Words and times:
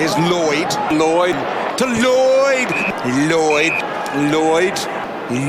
is 0.00 0.16
Lloyd. 0.18 0.70
Lloyd 0.92 1.36
to 1.78 1.86
Lloyd. 1.86 2.70
Lloyd. 3.28 3.72
Lloyd. 4.32 4.78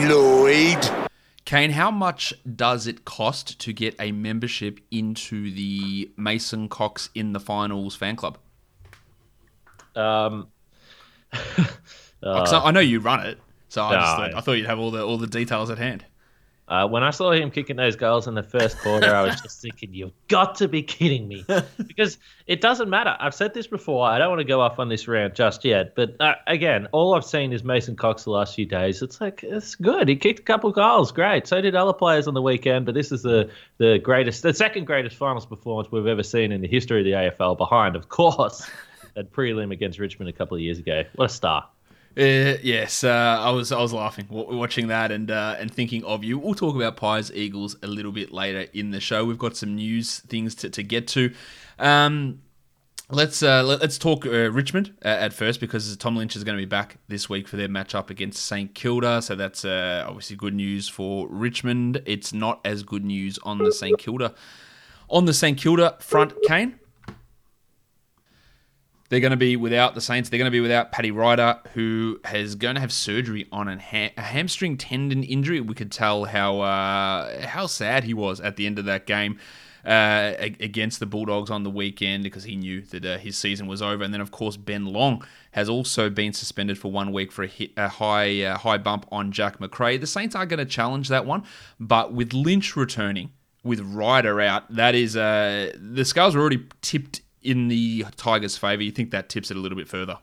Lloyd. 0.10 1.10
Kane, 1.46 1.72
how 1.72 1.92
much 1.92 2.34
does 2.56 2.88
it 2.88 3.06
cost 3.06 3.60
to 3.60 3.74
get 3.74 3.96
a 4.00 4.12
membership 4.12 4.80
into 4.92 5.52
the 5.52 6.10
Mason 6.18 6.70
Cox 6.70 7.10
in 7.14 7.34
the 7.34 7.40
finals 7.40 7.96
fan 7.96 8.16
club? 8.16 8.38
Um, 9.96 10.48
Uh, 12.24 12.62
I 12.64 12.72
know 12.72 12.80
you 12.80 13.02
run 13.02 13.26
it, 13.26 13.38
so 13.68 13.84
I, 13.84 13.96
just 13.96 14.18
no, 14.18 14.24
thought, 14.24 14.34
I 14.34 14.40
thought 14.40 14.54
you'd 14.54 14.66
have 14.68 14.80
all 14.80 14.92
the 14.92 15.04
all 15.04 15.18
the 15.18 15.28
details 15.28 15.70
at 15.70 15.78
hand. 15.78 16.06
Uh, 16.74 16.88
when 16.88 17.04
I 17.04 17.12
saw 17.12 17.32
him 17.32 17.52
kicking 17.52 17.76
those 17.76 17.96
goals 17.96 18.28
in 18.28 18.34
the 18.34 18.42
first 18.42 18.80
quarter, 18.80 19.14
I 19.14 19.22
was 19.22 19.40
just 19.40 19.62
thinking, 19.62 19.94
you've 19.94 20.12
got 20.28 20.56
to 20.56 20.68
be 20.68 20.82
kidding 20.82 21.28
me. 21.28 21.46
Because 21.78 22.18
it 22.48 22.62
doesn't 22.62 22.90
matter. 22.90 23.16
I've 23.20 23.36
said 23.36 23.54
this 23.54 23.68
before. 23.68 24.08
I 24.08 24.18
don't 24.18 24.30
want 24.30 24.40
to 24.40 24.46
go 24.46 24.60
off 24.60 24.80
on 24.80 24.90
this 24.90 25.08
rant 25.08 25.36
just 25.36 25.64
yet. 25.64 25.94
But 25.94 26.16
uh, 26.20 26.34
again, 26.48 26.88
all 26.92 27.14
I've 27.14 27.26
seen 27.26 27.54
is 27.54 27.64
Mason 27.64 27.96
Cox 27.96 28.24
the 28.24 28.32
last 28.32 28.56
few 28.56 28.66
days. 28.66 29.04
It's 29.04 29.22
like, 29.22 29.44
it's 29.44 29.76
good. 29.76 30.08
He 30.08 30.16
kicked 30.16 30.40
a 30.40 30.44
couple 30.44 30.72
goals. 30.72 31.12
Great. 31.12 31.46
So 31.46 31.62
did 31.62 31.76
other 31.76 31.94
players 31.94 32.28
on 32.28 32.34
the 32.34 32.42
weekend. 32.42 32.88
But 32.88 32.96
this 32.96 33.12
is 33.12 33.22
the, 33.22 33.52
the 33.78 34.00
greatest, 34.00 34.42
the 34.42 34.54
second 34.54 34.86
greatest 34.86 35.16
finals 35.16 35.46
performance 35.46 35.92
we've 35.92 36.08
ever 36.08 36.24
seen 36.24 36.52
in 36.52 36.62
the 36.62 36.68
history 36.68 37.02
of 37.02 37.06
the 37.06 37.12
AFL, 37.12 37.56
behind, 37.56 37.96
of 37.96 38.10
course, 38.10 38.68
that 39.14 39.32
prelim 39.32 39.72
against 39.72 40.00
Richmond 40.00 40.30
a 40.30 40.34
couple 40.34 40.56
of 40.56 40.62
years 40.62 40.80
ago. 40.80 41.04
What 41.16 41.30
a 41.30 41.34
star. 41.34 41.70
Uh, 42.16 42.62
yes, 42.62 43.04
uh, 43.04 43.10
I 43.10 43.50
was 43.50 43.72
I 43.72 43.82
was 43.82 43.92
laughing 43.92 44.28
watching 44.30 44.88
that 44.88 45.12
and 45.12 45.32
uh, 45.32 45.56
and 45.58 45.74
thinking 45.74 46.04
of 46.04 46.24
you. 46.24 46.38
We'll 46.38 46.54
talk 46.54 46.76
about 46.76 46.96
Pies 46.96 47.32
Eagles 47.32 47.76
a 47.82 47.88
little 47.88 48.12
bit 48.12 48.32
later 48.32 48.68
in 48.74 48.92
the 48.92 49.00
show. 49.00 49.26
We've 49.26 49.40
got 49.40 49.58
some 49.58 49.76
news 49.76 50.20
things 50.20 50.54
to, 50.56 50.70
to 50.70 50.84
get 50.84 51.08
to. 51.10 51.34
Um, 51.80 52.44
let's 53.10 53.42
uh, 53.42 53.64
let, 53.64 53.82
us 53.82 53.98
talk 53.98 54.28
uh, 54.28 54.52
Richmond 54.52 54.94
uh, 55.04 55.08
at 55.08 55.34
first 55.34 55.60
because 55.60 55.98
Tom 55.98 56.16
Lynch 56.16 56.36
is 56.36 56.44
going 56.44 56.56
to 56.56 56.62
be 56.62 56.70
back 56.70 56.98
this 57.08 57.30
week 57.30 57.48
for 57.48 57.58
their 57.58 57.68
matchup 57.68 58.12
against 58.12 58.46
St 58.46 58.76
Kilda. 58.76 59.24
So 59.24 59.36
that's 59.36 59.66
obviously 59.66 60.36
good 60.36 60.54
news 60.54 60.88
for 60.88 61.28
Richmond. 61.30 62.04
It's 62.06 62.32
not 62.32 62.62
as 62.64 62.84
good 62.84 63.04
news 63.04 63.40
on 63.42 63.58
the 63.58 63.72
St 63.72 63.98
Kilda 63.98 64.36
on 65.10 65.26
the 65.26 65.34
St 65.34 65.58
Kilda 65.58 65.98
front. 66.00 66.34
Kane. 66.48 66.80
They're 69.14 69.20
going 69.20 69.30
to 69.30 69.38
be 69.38 69.56
without 69.56 69.94
the 69.94 70.02
Saints. 70.02 70.30
They're 70.30 70.40
going 70.40 70.48
to 70.48 70.52
be 70.52 70.60
without 70.60 70.92
Paddy 70.92 71.12
Ryder, 71.12 71.60
who 71.76 72.20
is 72.34 72.56
going 72.56 72.74
to 72.74 72.82
have 72.82 72.92
surgery 72.92 73.48
on 73.52 73.68
a, 73.68 73.80
ha- 73.80 74.12
a 74.18 74.22
hamstring 74.22 74.76
tendon 74.76 75.22
injury. 75.22 75.62
We 75.62 75.76
could 75.76 75.92
tell 75.92 76.26
how 76.26 76.62
uh, 76.62 77.46
how 77.46 77.68
sad 77.68 78.06
he 78.06 78.16
was 78.16 78.40
at 78.40 78.56
the 78.56 78.66
end 78.66 78.80
of 78.80 78.86
that 78.86 79.06
game 79.06 79.38
uh, 79.86 80.34
against 80.40 81.00
the 81.00 81.06
Bulldogs 81.06 81.52
on 81.52 81.62
the 81.62 81.70
weekend 81.70 82.24
because 82.24 82.46
he 82.46 82.56
knew 82.56 82.82
that 82.82 83.06
uh, 83.06 83.20
his 83.20 83.38
season 83.38 83.68
was 83.68 83.84
over. 83.84 84.04
And 84.04 84.12
then, 84.12 84.22
of 84.22 84.32
course, 84.32 84.58
Ben 84.58 84.88
Long 84.88 85.24
has 85.52 85.70
also 85.70 86.10
been 86.10 86.34
suspended 86.34 86.80
for 86.80 86.92
one 86.92 87.12
week 87.12 87.32
for 87.32 87.44
a, 87.44 87.48
hit, 87.48 87.70
a 87.78 87.90
high 87.90 88.42
uh, 88.42 88.58
high 88.58 88.80
bump 88.80 89.06
on 89.12 89.32
Jack 89.32 89.60
Macrae. 89.60 89.98
The 89.98 90.08
Saints 90.08 90.34
are 90.34 90.48
going 90.48 90.58
to 90.58 90.66
challenge 90.66 91.10
that 91.10 91.28
one, 91.28 91.44
but 91.80 92.14
with 92.14 92.34
Lynch 92.34 92.76
returning, 92.76 93.30
with 93.64 93.80
Ryder 93.80 94.42
out, 94.42 94.74
that 94.74 94.96
is 94.96 95.16
uh, 95.16 95.72
the 95.80 96.04
scales 96.04 96.36
were 96.36 96.42
already 96.42 96.66
tipped 96.82 97.22
in 97.44 97.68
the 97.68 98.06
Tigers' 98.16 98.58
favour. 98.58 98.84
You 98.84 98.92
think 98.92 99.12
that 99.12 99.30
tips 99.30 99.52
it 99.52 99.58
a 99.58 99.60
little 99.60 99.78
bit 99.78 99.88
further? 99.88 100.18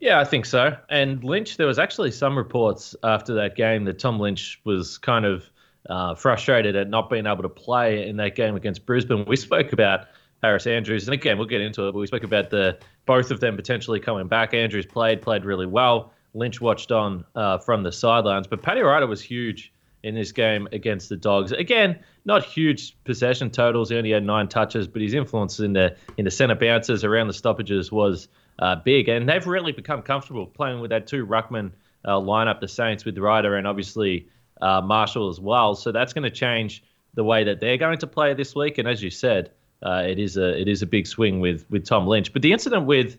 Yeah, 0.00 0.20
I 0.20 0.24
think 0.24 0.44
so. 0.44 0.76
And 0.90 1.22
Lynch, 1.24 1.56
there 1.56 1.66
was 1.66 1.78
actually 1.78 2.10
some 2.10 2.36
reports 2.36 2.94
after 3.02 3.34
that 3.34 3.56
game 3.56 3.84
that 3.84 3.98
Tom 3.98 4.18
Lynch 4.18 4.60
was 4.64 4.98
kind 4.98 5.24
of 5.24 5.48
uh, 5.88 6.14
frustrated 6.14 6.76
at 6.76 6.88
not 6.88 7.10
being 7.10 7.26
able 7.26 7.42
to 7.42 7.48
play 7.48 8.08
in 8.08 8.16
that 8.16 8.34
game 8.34 8.56
against 8.56 8.86
Brisbane. 8.86 9.24
We 9.26 9.36
spoke 9.36 9.72
about 9.72 10.08
Harris 10.42 10.66
Andrews, 10.66 11.06
and 11.06 11.14
again, 11.14 11.38
we'll 11.38 11.46
get 11.46 11.60
into 11.60 11.86
it, 11.88 11.92
but 11.92 11.98
we 11.98 12.06
spoke 12.06 12.24
about 12.24 12.50
the 12.50 12.78
both 13.06 13.30
of 13.30 13.40
them 13.40 13.56
potentially 13.56 14.00
coming 14.00 14.28
back. 14.28 14.52
Andrews 14.54 14.86
played, 14.86 15.22
played 15.22 15.44
really 15.44 15.66
well. 15.66 16.12
Lynch 16.34 16.60
watched 16.60 16.90
on 16.90 17.24
uh, 17.34 17.58
from 17.58 17.82
the 17.82 17.92
sidelines, 17.92 18.46
but 18.46 18.62
Paddy 18.62 18.80
Ryder 18.80 19.06
was 19.06 19.22
huge 19.22 19.72
in 20.02 20.14
this 20.14 20.32
game 20.32 20.68
against 20.72 21.08
the 21.08 21.16
Dogs. 21.16 21.52
Again, 21.52 21.98
not 22.24 22.44
huge 22.44 22.96
possession 23.04 23.50
totals. 23.50 23.90
He 23.90 23.96
only 23.96 24.10
had 24.10 24.24
nine 24.24 24.48
touches, 24.48 24.88
but 24.88 25.02
his 25.02 25.14
influence 25.14 25.60
in 25.60 25.72
the 25.72 25.96
in 26.16 26.24
the 26.24 26.30
centre 26.30 26.54
bounces 26.54 27.04
around 27.04 27.28
the 27.28 27.34
stoppages 27.34 27.92
was 27.92 28.28
uh, 28.58 28.76
big, 28.76 29.08
and 29.08 29.28
they've 29.28 29.46
really 29.46 29.72
become 29.72 30.02
comfortable 30.02 30.46
playing 30.46 30.80
with 30.80 30.90
that 30.90 31.06
two 31.06 31.26
ruckman 31.26 31.72
uh, 32.04 32.12
lineup, 32.12 32.60
the 32.60 32.68
Saints 32.68 33.04
with 33.04 33.18
Ryder 33.18 33.56
and 33.56 33.66
obviously 33.66 34.28
uh, 34.60 34.80
Marshall 34.80 35.28
as 35.28 35.40
well. 35.40 35.74
So 35.74 35.92
that's 35.92 36.12
going 36.12 36.24
to 36.24 36.30
change 36.30 36.82
the 37.14 37.24
way 37.24 37.44
that 37.44 37.60
they're 37.60 37.76
going 37.76 37.98
to 37.98 38.06
play 38.06 38.34
this 38.34 38.54
week. 38.54 38.78
And 38.78 38.88
as 38.88 39.02
you 39.02 39.10
said, 39.10 39.50
uh, 39.82 40.04
it 40.06 40.18
is 40.18 40.36
a 40.36 40.58
it 40.58 40.68
is 40.68 40.82
a 40.82 40.86
big 40.86 41.06
swing 41.06 41.40
with 41.40 41.66
with 41.70 41.84
Tom 41.84 42.06
Lynch. 42.06 42.32
But 42.32 42.42
the 42.42 42.52
incident 42.52 42.86
with 42.86 43.18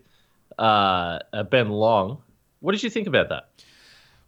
uh, 0.58 1.20
Ben 1.50 1.70
Long, 1.70 2.22
what 2.60 2.72
did 2.72 2.82
you 2.82 2.90
think 2.90 3.06
about 3.06 3.28
that? 3.28 3.48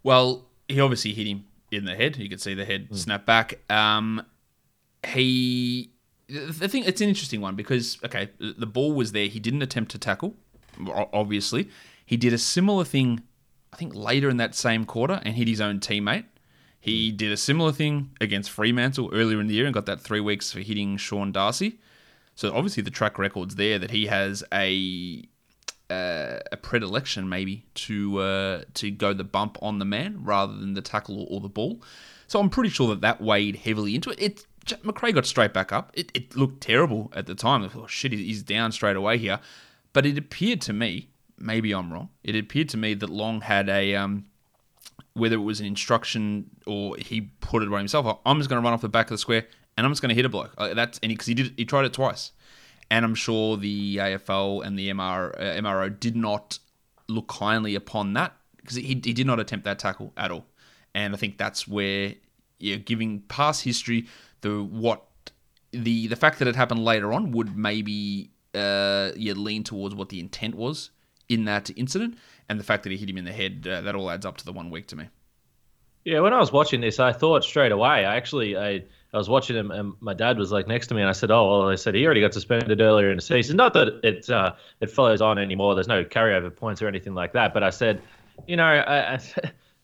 Well, 0.03 0.47
he 0.69 0.81
obviously 0.81 1.13
hit 1.13 1.27
him 1.27 1.45
in 1.71 1.85
the 1.85 1.95
head. 1.95 2.17
You 2.17 2.29
could 2.29 2.41
see 2.41 2.55
the 2.55 2.65
head 2.65 2.91
mm. 2.91 2.97
snap 2.97 3.27
back. 3.27 3.59
Um, 3.71 4.25
he, 5.07 5.91
the 6.29 6.69
thing, 6.69 6.85
it's 6.85 7.01
an 7.01 7.09
interesting 7.09 7.41
one 7.41 7.55
because 7.55 7.99
okay, 8.05 8.31
the 8.39 8.67
ball 8.67 8.93
was 8.93 9.13
there. 9.13 9.27
He 9.27 9.41
didn't 9.41 9.63
attempt 9.63 9.91
to 9.93 9.99
tackle, 9.99 10.35
obviously. 11.13 11.69
He 12.05 12.17
did 12.17 12.33
a 12.33 12.39
similar 12.39 12.85
thing, 12.85 13.23
I 13.73 13.77
think, 13.77 13.95
later 13.95 14.31
in 14.31 14.39
that 14.39 14.55
same 14.55 14.85
quarter 14.85 15.21
and 15.25 15.35
hit 15.35 15.49
his 15.49 15.61
own 15.61 15.81
teammate. 15.81 16.25
He 16.81 17.11
did 17.11 17.33
a 17.33 17.37
similar 17.37 17.73
thing 17.73 18.11
against 18.21 18.51
Fremantle 18.51 19.11
earlier 19.13 19.41
in 19.41 19.47
the 19.47 19.55
year 19.55 19.67
and 19.67 19.75
got 19.75 19.87
that 19.87 20.01
three 20.01 20.21
weeks 20.21 20.53
for 20.53 20.61
hitting 20.61 20.97
Sean 20.97 21.33
Darcy. 21.33 21.79
So 22.35 22.55
obviously 22.55 22.83
the 22.83 22.91
track 22.91 23.19
record's 23.19 23.57
there 23.57 23.79
that 23.79 23.91
he 23.91 24.07
has 24.07 24.45
a 24.53 25.29
uh, 25.91 26.39
a 26.53 26.57
predilection 26.57 27.29
maybe 27.29 27.65
to 27.75 28.19
uh, 28.19 28.63
to 28.75 28.91
go 28.91 29.13
the 29.13 29.25
bump 29.25 29.59
on 29.61 29.79
the 29.79 29.85
man 29.85 30.23
rather 30.23 30.55
than 30.55 30.75
the 30.75 30.83
tackle 30.83 31.27
or, 31.31 31.41
the 31.41 31.49
ball. 31.49 31.83
So 32.27 32.39
I'm 32.39 32.51
pretty 32.51 32.71
sure 32.71 32.89
that 32.89 33.01
that 33.01 33.21
weighed 33.21 33.57
heavily 33.57 33.95
into 33.95 34.11
it. 34.11 34.21
It 34.21 34.47
Macrae 34.83 35.13
got 35.13 35.27
straight 35.27 35.53
back 35.53 35.73
up. 35.73 35.91
It, 35.95 36.11
it 36.15 36.37
looked 36.37 36.61
terrible 36.61 37.13
at 37.15 37.27
the 37.27 37.35
time. 37.35 37.63
I 37.63 37.69
thought, 37.69 37.85
oh, 37.85 37.87
shit, 37.87 38.13
he's 38.13 38.43
down 38.43 38.73
straight 38.73 38.97
away 38.97 39.19
here. 39.19 39.41
But 39.93 40.07
it 40.07 40.19
appeared 40.19 40.61
to 40.63 40.73
me, 40.73 41.09
maybe 41.39 41.73
I'm 41.73 41.93
wrong. 41.93 42.11
It 42.23 42.37
appeared 42.37 42.69
to 42.71 42.77
me 42.77 42.95
that 42.95 43.11
Long 43.11 43.41
had 43.41 43.69
a 43.69 43.95
um, 43.95 44.27
whether 45.15 45.37
it 45.37 45.41
was 45.41 45.61
an 45.61 45.67
instruction 45.67 46.51
or 46.67 46.97
he 46.97 47.31
put 47.41 47.63
it 47.63 47.71
by 47.71 47.79
himself. 47.79 48.21
I'm 48.25 48.39
just 48.39 48.49
going 48.49 48.63
to 48.63 48.65
run 48.65 48.73
off 48.73 48.81
the 48.81 48.89
back 48.89 49.07
of 49.07 49.11
the 49.11 49.19
square 49.19 49.47
and 49.77 49.85
I'm 49.87 49.93
just 49.93 50.03
going 50.03 50.11
to 50.11 50.15
hit 50.15 50.25
a 50.25 50.29
bloke. 50.29 50.55
That's 50.57 50.99
and 51.03 51.11
because 51.11 51.27
he, 51.27 51.33
he 51.33 51.43
did 51.43 51.55
he 51.57 51.65
tried 51.65 51.85
it 51.85 51.93
twice 51.93 52.33
and 52.91 53.05
I'm 53.05 53.15
sure 53.15 53.57
the 53.57 53.97
AFL 53.97 54.65
and 54.65 54.79
the 54.79 54.91
MR, 54.91 55.35
uh, 55.35 55.61
MRO 55.61 55.99
did 55.99 56.17
not 56.17 56.59
look 57.09 57.29
kindly 57.29 57.75
upon 57.75 58.15
that 58.15 58.35
because 58.57 58.77
he, 58.77 58.83
he 58.83 58.95
did 58.95 59.27
not 59.27 59.41
attempt 59.41 59.65
that 59.65 59.79
tackle 59.79 60.13
at 60.17 60.31
all. 60.31 60.47
And 60.95 61.15
I 61.15 61.17
think 61.17 61.39
that's 61.39 61.69
where 61.69 62.15
you're 62.59 62.79
giving 62.79 63.21
past 63.23 63.63
history 63.63 64.07
the 64.41 64.63
what 64.63 65.05
the 65.73 66.07
the 66.07 66.17
fact 66.17 66.39
that 66.39 66.49
it 66.49 66.57
happened 66.57 66.85
later 66.85 67.13
on 67.13 67.33
would 67.33 67.57
maybe 67.57 68.31
uh, 68.55 69.11
you 69.17 69.35
lean 69.35 69.65
towards 69.65 69.95
what 69.95 70.09
the 70.09 70.21
intent 70.21 70.55
was 70.55 70.91
in 71.29 71.45
that 71.45 71.71
incident, 71.77 72.17
and 72.49 72.59
the 72.59 72.65
fact 72.65 72.83
that 72.85 72.91
he 72.91 72.99
hit 72.99 73.09
him 73.09 73.19
in 73.19 73.25
the 73.25 73.33
head 73.33 73.67
uh, 73.71 73.81
that 73.83 73.95
all 73.95 74.11
adds 74.11 74.25
up 74.25 74.37
to 74.39 74.45
the 74.45 74.53
one 74.53 74.71
week 74.71 74.87
to 74.89 74.97
me. 74.97 75.09
Yeah, 76.05 76.21
when 76.21 76.33
I 76.33 76.39
was 76.39 76.53
watching 76.53 76.81
this, 76.81 77.01
I 77.01 77.13
thought 77.13 77.45
straight 77.45 77.73
away. 77.73 78.05
I 78.07 78.17
actually 78.17 78.57
I 78.57 78.85
I 79.13 79.17
was 79.17 79.29
watching 79.29 79.57
him, 79.57 79.71
and 79.71 79.95
my 80.01 80.15
dad 80.15 80.39
was 80.39 80.53
like 80.53 80.67
next 80.67 80.87
to 80.89 80.95
me, 80.95 81.01
and 81.01 81.09
I 81.09 81.13
said, 81.13 81.31
"Oh, 81.31 81.49
well," 81.49 81.69
I 81.69 81.75
said 81.75 81.95
he 81.95 82.05
already 82.05 82.21
got 82.21 82.35
suspended 82.35 82.81
earlier 82.81 83.11
in 83.11 83.17
the 83.17 83.23
season. 83.23 83.57
Not 83.57 83.75
that 83.75 84.01
it 84.03 84.29
uh, 84.31 84.55
it 84.81 84.91
follows 84.91 85.21
on 85.21 85.39
anymore. 85.39 85.75
There's 85.75 85.89
no 85.89 86.05
carryover 86.05 86.55
points 86.55 86.83
or 86.83 86.89
anything 86.89 87.15
like 87.15 87.33
that. 87.33 87.55
But 87.55 87.63
I 87.63 87.71
said, 87.71 88.03
you 88.47 88.57
know, 88.57 88.65
I, 88.65 89.15
I, 89.15 89.21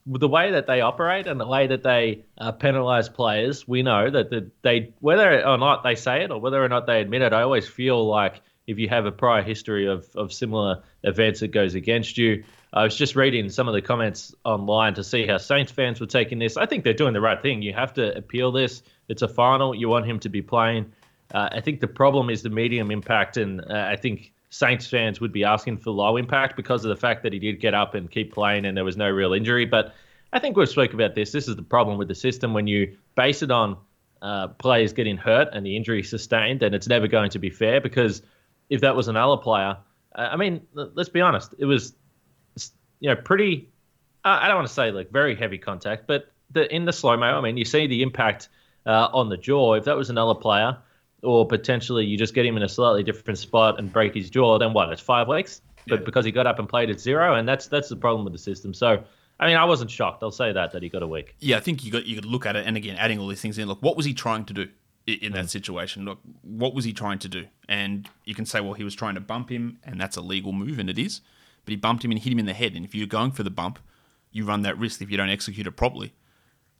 the 0.06 0.28
way 0.28 0.52
that 0.52 0.66
they 0.66 0.80
operate 0.80 1.26
and 1.26 1.40
the 1.40 1.46
way 1.46 1.66
that 1.66 1.82
they 1.82 2.24
uh, 2.36 2.52
penalise 2.52 3.12
players, 3.12 3.66
we 3.66 3.82
know 3.82 4.10
that 4.10 4.30
the, 4.30 4.50
they 4.62 4.92
whether 5.00 5.46
or 5.46 5.56
not 5.56 5.82
they 5.82 5.94
say 5.94 6.24
it 6.24 6.30
or 6.30 6.40
whether 6.40 6.62
or 6.62 6.68
not 6.68 6.86
they 6.86 7.00
admit 7.00 7.22
it. 7.22 7.32
I 7.32 7.42
always 7.42 7.66
feel 7.66 8.06
like 8.06 8.42
if 8.66 8.78
you 8.78 8.88
have 8.88 9.06
a 9.06 9.12
prior 9.12 9.42
history 9.42 9.86
of, 9.86 10.08
of 10.14 10.32
similar 10.32 10.82
events 11.02 11.40
that 11.40 11.48
goes 11.48 11.74
against 11.74 12.16
you. 12.18 12.44
I 12.72 12.82
was 12.82 12.96
just 12.96 13.14
reading 13.14 13.50
some 13.50 13.68
of 13.68 13.74
the 13.74 13.82
comments 13.82 14.34
online 14.44 14.94
to 14.94 15.04
see 15.04 15.26
how 15.26 15.36
Saints 15.36 15.70
fans 15.70 16.00
were 16.00 16.06
taking 16.06 16.38
this. 16.38 16.56
I 16.56 16.66
think 16.66 16.82
they're 16.82 16.92
doing 16.92 17.12
the 17.12 17.20
right 17.20 17.40
thing. 17.40 17.62
You 17.62 17.72
have 17.74 17.94
to 17.94 18.16
appeal 18.16 18.52
this. 18.52 18.82
It's 19.08 19.22
a 19.22 19.28
final. 19.28 19.74
You 19.74 19.88
want 19.88 20.06
him 20.06 20.18
to 20.20 20.28
be 20.28 20.42
playing. 20.42 20.92
Uh, 21.32 21.50
I 21.52 21.60
think 21.60 21.80
the 21.80 21.88
problem 21.88 22.30
is 22.30 22.42
the 22.42 22.50
medium 22.50 22.90
impact, 22.90 23.36
and 23.36 23.60
uh, 23.60 23.86
I 23.88 23.96
think 23.96 24.32
Saints 24.54 24.86
fans 24.86 25.20
would 25.20 25.32
be 25.32 25.42
asking 25.42 25.78
for 25.78 25.90
low 25.90 26.16
impact 26.16 26.54
because 26.54 26.84
of 26.84 26.88
the 26.88 26.96
fact 26.96 27.24
that 27.24 27.32
he 27.32 27.40
did 27.40 27.58
get 27.58 27.74
up 27.74 27.96
and 27.96 28.08
keep 28.08 28.32
playing 28.32 28.64
and 28.66 28.76
there 28.76 28.84
was 28.84 28.96
no 28.96 29.10
real 29.10 29.32
injury. 29.32 29.64
But 29.64 29.92
I 30.32 30.38
think 30.38 30.56
we've 30.56 30.68
spoke 30.68 30.94
about 30.94 31.16
this. 31.16 31.32
This 31.32 31.48
is 31.48 31.56
the 31.56 31.62
problem 31.62 31.98
with 31.98 32.06
the 32.06 32.14
system 32.14 32.54
when 32.54 32.68
you 32.68 32.96
base 33.16 33.42
it 33.42 33.50
on 33.50 33.76
uh, 34.22 34.46
players 34.46 34.92
getting 34.92 35.16
hurt 35.16 35.48
and 35.52 35.66
the 35.66 35.76
injury 35.76 36.04
sustained, 36.04 36.60
then 36.60 36.72
it's 36.72 36.86
never 36.86 37.08
going 37.08 37.30
to 37.30 37.40
be 37.40 37.50
fair 37.50 37.80
because 37.80 38.22
if 38.70 38.80
that 38.82 38.94
was 38.94 39.08
another 39.08 39.36
player, 39.36 39.76
uh, 40.14 40.28
I 40.30 40.36
mean, 40.36 40.64
let's 40.72 41.08
be 41.08 41.20
honest, 41.20 41.52
it 41.58 41.64
was 41.64 41.94
you 43.00 43.10
know 43.10 43.16
pretty. 43.16 43.70
I 44.24 44.46
don't 44.46 44.56
want 44.56 44.68
to 44.68 44.72
say 44.72 44.92
like 44.92 45.10
very 45.10 45.34
heavy 45.34 45.58
contact, 45.58 46.06
but 46.06 46.32
the 46.52 46.72
in 46.72 46.84
the 46.84 46.92
slow 46.92 47.16
mo, 47.16 47.36
I 47.36 47.40
mean, 47.40 47.56
you 47.56 47.64
see 47.64 47.88
the 47.88 48.02
impact 48.02 48.50
uh, 48.86 49.08
on 49.12 49.28
the 49.28 49.36
jaw. 49.36 49.74
If 49.74 49.84
that 49.86 49.96
was 49.96 50.10
another 50.10 50.34
player, 50.34 50.78
or 51.24 51.46
potentially 51.46 52.04
you 52.04 52.16
just 52.16 52.34
get 52.34 52.46
him 52.46 52.56
in 52.56 52.62
a 52.62 52.68
slightly 52.68 53.02
different 53.02 53.38
spot 53.38 53.78
and 53.78 53.92
break 53.92 54.14
his 54.14 54.30
jaw, 54.30 54.58
then 54.58 54.72
what? 54.72 54.90
It's 54.92 55.00
five 55.00 55.28
weeks. 55.28 55.60
But 55.86 56.04
because 56.04 56.24
he 56.24 56.32
got 56.32 56.46
up 56.46 56.58
and 56.58 56.68
played 56.68 56.88
at 56.88 56.98
zero, 56.98 57.34
and 57.34 57.46
that's 57.46 57.66
that's 57.66 57.88
the 57.88 57.96
problem 57.96 58.24
with 58.24 58.32
the 58.32 58.38
system. 58.38 58.72
So 58.72 59.04
I 59.38 59.48
mean, 59.48 59.56
I 59.56 59.64
wasn't 59.64 59.90
shocked. 59.90 60.22
I'll 60.22 60.30
say 60.30 60.52
that 60.52 60.72
that 60.72 60.82
he 60.82 60.88
got 60.88 61.02
a 61.02 61.06
week. 61.06 61.34
Yeah, 61.40 61.56
I 61.56 61.60
think 61.60 61.84
you 61.84 61.90
got 61.90 62.06
you 62.06 62.14
could 62.14 62.24
look 62.24 62.46
at 62.46 62.56
it, 62.56 62.66
and 62.66 62.76
again, 62.76 62.96
adding 62.96 63.18
all 63.18 63.28
these 63.28 63.40
things 63.40 63.58
in. 63.58 63.68
Look, 63.68 63.82
what 63.82 63.96
was 63.96 64.06
he 64.06 64.14
trying 64.14 64.44
to 64.46 64.54
do 64.54 64.68
in, 65.06 65.18
in 65.20 65.32
that 65.32 65.46
mm. 65.46 65.50
situation? 65.50 66.04
Look, 66.04 66.20
what 66.42 66.74
was 66.74 66.84
he 66.84 66.92
trying 66.92 67.18
to 67.20 67.28
do? 67.28 67.46
And 67.68 68.08
you 68.24 68.34
can 68.34 68.46
say, 68.46 68.60
well, 68.60 68.74
he 68.74 68.84
was 68.84 68.94
trying 68.94 69.14
to 69.14 69.20
bump 69.20 69.50
him, 69.50 69.78
and 69.84 70.00
that's 70.00 70.16
a 70.16 70.20
legal 70.20 70.52
move, 70.52 70.78
and 70.78 70.88
it 70.88 70.98
is. 70.98 71.20
But 71.64 71.72
he 71.72 71.76
bumped 71.76 72.04
him 72.04 72.10
and 72.10 72.20
hit 72.20 72.32
him 72.32 72.38
in 72.38 72.46
the 72.46 72.52
head. 72.52 72.74
And 72.74 72.84
if 72.84 72.94
you're 72.94 73.06
going 73.06 73.32
for 73.32 73.42
the 73.42 73.50
bump, 73.50 73.78
you 74.30 74.44
run 74.44 74.62
that 74.62 74.78
risk 74.78 75.02
if 75.02 75.10
you 75.10 75.16
don't 75.16 75.30
execute 75.30 75.66
it 75.66 75.72
properly 75.72 76.12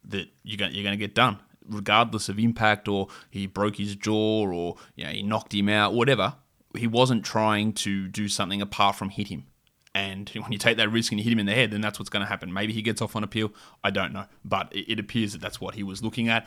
that 0.07 0.29
you're 0.43 0.59
going, 0.59 0.75
you're 0.75 0.83
going 0.83 0.97
to 0.97 0.99
get 0.99 1.15
done, 1.15 1.39
regardless 1.69 2.29
of 2.29 2.39
impact 2.39 2.89
or 2.89 3.09
he 3.31 3.47
broke 3.47 3.77
his 3.77 3.97
jaw 3.97 4.47
or 4.47 4.77
you 4.97 5.05
know 5.05 5.11
he 5.11 5.23
knocked 5.23 5.55
him 5.55 5.69
out, 5.69 5.95
whatever. 5.95 6.35
He 6.77 6.87
wasn't 6.89 7.25
trying 7.25 7.73
to 7.75 8.09
do 8.09 8.29
something 8.29 8.61
apart 8.61 8.97
from 8.97 9.11
hit 9.11 9.29
him. 9.29 9.47
And 9.95 10.29
when 10.35 10.53
you 10.53 10.59
take 10.59 10.77
that 10.79 10.91
risk 10.91 11.13
and 11.13 11.21
you 11.21 11.25
hit 11.25 11.33
him 11.33 11.39
in 11.39 11.47
the 11.47 11.55
head, 11.55 11.71
then 11.71 11.81
that's 11.81 11.99
what's 11.99 12.11
going 12.11 12.23
to 12.23 12.29
happen. 12.29 12.53
Maybe 12.53 12.73
he 12.73 12.83
gets 12.83 13.01
off 13.01 13.17
on 13.17 13.25
appeal. 13.25 13.53
I 13.83 13.91
don't 13.91 14.13
know. 14.13 14.25
But 14.45 14.73
it, 14.73 14.99
appears 14.99 15.33
that 15.33 15.41
that's 15.41 15.61
what 15.61 15.75
he 15.75 15.83
was 15.83 16.03
looking 16.03 16.29
at. 16.29 16.47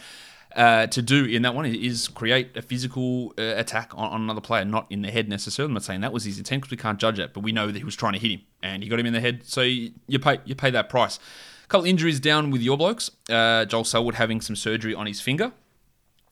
Uh, 0.56 0.88
to 0.88 1.02
do 1.02 1.26
in 1.26 1.42
that 1.42 1.54
one 1.54 1.66
is 1.66 2.08
create 2.08 2.56
a 2.56 2.62
physical 2.62 3.34
uh, 3.38 3.56
attack 3.58 3.92
on, 3.94 4.12
on, 4.12 4.22
another 4.22 4.40
player, 4.40 4.64
not 4.64 4.88
in 4.90 5.02
the 5.02 5.12
head 5.12 5.28
necessarily. 5.28 5.70
I'm 5.70 5.74
not 5.74 5.84
saying 5.84 6.02
that 6.02 6.14
was 6.14 6.24
his 6.24 6.38
intent 6.38 6.62
because 6.62 6.72
we 6.72 6.78
can't 6.78 6.98
judge 7.00 7.20
it, 7.20 7.34
but 7.34 7.42
we 7.42 7.52
know 7.52 7.68
that 7.68 7.78
he 7.78 7.84
was 7.84 7.98
trying 7.98 8.14
to 8.14 8.20
hit 8.20 8.32
him 8.32 8.42
and 8.64 8.82
he 8.82 8.88
got 8.88 8.98
him 8.98 9.06
in 9.06 9.14
the 9.14 9.20
head. 9.20 9.42
So 9.44 9.62
you, 9.62 9.92
you 10.08 10.20
pay 10.20 10.40
you 10.46 10.56
pay 10.56 10.70
that 10.72 10.88
price. 10.90 11.20
A 11.68 11.70
couple 11.70 11.86
injuries 11.86 12.22
down 12.22 12.50
with 12.50 12.62
your 12.62 12.78
blokes. 12.78 13.12
Uh, 13.30 13.66
Joel 13.66 13.84
Selwood 13.84 14.16
having 14.16 14.40
some 14.40 14.56
surgery 14.56 14.96
on 14.96 15.06
his 15.06 15.20
finger, 15.20 15.52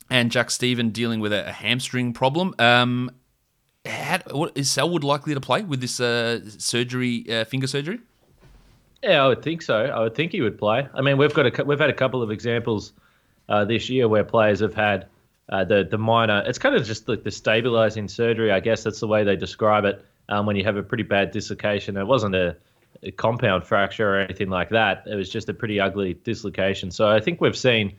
and 0.09 0.31
Jack 0.31 0.49
Steven 0.49 0.91
dealing 0.91 1.19
with 1.19 1.33
a, 1.33 1.49
a 1.49 1.51
hamstring 1.51 2.13
problem. 2.13 2.55
Um, 2.57 3.11
had, 3.85 4.23
what, 4.31 4.53
is 4.55 4.71
Selwood 4.71 5.03
likely 5.03 5.33
to 5.33 5.41
play 5.41 5.63
with 5.63 5.81
this 5.81 5.99
uh, 5.99 6.39
surgery, 6.57 7.25
uh, 7.29 7.43
finger 7.43 7.67
surgery? 7.67 7.99
Yeah, 9.03 9.25
I 9.25 9.27
would 9.27 9.43
think 9.43 9.61
so. 9.61 9.75
I 9.77 9.99
would 9.99 10.15
think 10.15 10.31
he 10.31 10.39
would 10.39 10.57
play. 10.57 10.87
I 10.93 11.01
mean, 11.01 11.17
we've 11.17 11.33
got 11.33 11.59
a 11.59 11.63
we've 11.65 11.79
had 11.79 11.89
a 11.89 11.93
couple 11.93 12.23
of 12.23 12.31
examples 12.31 12.93
uh, 13.49 13.65
this 13.65 13.89
year 13.89 14.07
where 14.07 14.23
players 14.23 14.61
have 14.61 14.73
had 14.73 15.07
uh, 15.49 15.65
the 15.65 15.83
the 15.83 15.97
minor. 15.97 16.43
It's 16.47 16.57
kind 16.57 16.75
of 16.75 16.85
just 16.85 17.09
like 17.09 17.23
the 17.23 17.31
stabilizing 17.31 18.07
surgery. 18.07 18.51
I 18.53 18.61
guess 18.61 18.83
that's 18.83 19.01
the 19.01 19.07
way 19.07 19.25
they 19.25 19.35
describe 19.35 19.83
it. 19.83 20.03
Um, 20.29 20.45
when 20.45 20.55
you 20.55 20.63
have 20.63 20.77
a 20.77 20.81
pretty 20.81 21.03
bad 21.03 21.31
dislocation, 21.31 21.97
it 21.97 22.07
wasn't 22.07 22.35
a, 22.35 22.55
a, 23.03 23.11
compound 23.11 23.65
fracture 23.65 24.15
or 24.15 24.19
anything 24.19 24.49
like 24.49 24.69
that. 24.69 25.03
It 25.05 25.15
was 25.15 25.29
just 25.29 25.49
a 25.49 25.53
pretty 25.53 25.79
ugly 25.79 26.13
dislocation. 26.13 26.91
So 26.91 27.09
I 27.09 27.19
think 27.19 27.41
we've 27.41 27.57
seen, 27.57 27.95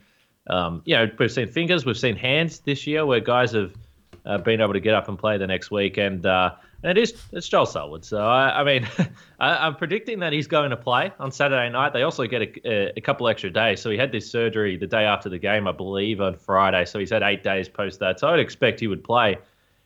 um, 0.47 0.81
you 0.85 0.95
know, 0.95 1.09
we've 1.17 1.31
seen 1.31 1.47
fingers, 1.47 1.85
we've 1.85 1.97
seen 1.97 2.15
hands 2.15 2.59
this 2.59 2.87
year 2.87 3.05
where 3.05 3.19
guys 3.19 3.51
have 3.51 3.73
uh, 4.25 4.37
being 4.37 4.61
able 4.61 4.73
to 4.73 4.79
get 4.79 4.93
up 4.93 5.07
and 5.07 5.17
play 5.17 5.37
the 5.37 5.47
next 5.47 5.71
week. 5.71 5.97
And 5.97 6.25
uh, 6.25 6.51
and 6.83 6.97
it 6.97 7.01
is 7.01 7.15
it's 7.31 7.47
Joel 7.47 7.65
Selwood. 7.65 8.05
So 8.05 8.19
I, 8.19 8.61
I 8.61 8.63
mean, 8.63 8.87
I, 9.39 9.67
am 9.67 9.75
predicting 9.75 10.19
that 10.19 10.33
he's 10.33 10.47
going 10.47 10.69
to 10.69 10.77
play 10.77 11.11
on 11.19 11.31
Saturday 11.31 11.69
night. 11.69 11.93
They 11.93 12.03
also 12.03 12.25
get 12.27 12.41
a, 12.41 12.97
a, 12.97 13.01
couple 13.01 13.27
extra 13.27 13.49
days. 13.49 13.81
So 13.81 13.89
he 13.89 13.97
had 13.97 14.11
this 14.11 14.29
surgery 14.29 14.77
the 14.77 14.87
day 14.87 15.03
after 15.03 15.29
the 15.29 15.39
game, 15.39 15.67
I 15.67 15.71
believe, 15.71 16.21
on 16.21 16.35
Friday. 16.35 16.85
So 16.85 16.99
he's 16.99 17.09
had 17.09 17.23
eight 17.23 17.43
days 17.43 17.67
post 17.67 17.99
that. 17.99 18.19
So 18.19 18.27
I'd 18.27 18.39
expect 18.39 18.79
he 18.79 18.87
would 18.87 19.03
play. 19.03 19.37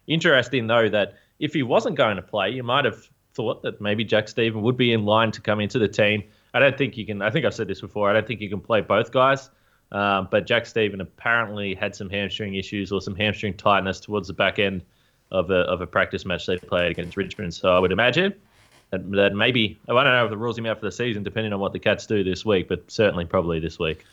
Interesting 0.07 0.67
though 0.67 0.89
that 0.89 1.13
if 1.39 1.53
he 1.53 1.63
wasn't 1.63 1.95
going 1.95 2.17
to 2.17 2.21
play, 2.21 2.49
you 2.49 2.63
might 2.63 2.85
have 2.85 3.09
thought 3.33 3.61
that 3.63 3.81
maybe 3.81 4.03
Jack 4.03 4.27
Steven 4.27 4.61
would 4.61 4.77
be 4.77 4.93
in 4.93 5.05
line 5.05 5.31
to 5.31 5.41
come 5.41 5.59
into 5.59 5.79
the 5.79 5.87
team. 5.87 6.23
I 6.53 6.59
don't 6.59 6.77
think 6.77 6.97
you 6.97 7.05
can. 7.05 7.21
I 7.21 7.29
think 7.29 7.45
I've 7.45 7.53
said 7.53 7.67
this 7.67 7.81
before. 7.81 8.09
I 8.09 8.13
don't 8.13 8.27
think 8.27 8.41
you 8.41 8.49
can 8.49 8.59
play 8.59 8.81
both 8.81 9.11
guys. 9.11 9.49
Um, 9.91 10.29
but 10.31 10.45
Jack 10.45 10.65
Steven 10.65 11.01
apparently 11.01 11.75
had 11.75 11.95
some 11.95 12.09
hamstring 12.09 12.55
issues 12.55 12.91
or 12.91 13.01
some 13.01 13.15
hamstring 13.15 13.55
tightness 13.55 13.99
towards 13.99 14.27
the 14.27 14.33
back 14.33 14.57
end 14.57 14.83
of 15.31 15.49
a, 15.49 15.59
of 15.61 15.81
a 15.81 15.87
practice 15.87 16.25
match 16.25 16.45
they 16.45 16.57
played 16.57 16.91
against 16.91 17.17
Richmond. 17.17 17.53
So 17.53 17.75
I 17.75 17.79
would 17.79 17.91
imagine 17.91 18.33
that, 18.91 19.09
that 19.11 19.33
maybe, 19.33 19.77
I 19.89 19.93
don't 19.93 20.05
know 20.05 20.25
if 20.25 20.31
it 20.31 20.37
rules 20.37 20.57
him 20.57 20.65
out 20.65 20.79
for 20.79 20.85
the 20.85 20.91
season, 20.91 21.23
depending 21.23 21.51
on 21.51 21.59
what 21.59 21.73
the 21.73 21.79
Cats 21.79 22.05
do 22.05 22.23
this 22.23 22.45
week, 22.45 22.69
but 22.69 22.89
certainly 22.89 23.25
probably 23.25 23.59
this 23.59 23.79
week. 23.79 24.05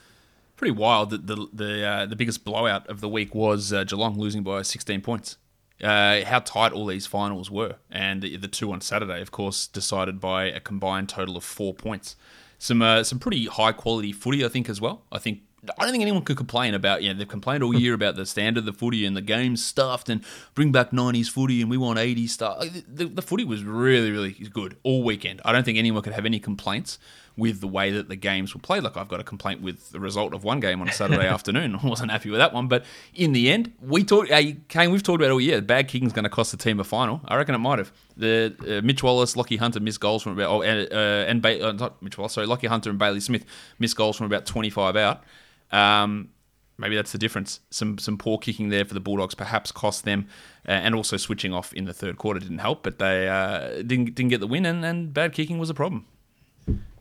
Pretty 0.57 0.73
wild 0.73 1.11
that 1.11 1.25
the 1.25 1.47
the 1.53 1.87
uh, 1.87 2.07
the 2.07 2.17
biggest 2.17 2.45
blowout 2.45 2.89
of 2.89 3.01
the 3.01 3.09
week 3.09 3.33
was 3.33 3.73
uh, 3.73 3.85
Geelong 3.85 4.19
losing 4.19 4.43
by 4.43 4.63
16 4.63 5.01
points. 5.03 5.37
Uh, 5.83 6.25
how 6.25 6.41
tight 6.41 6.73
all 6.73 6.87
these 6.87 7.07
finals 7.07 7.51
were, 7.51 7.77
and 7.91 8.21
the, 8.21 8.37
the, 8.37 8.49
two 8.49 8.73
on 8.73 8.81
Saturday, 8.81 9.21
of 9.21 9.31
course, 9.31 9.69
decided 9.69 10.21
by 10.21 10.47
a 10.47 10.59
combined 10.59 11.09
total 11.09 11.37
of 11.37 11.45
four 11.45 11.73
points. 11.73 12.17
Some 12.59 12.83
uh, 12.83 13.05
some 13.05 13.21
pretty 13.21 13.47
high 13.47 13.71
quality 13.71 14.11
footy, 14.11 14.45
I 14.45 14.49
think, 14.49 14.69
as 14.69 14.81
well. 14.81 15.05
I 15.13 15.19
think 15.19 15.43
I 15.77 15.83
don't 15.83 15.91
think 15.91 16.03
anyone 16.03 16.23
could 16.23 16.37
complain 16.37 16.75
about, 16.75 17.03
you 17.03 17.13
know, 17.13 17.19
they've 17.19 17.27
complained 17.29 17.63
all 17.63 17.75
year 17.75 17.93
about 17.93 18.15
the 18.15 18.25
standard 18.27 18.61
of 18.61 18.65
the 18.67 18.73
footy 18.73 19.05
and 19.05 19.17
the 19.17 19.21
game's 19.21 19.65
stuffed 19.65 20.09
and 20.09 20.25
bring 20.55 20.71
back 20.71 20.93
90s 20.93 21.29
footy 21.29 21.61
and 21.61 21.71
we 21.71 21.77
want 21.77 21.99
80s 21.99 22.29
stuff. 22.31 22.61
The, 22.61 22.85
the, 22.87 23.05
the, 23.07 23.23
footy 23.23 23.45
was 23.45 23.65
really, 23.65 24.13
really 24.13 24.33
good 24.33 24.77
all 24.85 25.03
weekend. 25.03 25.41
I 25.45 25.53
don't 25.53 25.65
think 25.65 25.77
anyone 25.77 26.03
could 26.03 26.13
have 26.13 26.27
any 26.27 26.39
complaints 26.39 26.99
with 27.39 27.61
the 27.61 27.69
way 27.69 27.93
that 27.93 28.09
the 28.09 28.17
games 28.17 28.53
were 28.53 28.61
played. 28.61 28.83
Like, 28.83 28.97
I've 28.97 29.09
got 29.09 29.21
a 29.21 29.25
complaint 29.25 29.63
with 29.63 29.91
the 29.93 30.01
result 30.01 30.35
of 30.35 30.43
one 30.43 30.59
game 30.59 30.81
on 30.81 30.89
a 30.89 30.93
Saturday 30.93 31.27
afternoon. 31.37 31.77
I 31.83 31.87
wasn't 31.87 32.11
happy 32.11 32.31
with 32.31 32.41
that 32.41 32.53
one. 32.53 32.67
But 32.67 32.85
in 33.15 33.33
the 33.33 33.49
end, 33.51 33.73
we 33.81 34.03
talked, 34.03 34.31
uh, 34.31 34.43
Kane, 34.69 34.91
we've 34.91 35.05
talked 35.05 35.23
about 35.23 35.31
all 35.31 35.41
year. 35.41 35.63
Bad 35.63 35.87
kicking 35.87 36.09
is 36.09 36.13
going 36.13 36.25
to 36.25 36.31
cost 36.31 36.51
the 36.51 36.57
team 36.57 36.81
a 36.81 36.85
final. 36.85 37.21
I 37.27 37.37
reckon 37.37 37.55
it 37.55 37.59
might 37.59 37.79
have. 37.79 37.93
The 38.17 38.55
uh, 38.61 38.85
Mitch 38.85 39.05
Wallis, 39.05 39.37
Lachie 39.37 39.59
Hunter 39.59 39.79
missed 39.79 40.01
goals 40.01 40.25
from 40.25 40.33
about, 40.33 40.51
oh, 40.51 40.63
and, 40.63 40.93
uh, 40.93 41.31
and 41.31 41.41
ba- 41.41 41.69
uh, 41.69 41.73
not 41.73 42.03
Mitch 42.03 42.19
Wallis, 42.19 42.33
sorry, 42.33 42.49
Lachie 42.49 42.67
Hunter 42.67 42.91
and 42.91 42.99
Bailey 42.99 43.21
Smith 43.21 43.47
missed 43.79 43.97
goals 43.97 44.17
from 44.17 44.27
about 44.27 44.45
25 44.45 44.97
out. 44.97 45.23
Um, 45.71 46.31
maybe 46.77 46.97
that's 46.97 47.13
the 47.13 47.19
difference. 47.19 47.61
Some 47.71 47.99
some 47.99 48.19
poor 48.19 48.39
kicking 48.39 48.71
there 48.71 48.85
for 48.85 48.95
the 48.95 49.01
Bulldogs 49.01 49.35
perhaps 49.35 49.71
cost 49.71 50.05
them, 50.05 50.27
uh, 50.67 50.73
and 50.73 50.95
also 50.95 51.17
switching 51.17 51.53
off 51.53 51.73
in 51.73 51.85
the 51.85 51.93
third 51.93 52.19
quarter 52.19 52.41
didn't 52.41 52.59
help. 52.59 52.83
But 52.83 52.99
they 52.99 53.29
uh, 53.29 53.83
didn't 53.83 54.15
didn't 54.15 54.29
get 54.29 54.41
the 54.41 54.47
win, 54.47 54.67
and, 54.67 54.85
and 54.85 55.15
bad 55.15 55.33
kicking 55.33 55.59
was 55.59 55.71
a 55.71 55.75
problem. 55.75 56.07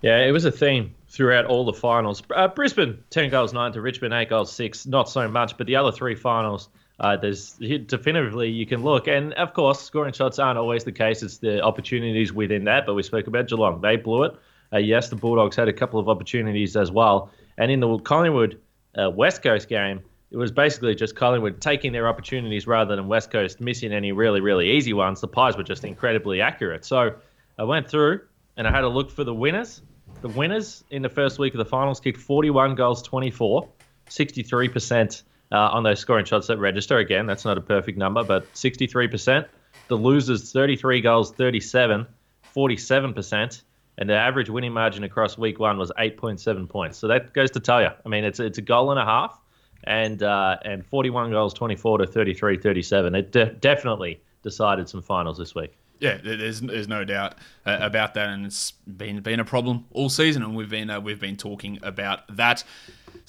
Yeah, 0.01 0.19
it 0.25 0.31
was 0.31 0.45
a 0.45 0.51
theme 0.51 0.93
throughout 1.09 1.45
all 1.45 1.65
the 1.65 1.73
finals. 1.73 2.21
Uh, 2.33 2.47
Brisbane 2.47 3.03
ten 3.09 3.29
goals 3.29 3.53
nine 3.53 3.71
to 3.73 3.81
Richmond 3.81 4.13
eight 4.13 4.29
goals 4.29 4.51
six, 4.51 4.85
not 4.85 5.09
so 5.09 5.27
much, 5.27 5.57
but 5.57 5.67
the 5.67 5.75
other 5.75 5.91
three 5.91 6.15
finals. 6.15 6.69
Uh, 6.99 7.15
there's 7.15 7.53
definitively 7.85 8.49
you 8.49 8.65
can 8.65 8.83
look, 8.83 9.07
and 9.07 9.33
of 9.33 9.53
course, 9.53 9.81
scoring 9.81 10.13
shots 10.13 10.39
aren't 10.39 10.57
always 10.57 10.83
the 10.83 10.91
case. 10.91 11.21
It's 11.21 11.37
the 11.37 11.61
opportunities 11.61 12.33
within 12.33 12.63
that. 12.65 12.85
But 12.85 12.95
we 12.95 13.03
spoke 13.03 13.27
about 13.27 13.47
Geelong; 13.47 13.81
they 13.81 13.97
blew 13.97 14.23
it. 14.23 14.35
Uh, 14.73 14.77
yes, 14.77 15.09
the 15.09 15.15
Bulldogs 15.15 15.55
had 15.55 15.67
a 15.67 15.73
couple 15.73 15.99
of 15.99 16.09
opportunities 16.09 16.75
as 16.75 16.91
well, 16.91 17.31
and 17.57 17.71
in 17.71 17.79
the 17.79 17.97
Collingwood 17.99 18.59
uh, 18.97 19.09
West 19.09 19.43
Coast 19.43 19.69
game, 19.69 20.01
it 20.31 20.37
was 20.37 20.51
basically 20.51 20.95
just 20.95 21.15
Collingwood 21.15 21.61
taking 21.61 21.91
their 21.91 22.07
opportunities 22.07 22.67
rather 22.67 22.95
than 22.95 23.07
West 23.07 23.31
Coast 23.31 23.61
missing 23.61 23.93
any 23.93 24.11
really, 24.11 24.41
really 24.41 24.71
easy 24.71 24.93
ones. 24.93 25.21
The 25.21 25.27
pies 25.27 25.55
were 25.55 25.63
just 25.63 25.85
incredibly 25.85 26.41
accurate. 26.41 26.83
So 26.83 27.15
I 27.57 27.63
went 27.63 27.89
through 27.89 28.21
and 28.57 28.67
I 28.67 28.71
had 28.71 28.83
a 28.83 28.89
look 28.89 29.11
for 29.11 29.23
the 29.23 29.33
winners. 29.33 29.81
The 30.21 30.29
winners 30.29 30.83
in 30.89 31.01
the 31.01 31.09
first 31.09 31.39
week 31.39 31.53
of 31.53 31.59
the 31.59 31.65
finals 31.65 31.99
kicked 31.99 32.19
41 32.19 32.75
goals, 32.75 33.01
24, 33.03 33.69
63% 34.09 35.23
uh, 35.51 35.55
on 35.55 35.83
those 35.83 35.99
scoring 35.99 36.25
shots 36.25 36.47
that 36.47 36.57
register. 36.57 36.97
Again, 36.97 37.27
that's 37.27 37.45
not 37.45 37.57
a 37.57 37.61
perfect 37.61 37.97
number, 37.97 38.23
but 38.23 38.51
63%. 38.53 39.47
The 39.87 39.95
losers, 39.95 40.51
33 40.51 41.01
goals, 41.01 41.31
37, 41.31 42.07
47% 42.55 43.61
and 43.97 44.09
the 44.09 44.15
average 44.15 44.49
winning 44.49 44.73
margin 44.73 45.03
across 45.03 45.37
week 45.37 45.59
one 45.59 45.77
was 45.77 45.91
8.7 45.97 46.69
points. 46.69 46.97
So 46.97 47.07
that 47.07 47.33
goes 47.33 47.51
to 47.51 47.59
tell 47.59 47.81
you. 47.81 47.89
I 48.05 48.09
mean, 48.09 48.23
it's 48.23 48.39
it's 48.39 48.57
a 48.57 48.61
goal 48.61 48.91
and 48.91 48.99
a 48.99 49.05
half, 49.05 49.39
and 49.83 50.21
uh, 50.21 50.57
and 50.63 50.85
41 50.85 51.31
goals, 51.31 51.53
24 51.53 51.99
to 51.99 52.07
33, 52.07 52.57
37. 52.57 53.15
It 53.15 53.31
de- 53.31 53.45
definitely 53.53 54.21
decided 54.43 54.87
some 54.87 55.01
finals 55.01 55.37
this 55.37 55.55
week. 55.55 55.77
Yeah, 55.99 56.17
there's 56.23 56.61
there's 56.61 56.87
no 56.87 57.03
doubt 57.03 57.35
uh, 57.65 57.77
about 57.81 58.13
that, 58.13 58.29
and 58.29 58.45
it's 58.45 58.71
been 58.71 59.19
been 59.21 59.39
a 59.39 59.45
problem 59.45 59.85
all 59.91 60.09
season, 60.09 60.43
and 60.43 60.55
we've 60.55 60.69
been 60.69 60.89
uh, 60.89 60.99
we've 60.99 61.19
been 61.19 61.37
talking 61.37 61.79
about 61.81 62.35
that. 62.35 62.63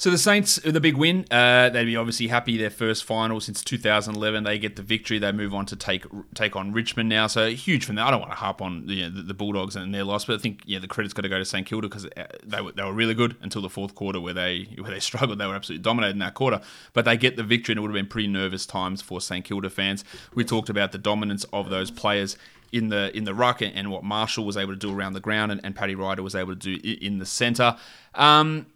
So 0.01 0.11
the 0.11 0.19
Saints, 0.19 0.61
the 0.65 0.81
big 0.81 0.97
win, 0.97 1.25
uh, 1.29 1.71
they'd 1.71 1.85
be 1.85 1.97
obviously 1.97 2.29
happy. 2.29 2.57
Their 2.57 2.71
first 2.71 3.03
final 3.03 3.41
since 3.41 3.65
2011. 3.65 4.45
They 4.45 4.57
get 4.57 4.77
the 4.77 4.83
victory. 4.83 5.19
They 5.19 5.33
move 5.33 5.53
on 5.53 5.67
to 5.67 5.75
take 5.75 6.07
take 6.35 6.55
on 6.55 6.73
Richmond 6.73 7.09
now. 7.09 7.27
So 7.27 7.51
huge 7.51 7.85
from 7.85 7.97
there. 7.97 8.05
I 8.05 8.13
don't 8.13 8.21
want 8.21 8.31
to 8.31 8.37
harp 8.37 8.63
on 8.63 8.89
you 8.89 9.03
know, 9.03 9.17
the, 9.17 9.23
the, 9.23 9.35
Bulldogs 9.35 9.75
and 9.75 9.93
their 9.93 10.05
loss, 10.05 10.27
but 10.27 10.37
I 10.37 10.39
think 10.39 10.63
yeah, 10.67 10.79
the 10.79 10.87
credit's 10.87 11.15
got 11.15 11.23
to 11.23 11.29
go 11.29 11.39
to 11.39 11.45
St 11.45 11.67
Kilda 11.67 11.89
because 11.89 12.07
uh, 12.07 12.27
they 12.45 12.61
were, 12.61 12.71
they 12.71 12.85
were 12.85 12.93
really 12.93 13.15
good 13.15 13.35
until 13.43 13.61
the 13.61 13.69
fourth 13.69 13.97
quarter 13.97 14.21
where 14.21 14.35
they 14.35 14.69
where 14.79 14.93
they 14.93 15.01
struggled. 15.01 15.41
They 15.41 15.47
were 15.47 15.57
absolutely 15.57 15.83
dominating 15.83 16.21
that 16.21 16.35
quarter, 16.35 16.61
but 16.93 17.05
they 17.05 17.17
get 17.17 17.37
the 17.37 17.43
victory, 17.43 17.73
and 17.73 17.79
it 17.79 17.81
would 17.83 17.91
have 17.91 17.95
been 17.95 18.07
pretty 18.07 18.29
nervous 18.29 18.67
times 18.67 19.03
for 19.03 19.21
St 19.21 19.45
Kilda 19.45 19.69
fans. 19.69 20.05
We 20.33 20.45
talked 20.45 20.69
about 20.69 20.93
the 20.93 20.99
dominance 20.99 21.45
of 21.53 21.71
those 21.71 21.91
players 21.91 22.37
in 22.73 22.89
the 22.89 23.17
in 23.17 23.25
the 23.25 23.35
ruck 23.35 23.61
and, 23.63 23.75
and 23.75 23.91
what 23.91 24.05
Marshall 24.05 24.45
was 24.45 24.57
able 24.57 24.73
to 24.73 24.79
do 24.79 24.95
around 24.95 25.13
the 25.13 25.21
ground 25.21 25.53
and, 25.53 25.61
and 25.65 25.75
Paddy 25.75 25.95
Ryder 25.95 26.23
was 26.23 26.35
able 26.35 26.55
to 26.55 26.77
do 26.77 26.97
in 27.01 27.19
the 27.19 27.27
centre. 27.27 27.77
Um, 28.15 28.67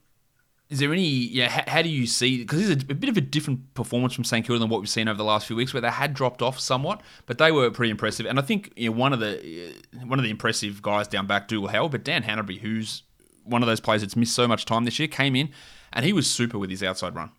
is 0.68 0.78
there 0.78 0.92
any? 0.92 1.06
Yeah, 1.06 1.48
how, 1.48 1.64
how 1.66 1.82
do 1.82 1.90
you 1.90 2.06
see? 2.06 2.38
Because 2.38 2.60
this 2.60 2.68
is 2.68 2.84
a, 2.84 2.92
a 2.92 2.94
bit 2.94 3.10
of 3.10 3.16
a 3.18 3.20
different 3.20 3.74
performance 3.74 4.14
from 4.14 4.24
St 4.24 4.46
Kilda 4.46 4.58
than 4.58 4.70
what 4.70 4.80
we've 4.80 4.88
seen 4.88 5.06
over 5.06 5.18
the 5.18 5.24
last 5.24 5.46
few 5.46 5.56
weeks, 5.56 5.74
where 5.74 5.82
they 5.82 5.90
had 5.90 6.14
dropped 6.14 6.40
off 6.40 6.58
somewhat, 6.58 7.02
but 7.26 7.36
they 7.36 7.52
were 7.52 7.70
pretty 7.70 7.90
impressive. 7.90 8.24
And 8.24 8.38
I 8.38 8.42
think 8.42 8.72
you 8.76 8.90
know, 8.90 8.96
one 8.96 9.12
of 9.12 9.20
the 9.20 9.74
uh, 9.94 10.06
one 10.06 10.18
of 10.18 10.22
the 10.24 10.30
impressive 10.30 10.80
guys 10.80 11.08
down 11.08 11.26
back, 11.26 11.48
Dougal 11.48 11.68
Howard, 11.68 11.92
but 11.92 12.04
Dan 12.04 12.22
Hannebery 12.22 12.60
who's 12.60 13.02
one 13.44 13.62
of 13.62 13.66
those 13.66 13.80
players 13.80 14.02
that's 14.02 14.16
missed 14.16 14.34
so 14.34 14.48
much 14.48 14.64
time 14.64 14.84
this 14.84 14.98
year, 14.98 15.08
came 15.08 15.36
in 15.36 15.50
and 15.92 16.04
he 16.04 16.12
was 16.12 16.30
super 16.30 16.58
with 16.58 16.70
his 16.70 16.82
outside 16.82 17.14
run. 17.14 17.30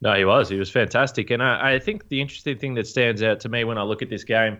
No, 0.00 0.14
he 0.14 0.24
was. 0.24 0.48
He 0.48 0.58
was 0.58 0.70
fantastic. 0.70 1.30
And 1.30 1.42
I, 1.42 1.74
I 1.74 1.78
think 1.78 2.08
the 2.08 2.20
interesting 2.20 2.58
thing 2.58 2.74
that 2.74 2.86
stands 2.86 3.22
out 3.22 3.40
to 3.40 3.48
me 3.48 3.64
when 3.64 3.78
I 3.78 3.82
look 3.82 4.02
at 4.02 4.10
this 4.10 4.24
game, 4.24 4.58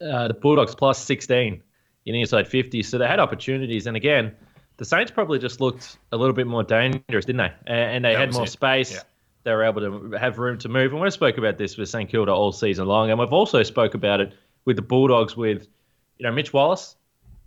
uh, 0.00 0.28
the 0.28 0.34
Bulldogs 0.34 0.74
plus 0.74 0.98
16 0.98 1.62
in 2.06 2.14
inside 2.14 2.48
50. 2.48 2.82
So 2.82 2.98
they 2.98 3.06
had 3.06 3.20
opportunities. 3.20 3.86
And 3.86 3.96
again, 3.96 4.34
the 4.76 4.84
Saints 4.84 5.10
probably 5.10 5.38
just 5.38 5.60
looked 5.60 5.98
a 6.12 6.16
little 6.16 6.34
bit 6.34 6.46
more 6.46 6.62
dangerous, 6.62 7.24
didn't 7.24 7.38
they? 7.38 7.52
And, 7.66 7.96
and 7.96 8.04
they 8.04 8.12
That 8.12 8.20
had 8.20 8.32
more 8.34 8.44
it. 8.44 8.50
space. 8.50 8.92
Yeah. 8.92 9.00
They 9.44 9.52
were 9.52 9.64
able 9.64 9.80
to 9.82 10.16
have 10.16 10.38
room 10.38 10.58
to 10.58 10.68
move. 10.68 10.92
And 10.92 11.00
we 11.00 11.10
spoke 11.10 11.36
about 11.38 11.58
this 11.58 11.76
with 11.76 11.88
St 11.88 12.08
Kilda 12.08 12.32
all 12.32 12.50
season 12.52 12.86
long. 12.86 13.10
And 13.10 13.18
we've 13.18 13.32
also 13.32 13.62
spoke 13.62 13.94
about 13.94 14.20
it 14.20 14.32
with 14.64 14.76
the 14.76 14.82
Bulldogs 14.82 15.36
with, 15.36 15.68
you 16.18 16.26
know, 16.26 16.32
Mitch 16.32 16.52
Wallis. 16.52 16.96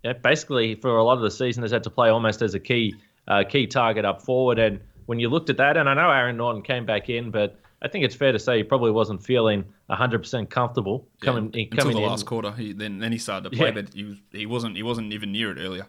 Yeah, 0.03 0.13
basically, 0.13 0.75
for 0.75 0.95
a 0.97 1.03
lot 1.03 1.13
of 1.17 1.21
the 1.21 1.31
season, 1.31 1.63
has 1.63 1.71
had 1.71 1.83
to 1.83 1.89
play 1.89 2.09
almost 2.09 2.43
as 2.43 2.53
a 2.53 2.59
key 2.59 2.93
uh, 3.27 3.43
key 3.43 3.65
target 3.65 4.05
up 4.05 4.21
forward. 4.21 4.59
And 4.59 4.79
when 5.07 5.19
you 5.19 5.27
looked 5.27 5.49
at 5.49 5.57
that, 5.57 5.75
and 5.75 5.89
I 5.89 5.95
know 5.95 6.09
Aaron 6.09 6.37
Naughton 6.37 6.61
came 6.61 6.85
back 6.85 7.09
in, 7.09 7.31
but 7.31 7.59
I 7.81 7.87
think 7.87 8.05
it's 8.05 8.15
fair 8.15 8.31
to 8.31 8.39
say 8.39 8.57
he 8.57 8.63
probably 8.63 8.91
wasn't 8.91 9.23
feeling 9.23 9.63
100% 9.89 10.49
comfortable 10.49 11.07
coming, 11.21 11.51
Yeah, 11.53 11.61
in, 11.61 11.67
until 11.71 11.91
the 11.91 11.97
in. 11.99 12.03
last 12.09 12.25
quarter. 12.25 12.51
He, 12.51 12.73
then 12.73 12.97
then 12.99 13.11
he 13.11 13.17
started 13.19 13.51
to 13.51 13.55
play, 13.55 13.67
Yeah. 13.67 13.71
but 13.81 13.93
he 13.93 14.03
was, 14.03 14.17
he 14.31 14.45
wasn't 14.45 14.75
he 14.77 14.83
wasn't 14.83 15.13
even 15.13 15.31
near 15.31 15.51
it 15.51 15.59
earlier. 15.61 15.85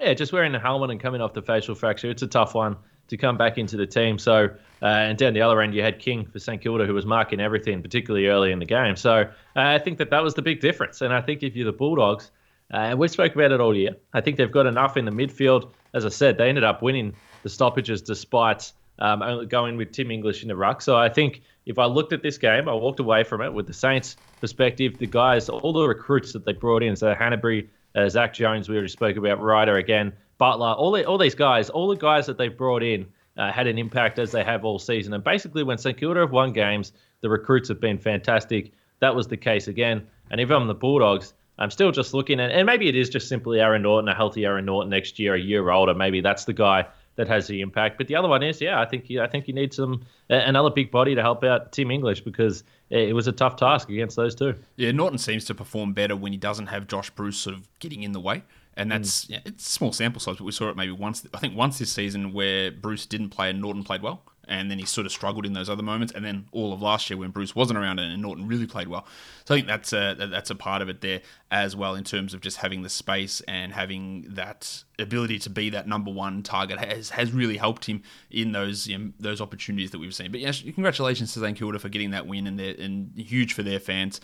Yeah, 0.00 0.14
just 0.14 0.32
wearing 0.32 0.52
the 0.52 0.58
helmet 0.58 0.90
and 0.90 0.98
coming 1.00 1.20
off 1.20 1.34
the 1.34 1.42
facial 1.42 1.74
fracture, 1.74 2.10
it's 2.10 2.22
a 2.22 2.26
tough 2.26 2.54
one 2.54 2.76
to 3.08 3.16
come 3.16 3.36
back 3.36 3.58
into 3.58 3.76
the 3.76 3.86
team. 3.86 4.18
So, 4.18 4.48
uh, 4.82 4.86
and 4.86 5.16
down 5.18 5.34
the 5.34 5.42
other 5.42 5.60
end, 5.60 5.74
you 5.74 5.82
had 5.82 5.98
King 5.98 6.24
for 6.26 6.38
St 6.38 6.60
Kilda, 6.60 6.86
who 6.86 6.94
was 6.94 7.04
marking 7.06 7.38
everything, 7.38 7.82
particularly 7.82 8.26
early 8.26 8.50
in 8.50 8.58
the 8.58 8.64
game. 8.64 8.96
So, 8.96 9.12
uh, 9.20 9.26
I 9.54 9.78
think 9.78 9.98
that 9.98 10.10
that 10.10 10.22
was 10.22 10.34
the 10.34 10.42
big 10.42 10.60
difference. 10.60 11.00
And 11.02 11.12
I 11.12 11.20
think 11.20 11.42
if 11.42 11.54
you're 11.54 11.66
the 11.70 11.76
Bulldogs, 11.76 12.30
uh, 12.72 12.78
and 12.78 12.98
we 12.98 13.06
spoke 13.08 13.34
about 13.34 13.52
it 13.52 13.60
all 13.60 13.76
year, 13.76 13.94
I 14.14 14.20
think 14.22 14.36
they've 14.38 14.50
got 14.50 14.66
enough 14.66 14.96
in 14.96 15.04
the 15.04 15.10
midfield. 15.12 15.70
As 15.92 16.04
I 16.06 16.08
said, 16.08 16.38
they 16.38 16.48
ended 16.48 16.64
up 16.64 16.80
winning 16.82 17.14
the 17.42 17.50
stoppages 17.50 18.00
despite 18.02 18.72
um, 18.98 19.46
going 19.48 19.76
with 19.76 19.92
Tim 19.92 20.10
English 20.10 20.42
in 20.42 20.48
the 20.48 20.56
ruck. 20.56 20.82
So, 20.82 20.96
I 20.96 21.08
think 21.08 21.42
if 21.66 21.78
I 21.78 21.86
looked 21.86 22.12
at 22.12 22.22
this 22.22 22.38
game, 22.38 22.68
I 22.68 22.74
walked 22.74 23.00
away 23.00 23.24
from 23.24 23.40
it 23.40 23.52
with 23.52 23.66
the 23.66 23.72
Saints' 23.72 24.16
perspective. 24.40 24.98
The 24.98 25.06
guys, 25.06 25.48
all 25.48 25.72
the 25.72 25.86
recruits 25.86 26.32
that 26.32 26.44
they 26.44 26.52
brought 26.52 26.82
in, 26.82 26.96
so 26.96 27.14
Hannebery, 27.14 27.68
uh, 27.94 28.08
Zak 28.08 28.34
Jones, 28.34 28.68
we 28.68 28.76
already 28.76 28.88
spoke 28.88 29.16
about, 29.16 29.40
Ryder 29.40 29.76
again, 29.76 30.12
Butler, 30.38 30.72
all 30.72 30.92
the, 30.92 31.04
all 31.04 31.18
these 31.18 31.34
guys, 31.34 31.70
all 31.70 31.88
the 31.88 31.96
guys 31.96 32.26
that 32.26 32.38
they 32.38 32.48
brought 32.48 32.82
in 32.82 33.06
uh, 33.36 33.50
had 33.50 33.66
an 33.66 33.78
impact 33.78 34.18
as 34.18 34.32
they 34.32 34.44
have 34.44 34.64
all 34.64 34.78
season. 34.78 35.14
And 35.14 35.24
basically, 35.24 35.62
when 35.62 35.78
St 35.78 35.96
Kilda 35.96 36.20
have 36.20 36.32
won 36.32 36.52
games, 36.52 36.92
the 37.20 37.28
recruits 37.28 37.68
have 37.68 37.80
been 37.80 37.98
fantastic. 37.98 38.72
That 39.00 39.14
was 39.14 39.28
the 39.28 39.36
case 39.36 39.68
again. 39.68 40.06
And 40.30 40.40
if 40.40 40.50
I'm 40.50 40.66
the 40.66 40.74
Bulldogs, 40.74 41.34
I'm 41.58 41.70
still 41.70 41.92
just 41.92 42.14
looking 42.14 42.40
at, 42.40 42.50
and 42.50 42.66
maybe 42.66 42.88
it 42.88 42.96
is 42.96 43.08
just 43.08 43.28
simply 43.28 43.60
Aaron 43.60 43.82
Naughton, 43.82 44.08
a 44.08 44.14
healthy 44.14 44.44
Aaron 44.44 44.64
Naughton 44.64 44.90
next 44.90 45.18
year, 45.18 45.34
a 45.34 45.40
year 45.40 45.70
older. 45.70 45.94
Maybe 45.94 46.20
that's 46.20 46.44
the 46.44 46.52
guy 46.52 46.86
that 47.16 47.28
has 47.28 47.46
the 47.46 47.60
impact. 47.60 47.98
But 47.98 48.08
the 48.08 48.16
other 48.16 48.28
one 48.28 48.42
is, 48.42 48.60
yeah, 48.60 48.80
I 48.80 48.86
think 48.86 49.08
you, 49.08 49.22
I 49.22 49.26
think 49.26 49.46
you 49.48 49.54
need 49.54 49.72
some 49.72 50.04
another 50.28 50.70
big 50.70 50.90
body 50.90 51.14
to 51.14 51.22
help 51.22 51.44
out 51.44 51.72
Tim 51.72 51.90
English 51.90 52.22
because 52.22 52.64
it 52.90 53.14
was 53.14 53.26
a 53.26 53.32
tough 53.32 53.56
task 53.56 53.88
against 53.88 54.16
those 54.16 54.34
two. 54.34 54.54
Yeah, 54.76 54.92
Naughton 54.92 55.18
seems 55.18 55.44
to 55.46 55.54
perform 55.54 55.92
better 55.92 56.16
when 56.16 56.32
he 56.32 56.38
doesn't 56.38 56.66
have 56.66 56.86
Josh 56.86 57.10
Bruce 57.10 57.38
sort 57.38 57.56
of 57.56 57.68
getting 57.78 58.02
in 58.02 58.12
the 58.12 58.20
way. 58.20 58.42
And 58.76 58.90
that's 58.90 59.26
mm. 59.26 59.30
yeah, 59.30 59.38
it's 59.44 59.70
small 59.70 59.92
sample 59.92 60.20
size, 60.20 60.36
but 60.36 60.44
we 60.44 60.52
saw 60.52 60.68
it 60.68 60.76
maybe 60.76 60.92
once. 60.92 61.26
I 61.32 61.38
think 61.38 61.56
once 61.56 61.78
this 61.78 61.92
season 61.92 62.32
where 62.32 62.70
Bruce 62.70 63.06
didn't 63.06 63.30
play 63.30 63.50
and 63.50 63.60
Naughton 63.60 63.84
played 63.84 64.02
well, 64.02 64.22
and 64.48 64.70
then 64.70 64.78
he 64.78 64.84
sort 64.84 65.06
of 65.06 65.12
struggled 65.12 65.46
in 65.46 65.52
those 65.52 65.68
other 65.68 65.82
moments. 65.82 66.12
And 66.12 66.24
then 66.24 66.46
all 66.52 66.72
of 66.72 66.82
last 66.82 67.10
year 67.10 67.18
when 67.18 67.30
Bruce 67.30 67.54
wasn't 67.54 67.78
around 67.78 67.98
and 67.98 68.20
Naughton 68.22 68.46
really 68.46 68.66
played 68.66 68.88
well. 68.88 69.06
So 69.44 69.54
I 69.54 69.58
think 69.58 69.66
that's 69.66 69.92
a 69.92 70.14
that's 70.18 70.50
a 70.50 70.54
part 70.54 70.82
of 70.82 70.88
it 70.88 71.00
there 71.00 71.20
as 71.50 71.76
well 71.76 71.94
in 71.94 72.04
terms 72.04 72.34
of 72.34 72.40
just 72.40 72.58
having 72.58 72.82
the 72.82 72.88
space 72.88 73.40
and 73.48 73.72
having 73.72 74.26
that 74.30 74.84
ability 74.98 75.38
to 75.40 75.50
be 75.50 75.70
that 75.70 75.88
number 75.88 76.10
one 76.10 76.42
target 76.42 76.78
has 76.78 77.10
has 77.10 77.32
really 77.32 77.56
helped 77.56 77.86
him 77.86 78.02
in 78.30 78.52
those 78.52 78.86
you 78.86 78.98
know, 78.98 79.12
those 79.18 79.40
opportunities 79.40 79.90
that 79.90 79.98
we've 79.98 80.14
seen. 80.14 80.30
But 80.30 80.40
yes, 80.40 80.62
congratulations 80.62 81.32
to 81.34 81.40
St 81.40 81.58
Kilda 81.58 81.78
for 81.78 81.88
getting 81.88 82.10
that 82.10 82.26
win 82.26 82.46
and 82.46 82.60
and 82.60 83.12
huge 83.16 83.52
for 83.52 83.62
their 83.62 83.80
fans 83.80 84.20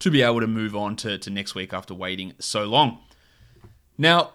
to 0.00 0.10
be 0.10 0.22
able 0.22 0.40
to 0.40 0.46
move 0.46 0.74
on 0.74 0.96
to, 0.96 1.18
to 1.18 1.30
next 1.30 1.54
week 1.54 1.72
after 1.72 1.94
waiting 1.94 2.32
so 2.38 2.64
long. 2.64 2.98
Now, 3.96 4.32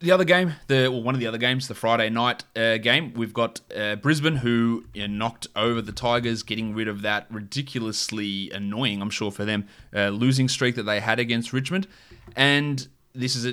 the 0.00 0.12
other 0.12 0.24
game, 0.24 0.54
the 0.68 0.88
well, 0.88 1.02
one 1.02 1.14
of 1.14 1.20
the 1.20 1.26
other 1.26 1.38
games, 1.38 1.66
the 1.66 1.74
Friday 1.74 2.08
night 2.08 2.44
uh, 2.54 2.76
game, 2.78 3.12
we've 3.14 3.32
got 3.32 3.60
uh, 3.76 3.96
Brisbane 3.96 4.36
who 4.36 4.84
you 4.94 5.08
know, 5.08 5.14
knocked 5.14 5.48
over 5.56 5.82
the 5.82 5.92
Tigers, 5.92 6.42
getting 6.42 6.74
rid 6.74 6.86
of 6.86 7.02
that 7.02 7.26
ridiculously 7.30 8.50
annoying, 8.50 9.02
I'm 9.02 9.10
sure 9.10 9.32
for 9.32 9.44
them, 9.44 9.66
uh, 9.94 10.08
losing 10.08 10.48
streak 10.48 10.76
that 10.76 10.84
they 10.84 11.00
had 11.00 11.18
against 11.18 11.52
Richmond. 11.52 11.88
And 12.36 12.86
this 13.14 13.34
is. 13.34 13.52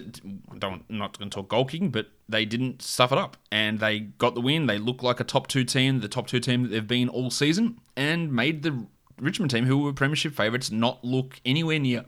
Don't 0.59 0.83
I'm 0.89 0.97
not 0.97 1.17
going 1.17 1.29
to 1.31 1.35
talk 1.35 1.49
goal 1.49 1.67
but 1.89 2.07
they 2.29 2.45
didn't 2.45 2.81
stuff 2.81 3.11
it 3.11 3.17
up, 3.17 3.37
and 3.51 3.79
they 3.79 3.99
got 3.99 4.35
the 4.35 4.41
win. 4.41 4.67
They 4.67 4.77
look 4.77 5.01
like 5.01 5.19
a 5.19 5.23
top 5.23 5.47
two 5.47 5.63
team, 5.63 6.01
the 6.01 6.07
top 6.07 6.27
two 6.27 6.39
team 6.39 6.63
that 6.63 6.69
they've 6.69 6.87
been 6.87 7.09
all 7.09 7.31
season, 7.31 7.79
and 7.95 8.31
made 8.31 8.61
the 8.61 8.85
Richmond 9.19 9.49
team, 9.49 9.65
who 9.65 9.79
were 9.79 9.93
premiership 9.93 10.35
favourites, 10.35 10.69
not 10.69 11.03
look 11.03 11.39
anywhere 11.43 11.79
near 11.79 12.05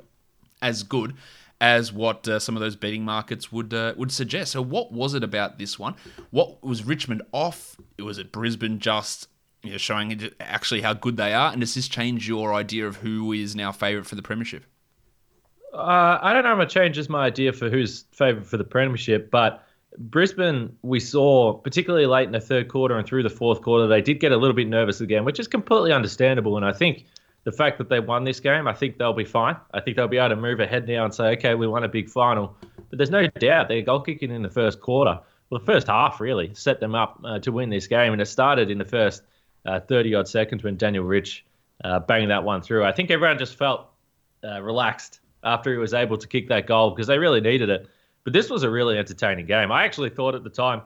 as 0.62 0.84
good 0.84 1.16
as 1.60 1.92
what 1.92 2.28
uh, 2.28 2.40
some 2.40 2.56
of 2.56 2.62
those 2.62 2.76
betting 2.76 3.04
markets 3.04 3.52
would 3.52 3.74
uh, 3.74 3.94
would 3.98 4.12
suggest. 4.12 4.52
So, 4.52 4.62
what 4.62 4.92
was 4.92 5.14
it 5.14 5.24
about 5.24 5.58
this 5.58 5.80
one? 5.80 5.96
What 6.30 6.64
was 6.64 6.84
Richmond 6.84 7.24
off? 7.32 7.78
Was 8.00 8.18
it 8.18 8.32
Brisbane 8.32 8.80
just 8.80 9.28
you 9.64 9.72
know, 9.72 9.78
showing 9.78 10.30
actually 10.40 10.82
how 10.82 10.94
good 10.94 11.18
they 11.18 11.34
are? 11.34 11.52
And 11.52 11.62
does 11.62 11.74
this 11.76 11.88
change 11.88 12.28
your 12.28 12.54
idea 12.54 12.88
of 12.88 12.98
who 12.98 13.32
is 13.34 13.56
now 13.56 13.72
favourite 13.72 14.06
for 14.08 14.16
the 14.16 14.22
premiership? 14.22 14.66
Uh, 15.74 16.18
I 16.22 16.34
don't 16.34 16.44
know 16.44 16.60
if 16.60 16.68
it 16.68 16.72
changes 16.72 17.10
my 17.10 17.26
idea 17.26 17.54
for 17.54 17.70
who's 17.70 18.06
favourite 18.12 18.48
for 18.48 18.58
the 18.58 18.64
premiership, 18.64 19.30
but 19.30 19.64
Brisbane, 19.98 20.76
we 20.84 21.00
saw, 21.00 21.54
particularly 21.54 22.06
late 22.06 22.26
in 22.26 22.32
the 22.32 22.40
third 22.40 22.68
quarter 22.68 22.98
and 22.98 23.08
through 23.08 23.24
the 23.24 23.30
fourth 23.30 23.62
quarter, 23.62 23.88
they 23.88 24.02
did 24.02 24.20
get 24.20 24.32
a 24.32 24.38
little 24.38 24.56
bit 24.56 24.68
nervous 24.68 25.02
again, 25.02 25.26
which 25.26 25.40
is 25.40 25.48
completely 25.48 25.92
understandable. 25.92 26.56
And 26.56 26.66
I 26.66 26.72
think 26.72 27.06
the 27.48 27.52
fact 27.54 27.78
that 27.78 27.88
they 27.88 28.02
won 28.02 28.26
this 28.26 28.42
game, 28.42 28.68
I 28.68 28.74
think 28.74 28.98
they'll 28.98 29.14
be 29.14 29.24
fine. 29.24 29.56
I 29.74 29.80
think 29.80 29.96
they'll 29.96 30.10
be 30.10 30.18
able 30.18 30.36
to 30.36 30.36
move 30.36 30.60
ahead 30.60 30.86
now 30.86 31.06
and 31.06 31.16
say, 31.16 31.28
okay, 31.38 31.56
we 31.56 31.66
won 31.66 31.86
a 31.86 31.88
big 31.88 32.10
final. 32.10 32.54
But 32.90 32.98
there's 32.98 33.10
no 33.10 33.26
doubt 33.26 33.70
their 33.70 33.82
goal 33.82 34.02
kicking 34.02 34.32
in 34.32 34.42
the 34.42 34.50
first 34.50 34.82
quarter, 34.82 35.18
well, 35.50 35.60
the 35.62 35.66
first 35.66 35.88
half 35.88 36.20
really, 36.20 36.54
set 36.54 36.82
them 36.82 36.94
up 36.94 37.22
uh, 37.24 37.40
to 37.40 37.54
win 37.54 37.70
this 37.70 37.88
game. 37.88 38.12
And 38.12 38.22
it 38.22 38.26
started 38.26 38.70
in 38.70 38.78
the 38.78 38.84
first 38.84 39.24
30 39.66 40.14
odd 40.14 40.28
seconds 40.28 40.62
when 40.62 40.76
Daniel 40.76 41.06
Rich 41.06 41.46
uh, 41.86 42.00
banged 42.00 42.32
that 42.32 42.44
one 42.44 42.62
through. 42.62 42.84
I 42.84 42.92
think 42.92 43.12
everyone 43.12 43.38
just 43.38 43.56
felt 43.56 43.88
uh, 44.44 44.62
relaxed 44.62 45.22
after 45.42 45.72
he 45.72 45.78
was 45.78 45.94
able 45.94 46.18
to 46.18 46.28
kick 46.28 46.50
that 46.50 46.68
goal 46.68 46.90
because 46.90 47.08
they 47.08 47.18
really 47.18 47.40
needed 47.40 47.70
it. 47.70 47.88
But 48.26 48.34
this 48.34 48.50
was 48.50 48.64
a 48.64 48.70
really 48.70 48.98
entertaining 48.98 49.46
game. 49.46 49.72
I 49.72 49.86
actually 49.86 50.10
thought 50.10 50.36
at 50.36 50.44
the 50.44 50.50
time, 50.50 50.82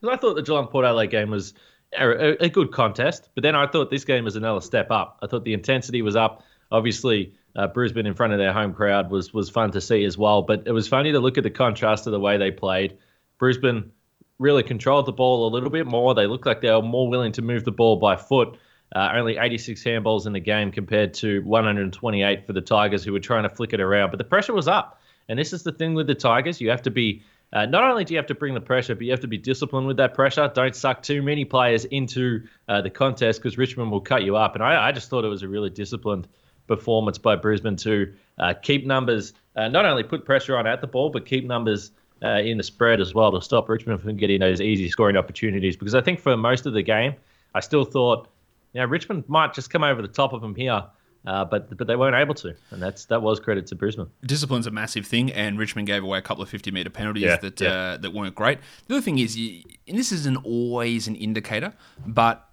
because 0.00 0.16
I 0.16 0.20
thought 0.20 0.34
the 0.34 0.42
Geelong 0.42 0.66
Port 0.66 0.84
Adelaide 0.84 1.12
game 1.12 1.30
was 1.30 1.54
a, 1.92 2.44
a 2.44 2.48
good 2.48 2.72
contest, 2.72 3.28
but 3.34 3.42
then 3.42 3.54
I 3.54 3.66
thought 3.66 3.90
this 3.90 4.04
game 4.04 4.24
was 4.24 4.36
another 4.36 4.60
step 4.60 4.90
up. 4.90 5.18
I 5.22 5.26
thought 5.26 5.44
the 5.44 5.54
intensity 5.54 6.02
was 6.02 6.16
up. 6.16 6.42
Obviously, 6.70 7.34
uh, 7.54 7.68
Brisbane 7.68 8.06
in 8.06 8.14
front 8.14 8.32
of 8.32 8.38
their 8.38 8.52
home 8.52 8.74
crowd 8.74 9.10
was 9.10 9.32
was 9.32 9.50
fun 9.50 9.70
to 9.72 9.80
see 9.80 10.04
as 10.04 10.18
well. 10.18 10.42
But 10.42 10.64
it 10.66 10.72
was 10.72 10.88
funny 10.88 11.12
to 11.12 11.20
look 11.20 11.38
at 11.38 11.44
the 11.44 11.50
contrast 11.50 12.06
of 12.06 12.12
the 12.12 12.20
way 12.20 12.36
they 12.36 12.50
played. 12.50 12.98
Brisbane 13.38 13.92
really 14.38 14.62
controlled 14.62 15.06
the 15.06 15.12
ball 15.12 15.48
a 15.48 15.50
little 15.50 15.70
bit 15.70 15.86
more. 15.86 16.14
They 16.14 16.26
looked 16.26 16.46
like 16.46 16.60
they 16.60 16.70
were 16.70 16.82
more 16.82 17.08
willing 17.08 17.32
to 17.32 17.42
move 17.42 17.64
the 17.64 17.72
ball 17.72 17.96
by 17.96 18.16
foot. 18.16 18.58
Uh, 18.94 19.10
only 19.14 19.36
86 19.36 19.82
handballs 19.82 20.26
in 20.26 20.32
the 20.32 20.40
game 20.40 20.70
compared 20.70 21.12
to 21.14 21.40
128 21.40 22.46
for 22.46 22.52
the 22.52 22.60
Tigers, 22.60 23.02
who 23.02 23.12
were 23.12 23.20
trying 23.20 23.42
to 23.42 23.48
flick 23.48 23.72
it 23.72 23.80
around. 23.80 24.10
But 24.10 24.18
the 24.18 24.24
pressure 24.24 24.54
was 24.54 24.68
up. 24.68 25.00
And 25.28 25.38
this 25.38 25.52
is 25.52 25.64
the 25.64 25.72
thing 25.72 25.94
with 25.94 26.06
the 26.06 26.14
Tigers. 26.14 26.60
You 26.60 26.70
have 26.70 26.82
to 26.82 26.90
be, 26.90 27.22
uh, 27.52 27.66
not 27.66 27.84
only 27.84 28.04
do 28.04 28.14
you 28.14 28.18
have 28.18 28.26
to 28.26 28.34
bring 28.34 28.54
the 28.54 28.60
pressure, 28.60 28.94
but 28.94 29.04
you 29.04 29.12
have 29.12 29.20
to 29.20 29.28
be 29.28 29.38
disciplined 29.38 29.86
with 29.86 29.96
that 29.98 30.14
pressure. 30.14 30.50
Don't 30.52 30.74
suck 30.74 31.02
too 31.02 31.22
many 31.22 31.44
players 31.44 31.84
into 31.84 32.42
uh, 32.68 32.82
the 32.82 32.90
contest 32.90 33.40
because 33.40 33.56
Richmond 33.56 33.90
will 33.90 34.00
cut 34.00 34.24
you 34.24 34.36
up. 34.36 34.54
And 34.54 34.64
I, 34.64 34.88
I, 34.88 34.92
just 34.92 35.08
thought 35.08 35.24
it 35.24 35.28
was 35.28 35.42
a 35.42 35.48
really 35.48 35.70
disciplined 35.70 36.26
performance 36.66 37.18
by 37.18 37.36
Brisbane 37.36 37.76
to 37.76 38.12
uh, 38.38 38.54
keep 38.60 38.84
numbers, 38.84 39.32
uh, 39.54 39.68
not 39.68 39.84
only 39.84 40.02
put 40.02 40.24
pressure 40.24 40.56
on 40.56 40.66
at 40.66 40.80
the 40.80 40.86
ball, 40.88 41.10
but 41.10 41.24
keep 41.24 41.44
numbers 41.44 41.92
uh, 42.22 42.38
in 42.38 42.56
the 42.56 42.64
spread 42.64 43.00
as 43.00 43.14
well 43.14 43.30
to 43.30 43.40
stop 43.40 43.68
Richmond 43.68 44.00
from 44.00 44.16
getting 44.16 44.40
those 44.40 44.60
easy 44.60 44.88
scoring 44.88 45.16
opportunities. 45.16 45.76
Because 45.76 45.94
I 45.94 46.00
think 46.00 46.18
for 46.18 46.36
most 46.36 46.66
of 46.66 46.72
the 46.72 46.82
game, 46.82 47.14
I 47.54 47.60
still 47.60 47.84
thought, 47.84 48.28
you 48.72 48.80
know, 48.80 48.86
Richmond 48.86 49.24
might 49.28 49.54
just 49.54 49.70
come 49.70 49.84
over 49.84 50.02
the 50.02 50.08
top 50.08 50.32
of 50.32 50.40
them 50.40 50.54
here. 50.54 50.84
Uh, 51.26 51.44
but 51.44 51.76
but 51.76 51.88
they 51.88 51.96
weren't 51.96 52.14
able 52.14 52.34
to, 52.34 52.54
and 52.70 52.80
that's 52.80 53.06
that 53.06 53.20
was 53.20 53.40
credit 53.40 53.66
to 53.66 53.74
Brisbane. 53.74 54.06
Discipline's 54.24 54.66
a 54.66 54.70
massive 54.70 55.04
thing, 55.06 55.32
and 55.32 55.58
Richmond 55.58 55.88
gave 55.88 56.04
away 56.04 56.18
a 56.18 56.22
couple 56.22 56.42
of 56.42 56.48
fifty 56.48 56.70
meter 56.70 56.90
penalties 56.90 57.24
Yeah, 57.24 57.36
that 57.38 57.60
yeah. 57.60 57.68
Uh, 57.68 57.96
that 57.96 58.14
weren't 58.14 58.34
great. 58.34 58.58
The 58.86 58.94
other 58.94 59.02
thing 59.02 59.18
is, 59.18 59.36
you, 59.36 59.62
and 59.88 59.98
this 59.98 60.12
isn't 60.12 60.36
always 60.44 61.08
an 61.08 61.16
indicator, 61.16 61.74
but 62.06 62.48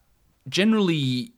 generally, 0.50 1.34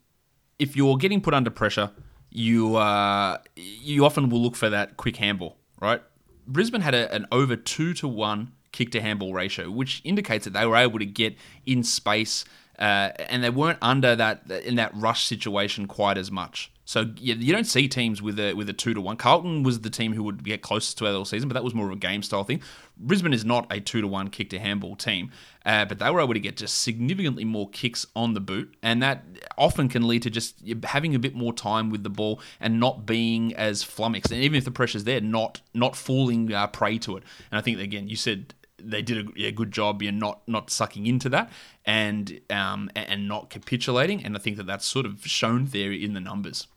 if 0.59 0.77
you're 0.77 0.95
getting 0.95 1.19
put 1.19 1.33
under 1.33 1.49
pressure, 1.49 1.91
you 2.29 2.77
uh, 2.77 3.39
you 3.55 4.05
often 4.05 4.29
will 4.29 4.41
look 4.41 4.55
for 4.55 4.69
that 4.69 4.95
quick 4.95 5.17
handball, 5.17 5.57
right? 5.81 6.01
Brisbane 6.47 6.81
had 6.81 6.93
a, 6.93 7.13
an 7.13 7.25
over 7.33 7.57
two 7.57 7.93
to 7.95 8.07
one 8.07 8.53
kick 8.71 8.91
to 8.91 9.01
handball 9.01 9.33
ratio, 9.33 9.69
which 9.69 10.01
indicates 10.05 10.45
that 10.45 10.53
they 10.53 10.65
were 10.65 10.75
able 10.77 10.99
to 10.99 11.05
get 11.05 11.35
in 11.65 11.83
space 11.83 12.45
uh, 12.79 13.11
and 13.29 13.43
they 13.43 13.49
weren't 13.49 13.79
under 13.81 14.15
that 14.15 14.49
in 14.63 14.75
that 14.75 14.91
rush 14.95 15.25
situation 15.25 15.87
quite 15.87 16.17
as 16.17 16.31
much. 16.31 16.71
So 16.85 17.11
yeah, 17.17 17.33
you 17.33 17.51
don't 17.51 17.65
see 17.65 17.87
teams 17.87 18.21
with 18.21 18.39
a 18.39 18.53
with 18.53 18.69
a 18.69 18.73
two 18.73 18.93
to 18.93 19.01
one. 19.01 19.17
Carlton 19.17 19.63
was 19.63 19.81
the 19.81 19.89
team 19.89 20.13
who 20.13 20.21
would 20.23 20.43
get 20.43 20.61
closest 20.61 20.99
to 20.99 21.07
it 21.07 21.15
all 21.15 21.25
season, 21.25 21.49
but 21.49 21.55
that 21.55 21.63
was 21.63 21.73
more 21.73 21.87
of 21.87 21.91
a 21.91 21.95
game 21.95 22.21
style 22.21 22.43
thing. 22.43 22.61
Brisbane 22.95 23.33
is 23.33 23.43
not 23.43 23.65
a 23.71 23.79
two 23.79 24.01
to 24.01 24.07
one 24.07 24.29
kick 24.29 24.51
to 24.51 24.59
handball 24.59 24.95
team, 24.95 25.31
uh, 25.65 25.85
but 25.85 25.97
they 25.97 26.09
were 26.11 26.21
able 26.21 26.35
to 26.35 26.39
get 26.39 26.57
just 26.57 26.81
significantly 26.81 27.43
more 27.43 27.67
kicks 27.69 28.05
on 28.15 28.35
the 28.35 28.39
boot, 28.39 28.75
and 28.83 29.01
that 29.01 29.25
often 29.57 29.89
can 29.89 30.07
lead 30.07 30.21
to 30.21 30.29
just 30.29 30.61
having 30.83 31.15
a 31.15 31.19
bit 31.19 31.33
more 31.33 31.53
time 31.53 31.89
with 31.89 32.03
the 32.03 32.09
ball 32.09 32.39
and 32.59 32.79
not 32.79 33.07
being 33.07 33.53
as 33.55 33.81
flummoxed. 33.81 34.31
And 34.31 34.43
even 34.43 34.55
if 34.55 34.63
the 34.63 34.71
pressure's 34.71 35.05
there, 35.05 35.19
not 35.19 35.61
not 35.73 35.95
falling 35.95 36.53
uh, 36.53 36.67
prey 36.67 36.99
to 36.99 37.17
it. 37.17 37.23
And 37.51 37.57
I 37.57 37.61
think 37.61 37.79
again, 37.79 38.07
you 38.07 38.15
said 38.15 38.53
they 38.77 39.01
did 39.01 39.27
a, 39.27 39.45
a, 39.47 39.51
good 39.51 39.71
job 39.71 40.03
in 40.03 40.19
not 40.19 40.47
not 40.47 40.69
sucking 40.69 41.07
into 41.07 41.29
that 41.29 41.51
and 41.83 42.41
um, 42.51 42.91
and 42.95 43.27
not 43.27 43.49
capitulating. 43.49 44.23
And 44.23 44.35
I 44.35 44.39
think 44.39 44.57
that 44.57 44.67
that's 44.67 44.85
sort 44.85 45.07
of 45.07 45.25
shown 45.25 45.65
there 45.65 45.91
in 45.91 46.13
the 46.13 46.19
numbers. 46.19 46.67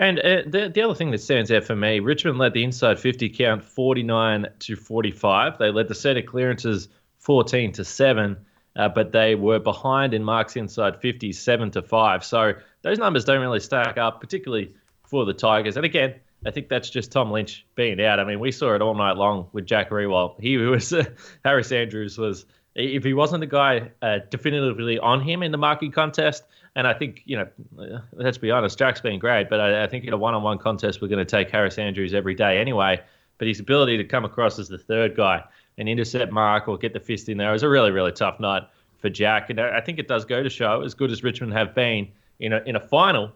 And 0.00 0.18
uh, 0.18 0.42
the 0.46 0.70
the 0.74 0.80
other 0.80 0.94
thing 0.94 1.10
that 1.10 1.20
stands 1.20 1.52
out 1.52 1.64
for 1.64 1.76
me, 1.76 2.00
Richmond 2.00 2.38
led 2.38 2.54
the 2.54 2.64
inside 2.64 2.98
50 2.98 3.28
count 3.28 3.62
49 3.62 4.46
to 4.60 4.74
45. 4.74 5.58
They 5.58 5.70
led 5.70 5.88
the 5.88 5.94
set 5.94 6.16
of 6.16 6.24
clearances 6.24 6.88
14 7.18 7.72
to 7.72 7.84
seven, 7.84 8.38
uh, 8.76 8.88
but 8.88 9.12
they 9.12 9.34
were 9.34 9.58
behind 9.58 10.14
in 10.14 10.24
marks 10.24 10.56
inside 10.56 11.02
50 11.02 11.32
seven 11.34 11.70
to 11.72 11.82
five. 11.82 12.24
So 12.24 12.54
those 12.80 12.98
numbers 12.98 13.26
don't 13.26 13.42
really 13.42 13.60
stack 13.60 13.98
up, 13.98 14.22
particularly 14.22 14.74
for 15.02 15.26
the 15.26 15.34
Tigers. 15.34 15.76
And 15.76 15.84
again, 15.84 16.14
I 16.46 16.50
think 16.50 16.70
that's 16.70 16.88
just 16.88 17.12
Tom 17.12 17.30
Lynch 17.30 17.66
being 17.74 18.00
out. 18.00 18.18
I 18.18 18.24
mean, 18.24 18.40
we 18.40 18.52
saw 18.52 18.74
it 18.74 18.80
all 18.80 18.94
night 18.94 19.18
long 19.18 19.48
with 19.52 19.66
Jack 19.66 19.90
Riewoldt. 19.90 20.40
He 20.40 20.56
was 20.56 20.94
uh, 20.94 21.04
Harris 21.44 21.72
Andrews 21.72 22.16
was 22.16 22.46
if 22.74 23.04
he 23.04 23.12
wasn't 23.12 23.40
the 23.40 23.46
guy 23.46 23.90
uh, 24.00 24.20
definitively 24.30 24.98
on 24.98 25.20
him 25.20 25.42
in 25.42 25.52
the 25.52 25.58
marking 25.58 25.92
contest. 25.92 26.44
And 26.76 26.86
I 26.86 26.94
think 26.94 27.22
you 27.24 27.36
know, 27.36 28.00
let's 28.12 28.38
be 28.38 28.50
honest, 28.50 28.78
Jack's 28.78 29.00
been 29.00 29.18
great, 29.18 29.48
but 29.50 29.60
I, 29.60 29.84
I 29.84 29.86
think 29.86 30.04
in 30.04 30.12
a 30.12 30.16
one-on-one 30.16 30.58
contest 30.58 31.02
we're 31.02 31.08
going 31.08 31.24
to 31.24 31.30
take 31.30 31.50
Harris 31.50 31.78
Andrews 31.78 32.14
every 32.14 32.34
day 32.34 32.58
anyway. 32.58 33.00
But 33.38 33.48
his 33.48 33.58
ability 33.58 33.96
to 33.96 34.04
come 34.04 34.24
across 34.24 34.58
as 34.58 34.68
the 34.68 34.78
third 34.78 35.16
guy 35.16 35.42
and 35.78 35.88
intercept 35.88 36.30
mark 36.30 36.68
or 36.68 36.76
get 36.76 36.92
the 36.92 37.00
fist 37.00 37.28
in 37.28 37.38
there 37.38 37.52
was 37.52 37.62
a 37.62 37.68
really 37.68 37.90
really 37.90 38.12
tough 38.12 38.38
night 38.38 38.62
for 38.98 39.08
Jack. 39.08 39.50
And 39.50 39.60
I 39.60 39.80
think 39.80 39.98
it 39.98 40.08
does 40.08 40.24
go 40.24 40.42
to 40.42 40.50
show, 40.50 40.82
as 40.82 40.94
good 40.94 41.10
as 41.10 41.22
Richmond 41.22 41.52
have 41.54 41.74
been 41.74 42.08
in 42.38 42.52
a 42.52 42.62
in 42.66 42.76
a 42.76 42.80
final, 42.80 43.32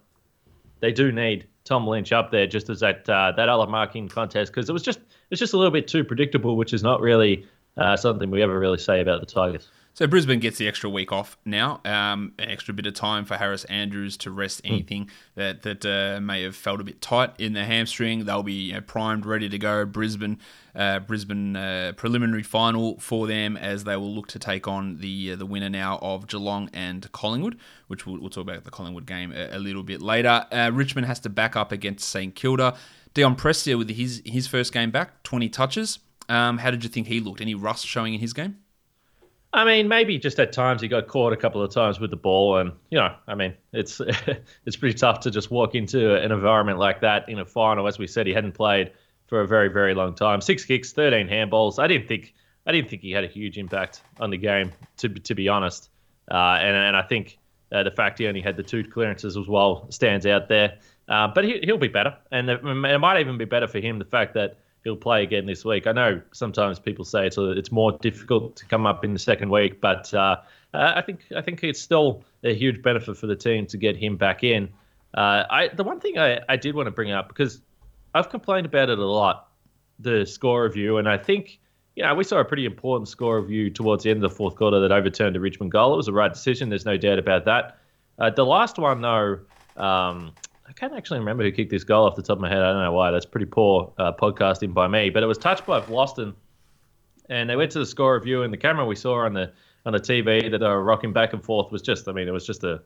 they 0.81 0.93
do 0.93 1.11
need 1.11 1.47
Tom 1.65 1.87
Lynch 1.87 2.13
up 2.13 2.31
there 2.31 2.47
just 2.47 2.69
as 2.69 2.81
that 2.81 3.09
uh, 3.09 3.33
that 3.37 3.49
other 3.49 3.71
marking 3.71 4.09
contest 4.09 4.53
because 4.53 4.69
it 4.69 4.73
was 4.73 4.83
just 4.83 5.01
it's 5.31 5.41
just 5.41 5.55
a 5.55 5.57
little 5.57 5.73
bit 5.73 5.89
too 5.89 6.05
predictable, 6.05 6.57
which 6.57 6.73
is 6.73 6.83
not 6.83 7.01
really 7.01 7.47
uh, 7.77 7.97
something 7.97 8.31
we 8.31 8.43
ever 8.43 8.59
really 8.59 8.79
say 8.79 9.01
about 9.01 9.21
the 9.21 9.27
Tigers. 9.27 9.69
So 9.95 10.09
Brisbane 10.09 10.41
gets 10.41 10.59
the 10.59 10.67
extra 10.67 10.91
week 10.91 11.13
off 11.13 11.39
now, 11.45 11.81
um, 11.85 12.33
an 12.41 12.51
extra 12.51 12.75
bit 12.75 12.85
of 12.85 12.95
time 12.95 13.25
for 13.25 13.37
Harris 13.37 13.63
Andrews 13.67 14.17
to 14.19 14.33
rest 14.33 14.61
hmm. 14.63 14.73
anything 14.73 15.07
mm. 15.07 15.11
that 15.37 15.63
that 15.63 15.87
uh, 15.87 16.21
may 16.21 16.43
have 16.43 16.57
felt 16.57 16.81
a 16.81 16.85
bit 16.85 17.01
tight 17.01 17.31
in 17.39 17.53
the 17.53 17.65
hamstring. 17.65 18.25
They'll 18.25 18.43
be 18.43 18.53
you 18.55 18.73
know, 18.73 18.81
primed, 18.81 19.25
ready 19.25 19.49
to 19.49 19.57
go. 19.57 19.87
Brisbane, 19.87 20.41
uh, 20.75 20.99
Brisbane 20.99 21.55
uh, 21.55 21.93
preliminary 21.97 22.43
final 22.43 22.99
for 22.99 23.29
them 23.29 23.57
as 23.57 23.85
they 23.85 23.97
will 23.97 24.13
look 24.13 24.27
to 24.29 24.41
take 24.41 24.67
on 24.67 24.97
the 24.99 25.31
uh, 25.33 25.37
the 25.37 25.47
winner 25.47 25.71
now 25.71 26.01
of 26.03 26.27
Geelong 26.27 26.71
and 26.73 27.11
Collingwood, 27.13 27.57
which 27.87 28.05
we'll, 28.05 28.21
we'll 28.21 28.31
talk 28.31 28.43
about 28.43 28.65
the 28.65 28.73
Collingwood 28.73 29.07
game 29.07 29.33
a, 29.33 29.57
a 29.57 29.61
little 29.61 29.85
bit 29.85 30.03
later. 30.03 30.45
Uh, 30.51 30.73
Richmond 30.75 31.07
has 31.07 31.21
to 31.21 31.29
back 31.29 31.55
up 31.55 31.71
against 31.71 32.09
St 32.09 32.35
Kilda. 32.35 32.77
Dion 33.15 33.37
Prestia 33.37 33.79
with 33.79 33.91
his 33.91 34.23
his 34.25 34.49
first 34.49 34.73
game 34.73 34.91
back, 34.91 35.23
twenty 35.23 35.49
touches. 35.49 36.01
Um, 36.29 36.59
how 36.59 36.73
did 36.73 36.83
you 36.83 36.91
think 36.91 37.07
he 37.07 37.21
looked? 37.21 37.41
Any 37.41 37.55
rust 37.55 37.87
showing 37.87 38.15
in 38.15 38.19
his 38.19 38.33
game? 38.33 38.57
I 39.55 39.65
mean, 39.65 39.87
maybe 39.87 40.19
just 40.19 40.41
at 40.41 40.53
times 40.53 40.83
he 40.83 40.89
got 40.89 41.07
caught 41.07 41.33
a 41.33 41.37
couple 41.37 41.63
of 41.63 41.73
times 41.73 42.01
with 42.01 42.11
the 42.11 42.17
ball, 42.17 42.59
and 42.59 42.73
you 42.91 42.99
know, 42.99 43.15
I 43.29 43.37
mean, 43.37 43.55
it's 43.73 44.01
it's 44.67 44.77
pretty 44.77 44.99
tough 44.99 45.21
to 45.21 45.31
just 45.31 45.49
walk 45.49 45.77
into 45.77 46.17
an 46.17 46.33
environment 46.33 46.81
like 46.81 47.01
that 47.03 47.29
in 47.29 47.39
a 47.39 47.45
final. 47.45 47.87
As 47.87 47.97
we 47.97 48.09
said, 48.09 48.27
he 48.27 48.33
hadn't 48.33 48.53
played 48.53 48.91
for 49.29 49.41
a 49.41 49.47
very 49.47 49.69
very 49.69 49.95
long 49.95 50.17
time. 50.17 50.41
Six 50.41 50.65
kicks, 50.65 50.93
thirteen 50.93 51.29
handballs. 51.29 51.79
I 51.79 51.87
didn't 51.87 52.09
think 52.09 52.35
I 52.67 52.73
didn't 52.73 52.91
think 52.91 53.03
he 53.03 53.13
had 53.13 53.23
a 53.23 53.29
huge 53.29 53.57
impact 53.57 54.03
on 54.19 54.31
the 54.31 54.39
game, 54.39 54.73
to 54.99 55.09
to 55.09 55.35
be 55.37 55.49
honest. 55.49 55.89
Uh, 56.29 56.59
and 56.61 56.77
and 56.77 56.97
I 56.97 57.03
think 57.03 57.39
uh, 57.71 57.85
the 57.85 57.93
fact 57.93 58.19
he 58.19 58.27
only 58.27 58.41
had 58.41 58.57
the 58.57 58.65
two 58.65 58.83
clearances 58.83 59.37
as 59.37 59.47
well 59.47 59.87
stands 59.91 60.27
out 60.27 60.49
there. 60.49 60.79
Uh, 61.09 61.29
but 61.29 61.45
he, 61.45 61.61
he'll 61.63 61.79
be 61.79 61.87
better, 61.87 62.17
and 62.33 62.51
it 62.51 62.63
might 62.63 63.21
even 63.21 63.39
be 63.39 63.45
better 63.45 63.69
for 63.69 63.79
him 63.79 64.01
the 64.01 64.05
fact 64.05 64.35
that 64.35 64.59
he'll 64.85 64.97
play 64.97 65.23
again 65.23 65.47
this 65.47 65.65
week. 65.65 65.87
I 65.87 65.93
know 65.93 66.21
sometimes 66.33 66.79
people 66.79 67.05
say 67.05 67.27
it's 67.27 67.39
a, 67.39 67.51
it's 67.53 67.73
more 67.73 67.93
difficult 67.93 68.57
to 68.57 68.67
come 68.67 68.87
up 68.87 69.05
in 69.05 69.15
the 69.15 69.19
second 69.19 69.51
week, 69.51 69.81
but 69.81 70.13
uh, 70.15 70.37
I 70.75 71.01
think 71.01 71.25
I 71.35 71.41
think 71.41 71.65
it's 71.65 71.81
still 71.81 72.23
a 72.45 72.55
huge 72.55 72.83
benefit 72.83 73.17
for 73.17 73.27
the 73.27 73.35
team 73.35 73.67
to 73.67 73.77
get 73.79 73.97
him 73.97 74.17
back 74.17 74.45
in. 74.45 74.69
Uh, 75.15 75.45
I 75.51 75.71
the 75.75 75.85
one 75.85 75.99
thing 75.99 76.19
I, 76.19 76.41
I 76.49 76.57
did 76.57 76.75
want 76.75 76.87
to 76.87 76.91
bring 76.91 77.11
up 77.11 77.29
because 77.29 77.61
I've 78.15 78.29
complained 78.29 78.67
about 78.67 78.91
it 78.91 78.99
a 78.99 79.07
lot, 79.07 79.49
the 79.99 80.27
score 80.27 80.65
review, 80.65 80.99
and 80.99 81.09
I 81.09 81.17
think 81.17 81.59
you 81.97 82.03
know 82.03 82.15
we 82.15 82.25
saw 82.25 82.39
a 82.39 82.45
pretty 82.45 82.67
important 82.67 83.09
score 83.09 83.41
review 83.41 83.71
towards 83.71 84.05
the 84.05 84.11
end 84.11 84.23
of 84.23 84.31
the 84.31 84.37
fourth 84.37 84.57
quarter 84.57 84.81
that 84.81 84.93
overturned 84.93 85.35
the 85.35 85.41
Richmond 85.41 85.73
goal. 85.73 85.95
It 85.95 85.97
was 85.97 86.07
the 86.07 86.13
right 86.13 86.33
decision. 86.33 86.69
There's 86.69 86.85
no 86.85 86.97
doubt 86.97 87.19
about 87.19 87.47
that. 87.47 87.79
Uh, 88.19 88.31
the 88.31 88.45
last 88.45 88.79
one 88.79 89.01
though. 89.01 89.39
Um, 89.77 90.33
I 90.67 90.73
can't 90.73 90.95
actually 90.95 91.19
remember 91.19 91.45
who 91.45 91.53
kicked 91.53 91.71
this 91.71 91.85
goal 91.85 92.07
off 92.07 92.17
the 92.17 92.23
top 92.23 92.39
of 92.39 92.41
my 92.41 92.49
head. 92.49 92.63
I 92.63 92.73
don't 92.73 92.83
know 92.83 92.93
why. 92.93 93.11
That's 93.11 93.27
pretty 93.27 93.47
poor 93.47 93.93
uh, 93.99 94.13
podcasting 94.13 94.73
by 94.73 94.89
me. 94.89 95.11
But 95.11 95.23
it 95.23 95.27
was 95.27 95.39
touched 95.39 95.67
by 95.67 95.81
Vlastuin, 95.81 96.35
and 97.29 97.51
they 97.51 97.57
went 97.57 97.71
to 97.73 97.79
the 97.79 97.87
score 97.87 98.15
review, 98.15 98.43
and 98.43 98.53
the 98.53 98.57
camera 98.57 98.87
we 98.87 98.97
saw 98.97 99.25
on 99.25 99.35
the 99.35 99.53
on 99.87 99.93
the 99.93 100.01
TV 100.01 100.51
that 100.51 100.59
they 100.59 100.67
were 100.67 100.83
rocking 100.83 101.13
back 101.13 101.35
and 101.35 101.45
forth 101.45 101.71
was 101.71 101.83
just. 101.83 102.09
I 102.09 102.13
mean, 102.13 102.29
it 102.29 102.33
was 102.33 102.47
just 102.47 102.65
a, 102.65 102.81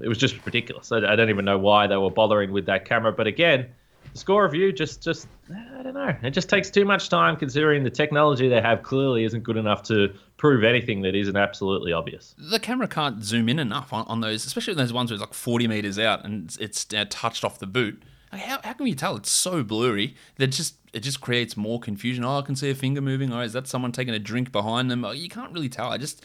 it 0.00 0.08
was 0.08 0.18
just 0.18 0.44
ridiculous. 0.44 0.92
I, 0.92 0.98
I 0.98 1.16
don't 1.16 1.30
even 1.30 1.44
know 1.44 1.58
why 1.58 1.86
they 1.86 1.96
were 1.96 2.10
bothering 2.10 2.52
with 2.52 2.66
that 2.66 2.84
camera. 2.84 3.12
But 3.12 3.26
again, 3.26 3.68
score 4.16 4.44
review 4.44 4.72
just 4.72 5.02
just 5.02 5.28
I 5.50 5.82
don't 5.82 5.94
know. 5.94 6.14
It 6.22 6.30
just 6.30 6.48
takes 6.48 6.70
too 6.70 6.84
much 6.84 7.08
time 7.08 7.36
considering 7.36 7.84
the 7.84 7.90
technology 7.90 8.48
they 8.48 8.60
have 8.60 8.82
clearly 8.82 9.24
isn't 9.24 9.42
good 9.42 9.56
enough 9.56 9.82
to 9.84 10.14
prove 10.36 10.64
anything 10.64 11.02
that 11.02 11.14
isn't 11.14 11.36
absolutely 11.36 11.92
obvious. 11.92 12.34
The 12.38 12.60
camera 12.60 12.88
can't 12.88 13.22
zoom 13.22 13.48
in 13.48 13.58
enough 13.58 13.92
on, 13.92 14.06
on 14.06 14.20
those, 14.20 14.44
especially 14.46 14.74
those 14.74 14.92
ones 14.92 15.10
where 15.10 15.16
it's 15.16 15.20
like 15.20 15.34
40 15.34 15.68
meters 15.68 15.98
out 15.98 16.24
and 16.24 16.54
it's 16.60 16.86
uh, 16.94 17.04
touched 17.08 17.44
off 17.44 17.58
the 17.58 17.66
boot. 17.66 18.02
How, 18.32 18.60
how 18.62 18.72
can 18.72 18.86
you 18.86 18.94
tell? 18.94 19.16
It's 19.16 19.30
so 19.30 19.62
blurry 19.62 20.14
that 20.36 20.48
just 20.48 20.74
it 20.92 21.00
just 21.00 21.20
creates 21.20 21.56
more 21.56 21.78
confusion. 21.78 22.24
Oh, 22.24 22.38
I 22.38 22.42
can 22.42 22.56
see 22.56 22.70
a 22.70 22.74
finger 22.74 23.00
moving. 23.00 23.32
Oh, 23.32 23.40
is 23.40 23.52
that 23.52 23.66
someone 23.66 23.92
taking 23.92 24.14
a 24.14 24.18
drink 24.18 24.52
behind 24.52 24.90
them? 24.90 25.04
Oh, 25.04 25.12
you 25.12 25.28
can't 25.28 25.52
really 25.52 25.68
tell. 25.68 25.90
I 25.90 25.98
just 25.98 26.24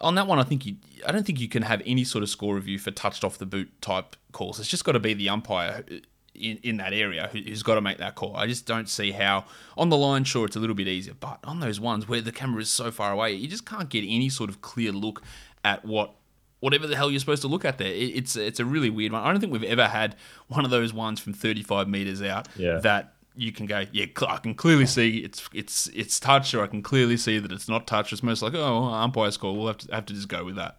on 0.00 0.14
that 0.16 0.26
one, 0.26 0.38
I 0.38 0.42
think 0.42 0.66
you, 0.66 0.76
I 1.06 1.12
don't 1.12 1.24
think 1.24 1.40
you 1.40 1.48
can 1.48 1.62
have 1.62 1.82
any 1.86 2.04
sort 2.04 2.22
of 2.22 2.30
score 2.30 2.54
review 2.54 2.78
for 2.78 2.90
touched 2.90 3.24
off 3.24 3.38
the 3.38 3.46
boot 3.46 3.70
type 3.80 4.16
calls. 4.32 4.58
It's 4.58 4.68
just 4.68 4.84
got 4.84 4.92
to 4.92 5.00
be 5.00 5.14
the 5.14 5.28
umpire 5.28 5.84
in, 6.42 6.58
in 6.62 6.76
that 6.78 6.92
area 6.92 7.28
who, 7.32 7.40
has 7.48 7.62
got 7.62 7.76
to 7.76 7.80
make 7.80 7.98
that 7.98 8.14
call. 8.14 8.36
I 8.36 8.46
just 8.46 8.66
don't 8.66 8.88
see 8.88 9.12
how 9.12 9.44
on 9.76 9.88
the 9.88 9.96
line, 9.96 10.24
sure, 10.24 10.46
it's 10.46 10.56
a 10.56 10.60
little 10.60 10.76
bit 10.76 10.88
easier, 10.88 11.14
but 11.18 11.38
on 11.44 11.60
those 11.60 11.80
ones 11.80 12.08
where 12.08 12.20
the 12.20 12.32
camera 12.32 12.62
is 12.62 12.70
so 12.70 12.90
far 12.90 13.12
away, 13.12 13.32
you 13.32 13.48
just 13.48 13.66
can't 13.66 13.88
get 13.88 14.04
any 14.06 14.28
sort 14.28 14.50
of 14.50 14.60
clear 14.60 14.92
look 14.92 15.22
at 15.64 15.84
what 15.84 16.14
whatever 16.60 16.86
the 16.86 16.94
hell 16.96 17.10
you're 17.10 17.18
supposed 17.18 17.42
to 17.42 17.48
look 17.48 17.64
at 17.64 17.78
there. 17.78 17.92
it's 17.92 18.36
it's 18.36 18.60
a 18.60 18.64
really 18.64 18.90
weird 18.90 19.12
one. 19.12 19.22
I 19.22 19.30
don't 19.30 19.40
think 19.40 19.52
we've 19.52 19.64
ever 19.64 19.88
had 19.88 20.14
one 20.48 20.64
of 20.64 20.70
those 20.70 20.92
ones 20.92 21.18
from 21.18 21.32
35 21.32 21.88
meters 21.88 22.22
out 22.22 22.48
yeah. 22.56 22.78
that 22.78 23.14
you 23.34 23.50
can 23.50 23.66
go, 23.66 23.84
yeah, 23.92 24.06
I 24.28 24.36
can 24.38 24.54
clearly 24.54 24.86
see 24.86 25.18
it's 25.18 25.48
it's 25.52 25.88
it's 25.88 26.20
touch, 26.20 26.54
or 26.54 26.62
I 26.62 26.66
can 26.66 26.82
clearly 26.82 27.16
see 27.16 27.38
that 27.38 27.50
it's 27.50 27.68
not 27.68 27.86
touch. 27.86 28.12
It's 28.12 28.22
most 28.22 28.42
like, 28.42 28.54
oh, 28.54 28.84
umpire's 28.84 29.36
call. 29.36 29.56
We'll 29.56 29.68
have 29.68 29.78
to 29.78 29.94
have 29.94 30.06
to 30.06 30.14
just 30.14 30.28
go 30.28 30.44
with 30.44 30.56
that. 30.56 30.78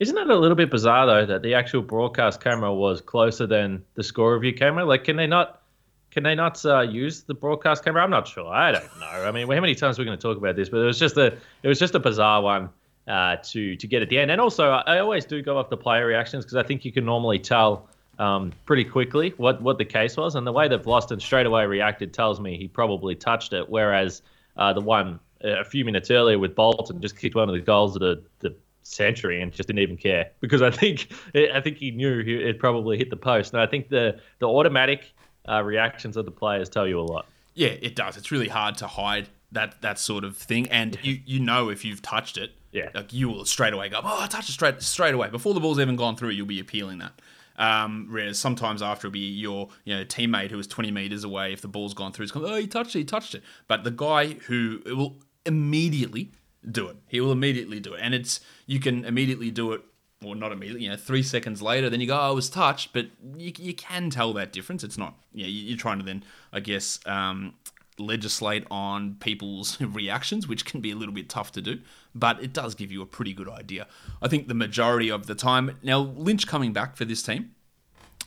Isn't 0.00 0.16
it 0.16 0.30
a 0.30 0.36
little 0.36 0.56
bit 0.56 0.70
bizarre 0.70 1.06
though 1.06 1.26
that 1.26 1.42
the 1.42 1.54
actual 1.54 1.82
broadcast 1.82 2.40
camera 2.40 2.72
was 2.72 3.00
closer 3.00 3.46
than 3.46 3.84
the 3.94 4.04
score 4.04 4.34
review 4.34 4.54
camera? 4.54 4.84
Like, 4.84 5.04
can 5.04 5.16
they 5.16 5.26
not? 5.26 5.62
Can 6.10 6.22
they 6.22 6.34
not 6.34 6.64
uh, 6.64 6.80
use 6.80 7.22
the 7.22 7.34
broadcast 7.34 7.84
camera? 7.84 8.02
I'm 8.02 8.10
not 8.10 8.26
sure. 8.26 8.46
I 8.46 8.72
don't 8.72 9.00
know. 9.00 9.06
I 9.06 9.30
mean, 9.30 9.46
how 9.46 9.60
many 9.60 9.74
times 9.74 9.98
we're 9.98 10.06
going 10.06 10.16
to 10.16 10.22
talk 10.22 10.38
about 10.38 10.56
this? 10.56 10.68
But 10.68 10.78
it 10.78 10.84
was 10.86 10.98
just 10.98 11.16
a 11.16 11.36
it 11.62 11.68
was 11.68 11.78
just 11.78 11.94
a 11.94 11.98
bizarre 11.98 12.42
one 12.42 12.70
uh, 13.08 13.36
to 13.36 13.76
to 13.76 13.86
get 13.86 14.02
at 14.02 14.08
the 14.08 14.18
end. 14.18 14.30
And 14.30 14.40
also, 14.40 14.70
I 14.70 15.00
always 15.00 15.24
do 15.24 15.42
go 15.42 15.58
off 15.58 15.68
the 15.68 15.76
player 15.76 16.06
reactions 16.06 16.44
because 16.44 16.56
I 16.56 16.62
think 16.62 16.84
you 16.84 16.92
can 16.92 17.04
normally 17.04 17.38
tell 17.38 17.88
um, 18.18 18.52
pretty 18.66 18.84
quickly 18.84 19.34
what 19.36 19.60
what 19.60 19.78
the 19.78 19.84
case 19.84 20.16
was. 20.16 20.36
And 20.36 20.46
the 20.46 20.52
way 20.52 20.68
that 20.68 20.84
Vlastuin 20.84 21.20
straight 21.20 21.46
away 21.46 21.66
reacted 21.66 22.14
tells 22.14 22.40
me 22.40 22.56
he 22.56 22.68
probably 22.68 23.16
touched 23.16 23.52
it. 23.52 23.68
Whereas 23.68 24.22
uh, 24.56 24.72
the 24.72 24.80
one 24.80 25.18
a 25.42 25.64
few 25.64 25.84
minutes 25.84 26.10
earlier 26.10 26.38
with 26.38 26.54
Bolton 26.54 27.00
just 27.00 27.18
kicked 27.18 27.34
one 27.34 27.48
of 27.48 27.54
the 27.54 27.60
goals 27.60 27.96
at 27.96 28.00
the, 28.00 28.22
the 28.40 28.56
century 28.88 29.42
and 29.42 29.52
just 29.52 29.66
didn't 29.66 29.80
even 29.80 29.96
care 29.96 30.30
because 30.40 30.62
I 30.62 30.70
think 30.70 31.12
I 31.34 31.60
think 31.60 31.76
he 31.76 31.90
knew 31.90 32.20
it 32.20 32.58
probably 32.58 32.98
hit 32.98 33.10
the 33.10 33.16
post. 33.16 33.52
And 33.52 33.62
I 33.62 33.66
think 33.66 33.88
the 33.88 34.20
the 34.38 34.46
automatic 34.46 35.12
uh, 35.48 35.62
reactions 35.62 36.16
of 36.16 36.24
the 36.24 36.30
players 36.30 36.68
tell 36.68 36.86
you 36.86 37.00
a 37.00 37.02
lot. 37.02 37.26
Yeah, 37.54 37.68
it 37.68 37.96
does. 37.96 38.16
It's 38.16 38.30
really 38.30 38.48
hard 38.48 38.76
to 38.78 38.86
hide 38.86 39.28
that 39.52 39.80
that 39.82 39.98
sort 39.98 40.24
of 40.24 40.36
thing, 40.36 40.68
and 40.68 40.98
you 41.02 41.20
you 41.24 41.40
know 41.40 41.68
if 41.68 41.84
you've 41.84 42.02
touched 42.02 42.36
it, 42.38 42.52
yeah, 42.72 42.90
like 42.94 43.12
you 43.12 43.28
will 43.28 43.44
straight 43.44 43.72
away 43.72 43.88
go, 43.88 44.00
oh, 44.02 44.22
I 44.22 44.26
touched 44.26 44.48
it 44.48 44.52
straight 44.52 44.82
straight 44.82 45.14
away 45.14 45.28
before 45.28 45.54
the 45.54 45.60
ball's 45.60 45.80
even 45.80 45.96
gone 45.96 46.16
through. 46.16 46.30
You'll 46.30 46.46
be 46.46 46.60
appealing 46.60 46.98
that. 46.98 47.20
Um, 47.56 48.06
whereas 48.08 48.38
sometimes 48.38 48.82
after 48.82 49.08
it'll 49.08 49.14
be 49.14 49.18
your 49.18 49.68
you 49.84 49.96
know 49.96 50.04
teammate 50.04 50.50
who 50.50 50.58
is 50.60 50.68
20 50.68 50.92
meters 50.92 51.24
away 51.24 51.52
if 51.52 51.60
the 51.60 51.68
ball's 51.68 51.94
gone 51.94 52.12
through, 52.12 52.24
it's 52.24 52.32
going, 52.32 52.46
oh, 52.46 52.54
he 52.54 52.68
touched 52.68 52.94
it, 52.94 53.00
he 53.00 53.04
touched 53.04 53.34
it. 53.34 53.42
But 53.66 53.84
the 53.84 53.90
guy 53.90 54.34
who 54.34 54.80
will 54.86 55.16
immediately 55.44 56.30
do 56.68 56.88
it, 56.88 56.96
he 57.06 57.20
will 57.20 57.32
immediately 57.32 57.80
do 57.80 57.94
it, 57.94 58.00
and 58.02 58.14
it's 58.14 58.40
you 58.66 58.80
can 58.80 59.04
immediately 59.04 59.50
do 59.50 59.72
it 59.72 59.82
or 60.24 60.34
not 60.34 60.52
immediately, 60.52 60.84
you 60.84 60.90
know, 60.90 60.96
three 60.96 61.22
seconds 61.22 61.62
later, 61.62 61.88
then 61.88 62.00
you 62.00 62.06
go, 62.06 62.16
oh, 62.16 62.28
I 62.28 62.30
was 62.30 62.50
touched, 62.50 62.92
but 62.92 63.06
you, 63.36 63.52
you 63.56 63.74
can 63.74 64.10
tell 64.10 64.32
that 64.32 64.52
difference. 64.52 64.82
It's 64.82 64.98
not, 64.98 65.14
you 65.32 65.44
know, 65.44 65.48
you're 65.48 65.78
trying 65.78 65.98
to 65.98 66.04
then, 66.04 66.24
I 66.52 66.60
guess, 66.60 66.98
um, 67.06 67.54
legislate 67.98 68.66
on 68.70 69.16
people's 69.20 69.80
reactions, 69.80 70.48
which 70.48 70.64
can 70.64 70.80
be 70.80 70.90
a 70.90 70.96
little 70.96 71.14
bit 71.14 71.28
tough 71.28 71.52
to 71.52 71.62
do, 71.62 71.80
but 72.14 72.42
it 72.42 72.52
does 72.52 72.74
give 72.74 72.90
you 72.90 73.02
a 73.02 73.06
pretty 73.06 73.32
good 73.32 73.48
idea. 73.48 73.86
I 74.20 74.28
think 74.28 74.48
the 74.48 74.54
majority 74.54 75.10
of 75.10 75.26
the 75.26 75.34
time, 75.34 75.78
now 75.82 76.00
Lynch 76.00 76.46
coming 76.46 76.72
back 76.72 76.96
for 76.96 77.04
this 77.04 77.22
team, 77.22 77.54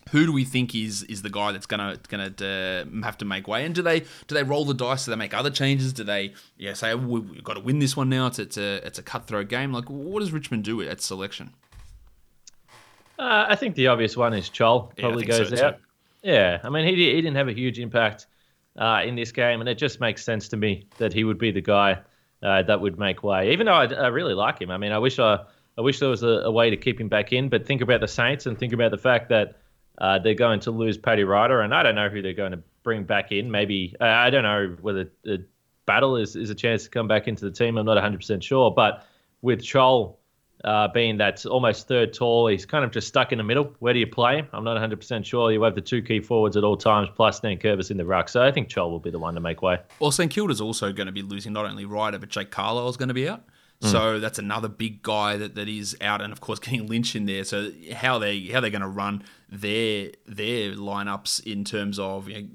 who 0.09 0.25
do 0.25 0.31
we 0.31 0.43
think 0.43 0.73
is 0.75 1.03
is 1.03 1.21
the 1.21 1.29
guy 1.29 1.51
that's 1.51 1.65
gonna 1.65 1.97
gonna 2.09 2.33
uh, 2.41 3.03
have 3.03 3.17
to 3.19 3.25
make 3.25 3.47
way? 3.47 3.65
And 3.65 3.73
do 3.73 3.81
they 3.81 3.99
do 3.99 4.35
they 4.35 4.43
roll 4.43 4.65
the 4.65 4.73
dice? 4.73 5.05
Do 5.05 5.11
they 5.11 5.17
make 5.17 5.33
other 5.33 5.51
changes? 5.51 5.93
Do 5.93 6.03
they 6.03 6.33
yeah 6.57 6.73
say 6.73 6.91
oh, 6.91 6.97
we've 6.97 7.43
got 7.43 7.53
to 7.53 7.59
win 7.59 7.79
this 7.79 7.95
one 7.95 8.09
now? 8.09 8.27
It's 8.27 8.39
it's 8.39 8.57
a 8.57 8.85
it's 8.85 8.99
a 8.99 9.03
cutthroat 9.03 9.47
game. 9.47 9.71
Like 9.71 9.89
what 9.89 10.19
does 10.19 10.31
Richmond 10.31 10.63
do 10.63 10.81
at 10.81 11.01
selection? 11.01 11.53
Uh, 13.19 13.45
I 13.49 13.55
think 13.55 13.75
the 13.75 13.87
obvious 13.87 14.17
one 14.17 14.33
is 14.33 14.49
Chol 14.49 14.97
probably 14.97 15.25
yeah, 15.25 15.37
goes 15.37 15.59
so 15.59 15.65
out. 15.65 15.77
Yeah, 16.23 16.59
I 16.63 16.69
mean 16.69 16.85
he 16.85 16.95
he 16.95 17.21
didn't 17.21 17.35
have 17.35 17.47
a 17.47 17.53
huge 17.53 17.79
impact 17.79 18.25
uh, 18.77 19.01
in 19.05 19.15
this 19.15 19.31
game, 19.31 19.59
and 19.59 19.69
it 19.69 19.77
just 19.77 19.99
makes 19.99 20.23
sense 20.23 20.47
to 20.49 20.57
me 20.57 20.87
that 20.97 21.13
he 21.13 21.23
would 21.23 21.37
be 21.37 21.51
the 21.51 21.61
guy 21.61 21.99
uh, 22.43 22.63
that 22.63 22.81
would 22.81 22.97
make 22.97 23.23
way. 23.23 23.51
Even 23.51 23.67
though 23.67 23.73
I, 23.73 23.85
I, 23.85 24.07
really 24.07 24.33
like 24.33 24.59
him, 24.59 24.71
I 24.71 24.77
mean 24.77 24.91
I 24.91 24.97
wish 24.97 25.19
I 25.19 25.39
I 25.77 25.81
wish 25.81 25.99
there 25.99 26.09
was 26.09 26.23
a, 26.23 26.27
a, 26.27 26.51
way 26.51 26.69
to 26.69 26.77
keep 26.77 26.99
him 26.99 27.07
back 27.07 27.31
in. 27.31 27.49
But 27.49 27.65
think 27.65 27.81
about 27.81 28.01
the 28.01 28.07
Saints 28.07 28.45
and 28.45 28.57
think 28.57 28.73
about 28.73 28.91
the 28.91 28.97
fact 28.97 29.29
that 29.29 29.60
uh, 30.01 30.17
they're 30.19 30.33
going 30.33 30.59
to 30.59 30.71
lose 30.71 30.97
Paddy 30.97 31.23
Ryder, 31.23 31.61
and 31.61 31.73
I 31.73 31.83
don't 31.83 31.95
know 31.95 32.09
who 32.09 32.21
they're 32.21 32.33
going 32.33 32.51
to 32.51 32.63
bring 32.83 33.03
back 33.03 33.31
in. 33.31 33.51
Maybe 33.51 33.95
uh, 34.01 34.05
I 34.05 34.31
don't 34.31 34.43
know 34.43 34.75
whether 34.81 35.11
the 35.23 35.45
Battle 35.85 36.17
is, 36.17 36.35
is 36.35 36.49
a 36.49 36.55
chance 36.55 36.83
to 36.83 36.89
come 36.89 37.07
back 37.07 37.27
into 37.27 37.45
the 37.45 37.51
team. 37.51 37.77
I'm 37.77 37.85
not 37.85 38.01
100% 38.01 38.41
sure, 38.41 38.71
but 38.71 39.05
with 39.41 39.61
Chol 39.61 40.15
uh, 40.63 40.87
being 40.87 41.17
that 41.17 41.45
almost 41.45 41.87
third 41.87 42.13
tall. 42.13 42.47
He's 42.47 42.65
kind 42.65 42.85
of 42.85 42.91
just 42.91 43.07
stuck 43.07 43.31
in 43.31 43.37
the 43.37 43.43
middle. 43.43 43.75
Where 43.79 43.93
do 43.93 43.99
you 43.99 44.07
play 44.07 44.37
him? 44.37 44.47
I'm 44.53 44.63
not 44.63 44.77
100% 44.77 45.25
sure. 45.25 45.51
You 45.51 45.61
have 45.63 45.75
the 45.75 45.81
two 45.81 46.01
key 46.01 46.19
forwards 46.19 46.57
at 46.57 46.63
all 46.63 46.77
times, 46.77 47.09
plus 47.15 47.41
Nankervis 47.41 47.91
in 47.91 47.97
the 47.97 48.05
ruck. 48.05 48.29
So 48.29 48.43
I 48.43 48.51
think 48.51 48.69
Chol 48.69 48.89
will 48.89 48.99
be 48.99 49.11
the 49.11 49.19
one 49.19 49.33
to 49.35 49.39
make 49.39 49.61
way. 49.61 49.79
Well, 49.99 50.11
St 50.11 50.31
Kilda's 50.31 50.61
also 50.61 50.91
going 50.91 51.07
to 51.07 51.11
be 51.11 51.21
losing 51.21 51.53
not 51.53 51.65
only 51.65 51.85
Ryder, 51.85 52.19
but 52.19 52.29
Jake 52.29 52.51
Carlisle's 52.51 52.97
going 52.97 53.09
to 53.09 53.15
be 53.15 53.27
out. 53.27 53.43
Mm. 53.81 53.91
So 53.91 54.19
that's 54.19 54.39
another 54.39 54.67
big 54.67 55.01
guy 55.01 55.37
that, 55.37 55.55
that 55.55 55.67
is 55.67 55.97
out, 56.01 56.21
and 56.21 56.31
of 56.31 56.41
course 56.41 56.59
getting 56.61 56.87
Lynch 56.87 57.15
in 57.15 57.25
there. 57.25 57.43
So 57.43 57.71
how 57.93 58.19
they 58.19 58.39
how 58.47 58.59
they're 58.59 58.69
going 58.69 58.81
to 58.81 58.87
run 58.87 59.23
their 59.49 60.11
their 60.25 60.71
lineups 60.73 61.45
in 61.45 61.63
terms 61.63 61.99
of 61.99 62.29
you 62.29 62.41
know, 62.41 62.47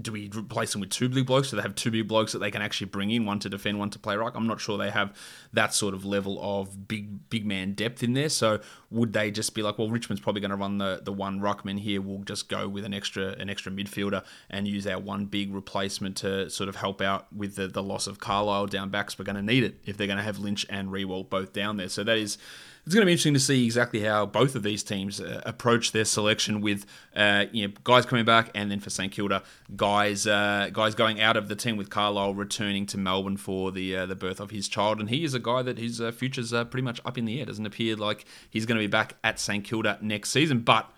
do 0.00 0.12
we 0.12 0.30
replace 0.34 0.72
them 0.72 0.80
with 0.80 0.90
two 0.90 1.08
big 1.08 1.26
blokes? 1.26 1.50
Do 1.50 1.56
they 1.56 1.62
have 1.62 1.74
two 1.74 1.90
big 1.90 2.08
blokes 2.08 2.32
that 2.32 2.38
they 2.38 2.50
can 2.50 2.62
actually 2.62 2.86
bring 2.88 3.10
in, 3.10 3.26
one 3.26 3.38
to 3.40 3.48
defend, 3.48 3.78
one 3.78 3.90
to 3.90 3.98
play 3.98 4.16
ruck? 4.16 4.34
I'm 4.34 4.46
not 4.46 4.60
sure 4.60 4.78
they 4.78 4.90
have 4.90 5.16
that 5.52 5.74
sort 5.74 5.94
of 5.94 6.04
level 6.04 6.38
of 6.40 6.88
big 6.88 7.28
big 7.30 7.46
man 7.46 7.72
depth 7.72 8.02
in 8.02 8.14
there. 8.14 8.28
So 8.28 8.60
would 8.90 9.12
they 9.12 9.30
just 9.30 9.54
be 9.54 9.62
like, 9.62 9.78
well, 9.78 9.88
Richmond's 9.88 10.20
probably 10.20 10.40
going 10.40 10.50
to 10.50 10.56
run 10.56 10.78
the, 10.78 11.00
the 11.02 11.12
one 11.12 11.40
ruckman 11.40 11.78
here. 11.78 12.00
We'll 12.00 12.24
just 12.24 12.48
go 12.48 12.68
with 12.68 12.84
an 12.84 12.94
extra 12.94 13.32
an 13.32 13.50
extra 13.50 13.72
midfielder 13.72 14.24
and 14.48 14.66
use 14.66 14.86
our 14.86 14.98
one 14.98 15.26
big 15.26 15.54
replacement 15.54 16.16
to 16.18 16.50
sort 16.50 16.68
of 16.68 16.76
help 16.76 17.00
out 17.00 17.32
with 17.32 17.56
the, 17.56 17.68
the 17.68 17.82
loss 17.82 18.06
of 18.06 18.20
Carlisle 18.20 18.66
down 18.66 18.90
backs. 18.90 19.18
We're 19.18 19.24
going 19.24 19.36
to 19.36 19.42
need 19.42 19.64
it 19.64 19.76
if 19.84 19.96
they're 19.96 20.06
going 20.06 20.18
to 20.18 20.24
have 20.24 20.38
Lynch 20.38 20.66
and 20.68 20.88
Riewoldt 20.88 21.30
both 21.30 21.52
down 21.52 21.76
there. 21.76 21.88
So 21.88 22.04
that 22.04 22.16
is 22.16 22.38
it's 22.84 22.94
going 22.94 23.02
to 23.02 23.06
be 23.06 23.12
interesting 23.12 23.34
to 23.34 23.40
see 23.40 23.64
exactly 23.64 24.00
how 24.00 24.26
both 24.26 24.54
of 24.54 24.62
these 24.62 24.82
teams 24.82 25.20
uh, 25.20 25.42
approach 25.44 25.92
their 25.92 26.04
selection 26.04 26.60
with 26.60 26.86
uh, 27.14 27.46
you 27.52 27.68
know 27.68 27.74
guys 27.84 28.06
coming 28.06 28.24
back, 28.24 28.50
and 28.54 28.70
then 28.70 28.80
for 28.80 28.90
St 28.90 29.12
Kilda, 29.12 29.42
guys 29.76 30.26
uh, 30.26 30.70
guys 30.72 30.94
going 30.94 31.20
out 31.20 31.36
of 31.36 31.48
the 31.48 31.56
team 31.56 31.76
with 31.76 31.90
Carlisle 31.90 32.34
returning 32.34 32.86
to 32.86 32.98
Melbourne 32.98 33.36
for 33.36 33.70
the 33.70 33.96
uh, 33.96 34.06
the 34.06 34.16
birth 34.16 34.40
of 34.40 34.50
his 34.50 34.68
child, 34.68 35.00
and 35.00 35.10
he 35.10 35.24
is 35.24 35.34
a 35.34 35.38
guy 35.38 35.62
that 35.62 35.78
his 35.78 36.00
uh, 36.00 36.10
future's 36.12 36.52
uh, 36.52 36.64
pretty 36.64 36.84
much 36.84 37.00
up 37.04 37.18
in 37.18 37.24
the 37.24 37.38
air. 37.38 37.46
Doesn't 37.46 37.66
appear 37.66 37.96
like 37.96 38.24
he's 38.48 38.66
going 38.66 38.78
to 38.78 38.82
be 38.82 38.90
back 38.90 39.16
at 39.22 39.38
St 39.38 39.64
Kilda 39.64 39.98
next 40.00 40.30
season, 40.30 40.60
but 40.60 40.90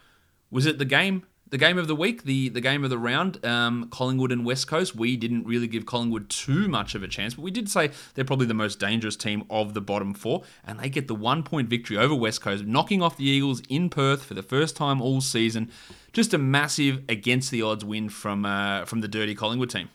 was 0.50 0.66
it 0.66 0.78
the 0.78 0.84
game 0.84 1.24
the 1.52 1.58
game 1.58 1.76
of 1.76 1.86
the 1.86 1.94
week, 1.94 2.22
the, 2.24 2.48
the 2.48 2.62
game 2.62 2.82
of 2.82 2.88
the 2.88 2.96
round, 2.96 3.44
um, 3.44 3.86
Collingwood 3.90 4.32
and 4.32 4.42
West 4.42 4.66
Coast. 4.66 4.96
We 4.96 5.18
didn't 5.18 5.44
really 5.44 5.66
give 5.66 5.84
Collingwood 5.84 6.30
too 6.30 6.66
much 6.66 6.94
of 6.94 7.02
a 7.02 7.08
chance, 7.08 7.34
but 7.34 7.42
we 7.42 7.50
did 7.50 7.68
say 7.68 7.90
they're 8.14 8.24
probably 8.24 8.46
the 8.46 8.54
most 8.54 8.80
dangerous 8.80 9.16
team 9.16 9.44
of 9.50 9.74
the 9.74 9.82
bottom 9.82 10.14
four, 10.14 10.44
and 10.66 10.80
they 10.80 10.88
get 10.88 11.08
the 11.08 11.14
one 11.14 11.42
point 11.42 11.68
victory 11.68 11.98
over 11.98 12.14
West 12.14 12.40
Coast, 12.40 12.64
knocking 12.64 13.02
off 13.02 13.18
the 13.18 13.26
Eagles 13.26 13.60
in 13.68 13.90
Perth 13.90 14.24
for 14.24 14.32
the 14.32 14.42
first 14.42 14.76
time 14.76 15.02
all 15.02 15.20
season. 15.20 15.70
Just 16.14 16.32
a 16.32 16.38
massive 16.38 17.02
against 17.10 17.50
the 17.50 17.60
odds 17.60 17.84
win 17.84 18.08
from 18.08 18.46
uh, 18.46 18.86
from 18.86 19.02
the 19.02 19.08
dirty 19.08 19.34
Collingwood 19.34 19.68
team. 19.68 19.90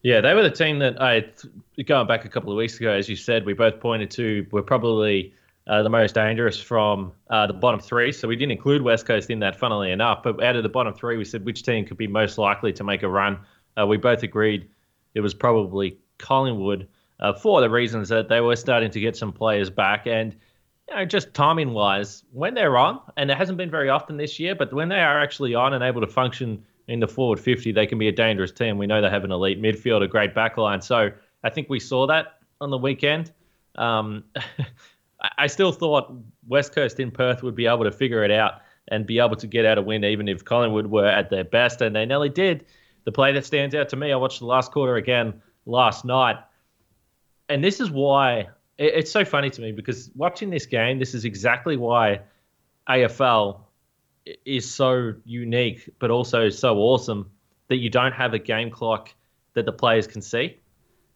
Yeah, 0.00 0.22
they 0.22 0.32
were 0.32 0.42
the 0.42 0.50
team 0.50 0.78
that 0.78 1.00
I 1.00 1.26
going 1.84 2.06
back 2.06 2.24
a 2.24 2.28
couple 2.30 2.50
of 2.50 2.56
weeks 2.56 2.80
ago, 2.80 2.90
as 2.90 3.06
you 3.06 3.16
said, 3.16 3.44
we 3.44 3.52
both 3.52 3.80
pointed 3.80 4.10
to 4.12 4.46
were 4.50 4.62
probably 4.62 5.34
uh, 5.66 5.82
the 5.82 5.88
most 5.88 6.14
dangerous 6.14 6.60
from 6.60 7.12
uh, 7.30 7.46
the 7.46 7.52
bottom 7.52 7.80
three. 7.80 8.12
So 8.12 8.28
we 8.28 8.36
didn't 8.36 8.52
include 8.52 8.82
West 8.82 9.06
Coast 9.06 9.30
in 9.30 9.38
that, 9.40 9.56
funnily 9.56 9.90
enough. 9.90 10.22
But 10.22 10.42
out 10.42 10.56
of 10.56 10.62
the 10.62 10.68
bottom 10.68 10.92
three, 10.92 11.16
we 11.16 11.24
said 11.24 11.44
which 11.44 11.62
team 11.62 11.86
could 11.86 11.96
be 11.96 12.06
most 12.06 12.36
likely 12.36 12.72
to 12.74 12.84
make 12.84 13.02
a 13.02 13.08
run. 13.08 13.38
Uh, 13.78 13.86
we 13.86 13.96
both 13.96 14.22
agreed 14.22 14.68
it 15.14 15.20
was 15.20 15.32
probably 15.32 15.98
Collingwood 16.18 16.88
uh, 17.20 17.32
for 17.32 17.60
the 17.60 17.70
reasons 17.70 18.08
that 18.10 18.28
they 18.28 18.40
were 18.40 18.56
starting 18.56 18.90
to 18.90 19.00
get 19.00 19.16
some 19.16 19.32
players 19.32 19.70
back. 19.70 20.06
And 20.06 20.36
you 20.88 20.96
know, 20.96 21.04
just 21.06 21.32
timing 21.32 21.72
wise, 21.72 22.24
when 22.32 22.54
they're 22.54 22.76
on, 22.76 23.00
and 23.16 23.30
it 23.30 23.36
hasn't 23.38 23.56
been 23.56 23.70
very 23.70 23.88
often 23.88 24.16
this 24.18 24.38
year, 24.38 24.54
but 24.54 24.72
when 24.72 24.88
they 24.90 25.00
are 25.00 25.22
actually 25.22 25.54
on 25.54 25.72
and 25.72 25.82
able 25.82 26.02
to 26.02 26.06
function 26.06 26.62
in 26.88 27.00
the 27.00 27.08
forward 27.08 27.40
50, 27.40 27.72
they 27.72 27.86
can 27.86 27.98
be 27.98 28.08
a 28.08 28.12
dangerous 28.12 28.52
team. 28.52 28.76
We 28.76 28.86
know 28.86 29.00
they 29.00 29.08
have 29.08 29.24
an 29.24 29.32
elite 29.32 29.60
midfield, 29.62 30.02
a 30.02 30.08
great 30.08 30.34
backline. 30.34 30.82
So 30.82 31.10
I 31.42 31.50
think 31.50 31.70
we 31.70 31.80
saw 31.80 32.06
that 32.08 32.38
on 32.60 32.70
the 32.70 32.76
weekend. 32.76 33.32
Um, 33.76 34.24
I 35.38 35.46
still 35.46 35.72
thought 35.72 36.12
West 36.46 36.74
Coast 36.74 37.00
in 37.00 37.10
Perth 37.10 37.42
would 37.42 37.54
be 37.54 37.66
able 37.66 37.84
to 37.84 37.90
figure 37.90 38.24
it 38.24 38.30
out 38.30 38.60
and 38.88 39.06
be 39.06 39.18
able 39.18 39.36
to 39.36 39.46
get 39.46 39.64
out 39.64 39.78
a 39.78 39.82
win, 39.82 40.04
even 40.04 40.28
if 40.28 40.44
Collingwood 40.44 40.86
were 40.86 41.06
at 41.06 41.30
their 41.30 41.44
best, 41.44 41.80
and 41.80 41.96
they 41.96 42.04
nearly 42.04 42.28
did. 42.28 42.66
The 43.04 43.12
play 43.12 43.32
that 43.32 43.44
stands 43.44 43.74
out 43.74 43.88
to 43.90 43.96
me, 43.96 44.12
I 44.12 44.16
watched 44.16 44.40
the 44.40 44.46
last 44.46 44.72
quarter 44.72 44.96
again 44.96 45.40
last 45.66 46.04
night, 46.04 46.36
and 47.48 47.62
this 47.62 47.80
is 47.80 47.90
why 47.90 48.48
it's 48.78 49.10
so 49.10 49.24
funny 49.24 49.50
to 49.50 49.60
me 49.60 49.72
because 49.72 50.10
watching 50.16 50.50
this 50.50 50.66
game, 50.66 50.98
this 50.98 51.14
is 51.14 51.24
exactly 51.24 51.76
why 51.76 52.20
AFL 52.88 53.60
is 54.44 54.68
so 54.68 55.14
unique, 55.24 55.88
but 55.98 56.10
also 56.10 56.48
so 56.48 56.78
awesome 56.78 57.30
that 57.68 57.76
you 57.76 57.88
don't 57.88 58.12
have 58.12 58.34
a 58.34 58.38
game 58.38 58.70
clock 58.70 59.14
that 59.54 59.64
the 59.64 59.72
players 59.72 60.06
can 60.06 60.20
see, 60.20 60.58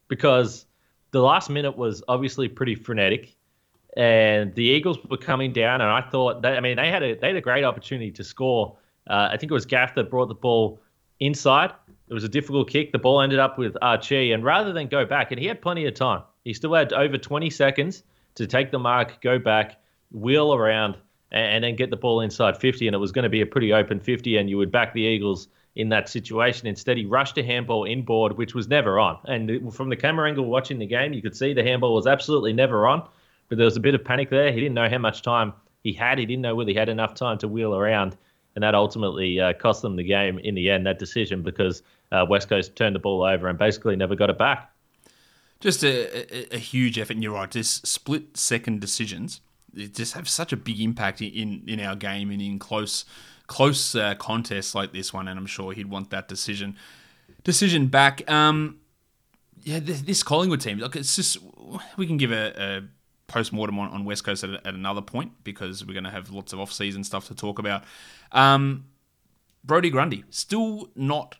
because 0.08 0.66
the 1.10 1.20
last 1.20 1.50
minute 1.50 1.76
was 1.76 2.02
obviously 2.08 2.48
pretty 2.48 2.74
frenetic 2.74 3.34
and 3.98 4.54
the 4.54 4.62
Eagles 4.62 4.96
were 5.10 5.16
coming 5.16 5.52
down, 5.52 5.80
and 5.80 5.90
I 5.90 6.00
thought 6.00 6.40
that 6.42 6.56
I 6.56 6.60
mean 6.60 6.76
they 6.76 6.88
had 6.88 7.02
a 7.02 7.14
they 7.14 7.26
had 7.26 7.36
a 7.36 7.40
great 7.40 7.64
opportunity 7.64 8.12
to 8.12 8.24
score. 8.24 8.78
Uh, 9.10 9.28
I 9.32 9.36
think 9.36 9.50
it 9.50 9.54
was 9.54 9.66
Gaff 9.66 9.94
that 9.96 10.08
brought 10.08 10.28
the 10.28 10.34
ball 10.34 10.80
inside. 11.18 11.72
It 12.08 12.14
was 12.14 12.24
a 12.24 12.28
difficult 12.28 12.70
kick. 12.70 12.92
The 12.92 12.98
ball 12.98 13.20
ended 13.20 13.40
up 13.40 13.58
with 13.58 13.76
Archie, 13.82 14.32
and 14.32 14.44
rather 14.44 14.72
than 14.72 14.86
go 14.86 15.04
back, 15.04 15.32
and 15.32 15.40
he 15.40 15.46
had 15.46 15.60
plenty 15.60 15.84
of 15.86 15.94
time. 15.94 16.22
He 16.44 16.54
still 16.54 16.72
had 16.72 16.92
over 16.92 17.18
20 17.18 17.50
seconds 17.50 18.04
to 18.36 18.46
take 18.46 18.70
the 18.70 18.78
mark, 18.78 19.20
go 19.20 19.38
back, 19.38 19.80
wheel 20.12 20.54
around, 20.54 20.96
and, 21.32 21.56
and 21.56 21.64
then 21.64 21.76
get 21.76 21.90
the 21.90 21.96
ball 21.96 22.20
inside 22.20 22.56
50. 22.56 22.86
And 22.86 22.94
it 22.94 22.98
was 22.98 23.12
going 23.12 23.24
to 23.24 23.28
be 23.28 23.40
a 23.40 23.46
pretty 23.46 23.72
open 23.72 24.00
50, 24.00 24.36
and 24.36 24.48
you 24.48 24.56
would 24.56 24.70
back 24.70 24.94
the 24.94 25.02
Eagles 25.02 25.48
in 25.74 25.88
that 25.90 26.08
situation. 26.08 26.66
Instead, 26.66 26.96
he 26.96 27.04
rushed 27.04 27.36
a 27.36 27.42
handball 27.42 27.84
inboard, 27.84 28.38
which 28.38 28.54
was 28.54 28.68
never 28.68 28.98
on. 28.98 29.18
And 29.24 29.74
from 29.74 29.90
the 29.90 29.96
camera 29.96 30.28
angle 30.28 30.46
watching 30.46 30.78
the 30.78 30.86
game, 30.86 31.12
you 31.12 31.20
could 31.20 31.36
see 31.36 31.52
the 31.52 31.64
handball 31.64 31.94
was 31.94 32.06
absolutely 32.06 32.52
never 32.52 32.86
on. 32.86 33.06
But 33.48 33.58
there 33.58 33.64
was 33.64 33.76
a 33.76 33.80
bit 33.80 33.94
of 33.94 34.04
panic 34.04 34.30
there. 34.30 34.52
He 34.52 34.60
didn't 34.60 34.74
know 34.74 34.88
how 34.88 34.98
much 34.98 35.22
time 35.22 35.52
he 35.82 35.92
had. 35.92 36.18
He 36.18 36.26
didn't 36.26 36.42
know 36.42 36.54
whether 36.54 36.70
he 36.70 36.76
had 36.76 36.88
enough 36.88 37.14
time 37.14 37.38
to 37.38 37.48
wheel 37.48 37.74
around. 37.74 38.16
And 38.54 38.62
that 38.62 38.74
ultimately 38.74 39.40
uh, 39.40 39.52
cost 39.54 39.82
them 39.82 39.96
the 39.96 40.02
game 40.02 40.38
in 40.40 40.54
the 40.54 40.70
end, 40.70 40.86
that 40.86 40.98
decision, 40.98 41.42
because 41.42 41.82
uh, 42.10 42.26
West 42.28 42.48
Coast 42.48 42.74
turned 42.76 42.94
the 42.94 43.00
ball 43.00 43.22
over 43.22 43.48
and 43.48 43.58
basically 43.58 43.94
never 43.94 44.16
got 44.16 44.30
it 44.30 44.38
back. 44.38 44.72
Just 45.60 45.84
a, 45.84 46.54
a, 46.54 46.56
a 46.56 46.58
huge 46.58 46.98
effort. 46.98 47.14
And 47.14 47.22
you're 47.22 47.34
right, 47.34 47.50
just 47.50 47.86
split 47.86 48.36
second 48.36 48.80
decisions 48.80 49.40
just 49.74 50.14
have 50.14 50.28
such 50.28 50.52
a 50.52 50.56
big 50.56 50.80
impact 50.80 51.20
in, 51.20 51.62
in 51.66 51.80
our 51.80 51.96
game 51.96 52.30
and 52.30 52.40
in 52.40 52.58
close 52.58 53.04
close 53.46 53.94
uh, 53.94 54.14
contests 54.16 54.74
like 54.74 54.92
this 54.92 55.12
one. 55.12 55.28
And 55.28 55.38
I'm 55.38 55.46
sure 55.46 55.72
he'd 55.72 55.88
want 55.88 56.10
that 56.10 56.28
decision 56.28 56.76
decision 57.44 57.86
back. 57.86 58.28
Um, 58.30 58.78
yeah, 59.62 59.80
this, 59.80 60.02
this 60.02 60.22
Collingwood 60.22 60.60
team, 60.60 60.78
look, 60.78 60.96
it's 60.96 61.16
just 61.16 61.38
we 61.96 62.06
can 62.06 62.16
give 62.16 62.32
a, 62.32 62.52
a 62.56 62.82
post 63.28 63.52
mortem 63.52 63.78
on, 63.78 63.90
on 63.90 64.04
West 64.04 64.24
Coast 64.24 64.42
at, 64.42 64.50
at, 64.66 64.74
another 64.74 65.00
point 65.02 65.32
because 65.44 65.84
we're 65.84 65.92
going 65.92 66.04
to 66.04 66.10
have 66.10 66.30
lots 66.30 66.52
of 66.52 66.58
off 66.58 66.72
season 66.72 67.04
stuff 67.04 67.28
to 67.28 67.34
talk 67.34 67.58
about. 67.58 67.84
Um, 68.32 68.86
Brodie 69.62 69.90
Grundy 69.90 70.24
still 70.30 70.90
not 70.96 71.36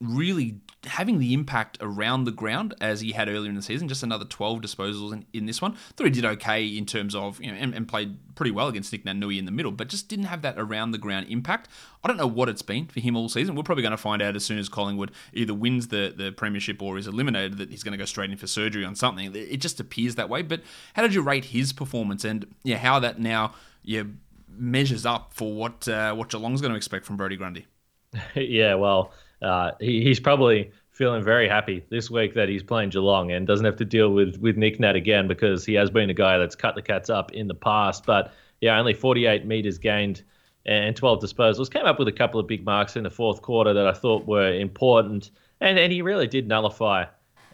really 0.00 0.60
having 0.84 1.18
the 1.18 1.34
impact 1.34 1.76
around 1.80 2.24
the 2.24 2.30
ground 2.30 2.72
as 2.80 3.00
he 3.00 3.12
had 3.12 3.28
earlier 3.28 3.50
in 3.50 3.56
the 3.56 3.62
season. 3.62 3.88
Just 3.88 4.02
another 4.02 4.24
12 4.24 4.60
disposals 4.60 5.12
in, 5.12 5.26
in 5.32 5.46
this 5.46 5.60
one. 5.60 5.72
Thought 5.72 6.04
he 6.04 6.10
did 6.10 6.24
okay 6.24 6.64
in 6.64 6.86
terms 6.86 7.14
of, 7.14 7.40
you 7.42 7.50
know, 7.50 7.58
and, 7.58 7.74
and 7.74 7.88
played 7.88 8.16
pretty 8.36 8.52
well 8.52 8.68
against 8.68 8.92
Nic 8.92 9.04
Naitanui 9.04 9.38
in 9.38 9.44
the 9.44 9.50
middle, 9.50 9.72
but 9.72 9.88
just 9.88 10.08
didn't 10.08 10.26
have 10.26 10.42
that 10.42 10.54
around 10.56 10.92
the 10.92 10.98
ground 10.98 11.26
impact. 11.28 11.68
I 12.04 12.08
don't 12.08 12.16
know 12.16 12.28
what 12.28 12.48
it's 12.48 12.62
been 12.62 12.86
for 12.86 13.00
him 13.00 13.16
all 13.16 13.28
season. 13.28 13.56
We're 13.56 13.64
probably 13.64 13.82
going 13.82 13.90
to 13.90 13.96
find 13.96 14.22
out 14.22 14.36
as 14.36 14.44
soon 14.44 14.58
as 14.58 14.68
Collingwood 14.68 15.10
either 15.32 15.54
wins 15.54 15.88
the, 15.88 16.14
the 16.16 16.30
premiership 16.30 16.80
or 16.80 16.96
is 16.96 17.08
eliminated 17.08 17.58
that 17.58 17.70
he's 17.70 17.82
going 17.82 17.92
to 17.92 17.98
go 17.98 18.04
straight 18.04 18.30
in 18.30 18.36
for 18.36 18.46
surgery 18.46 18.84
on 18.84 18.94
something. 18.94 19.34
It 19.34 19.56
just 19.56 19.80
appears 19.80 20.14
that 20.14 20.28
way. 20.28 20.42
But 20.42 20.62
how 20.94 21.02
did 21.02 21.12
you 21.12 21.22
rate 21.22 21.46
his 21.46 21.72
performance 21.72 22.24
and 22.24 22.46
yeah, 22.62 22.78
how 22.78 23.00
that 23.00 23.18
now 23.18 23.54
yeah 23.82 24.04
measures 24.48 25.06
up 25.06 25.32
for 25.34 25.52
what 25.52 25.88
uh, 25.88 26.14
what 26.14 26.28
Geelong's 26.28 26.60
going 26.60 26.72
to 26.72 26.76
expect 26.76 27.04
from 27.04 27.16
Brodie 27.16 27.36
Grundy? 27.36 27.66
yeah, 28.34 28.74
well, 28.74 29.12
uh, 29.42 29.72
he, 29.80 30.02
he's 30.02 30.20
probably 30.20 30.70
feeling 30.90 31.22
very 31.22 31.48
happy 31.48 31.84
this 31.90 32.10
week 32.10 32.34
that 32.34 32.48
he's 32.48 32.62
playing 32.62 32.90
Geelong 32.90 33.30
and 33.30 33.46
doesn't 33.46 33.64
have 33.64 33.76
to 33.76 33.84
deal 33.84 34.12
with 34.12 34.36
with 34.38 34.56
Nick 34.56 34.80
Nat 34.80 34.96
again 34.96 35.28
because 35.28 35.64
he 35.64 35.74
has 35.74 35.90
been 35.90 36.10
a 36.10 36.14
guy 36.14 36.38
that's 36.38 36.56
cut 36.56 36.74
the 36.74 36.82
cats 36.82 37.08
up 37.08 37.30
in 37.32 37.46
the 37.46 37.54
past. 37.54 38.04
But 38.04 38.32
yeah, 38.60 38.78
only 38.78 38.94
48 38.94 39.46
meters 39.46 39.78
gained 39.78 40.22
and 40.66 40.94
12 40.94 41.22
disposals. 41.22 41.70
Came 41.70 41.86
up 41.86 41.98
with 41.98 42.08
a 42.08 42.12
couple 42.12 42.38
of 42.40 42.46
big 42.46 42.64
marks 42.64 42.96
in 42.96 43.04
the 43.04 43.10
fourth 43.10 43.42
quarter 43.42 43.72
that 43.72 43.86
I 43.86 43.92
thought 43.92 44.26
were 44.26 44.52
important, 44.52 45.30
and 45.60 45.78
and 45.78 45.92
he 45.92 46.02
really 46.02 46.26
did 46.26 46.48
nullify 46.48 47.04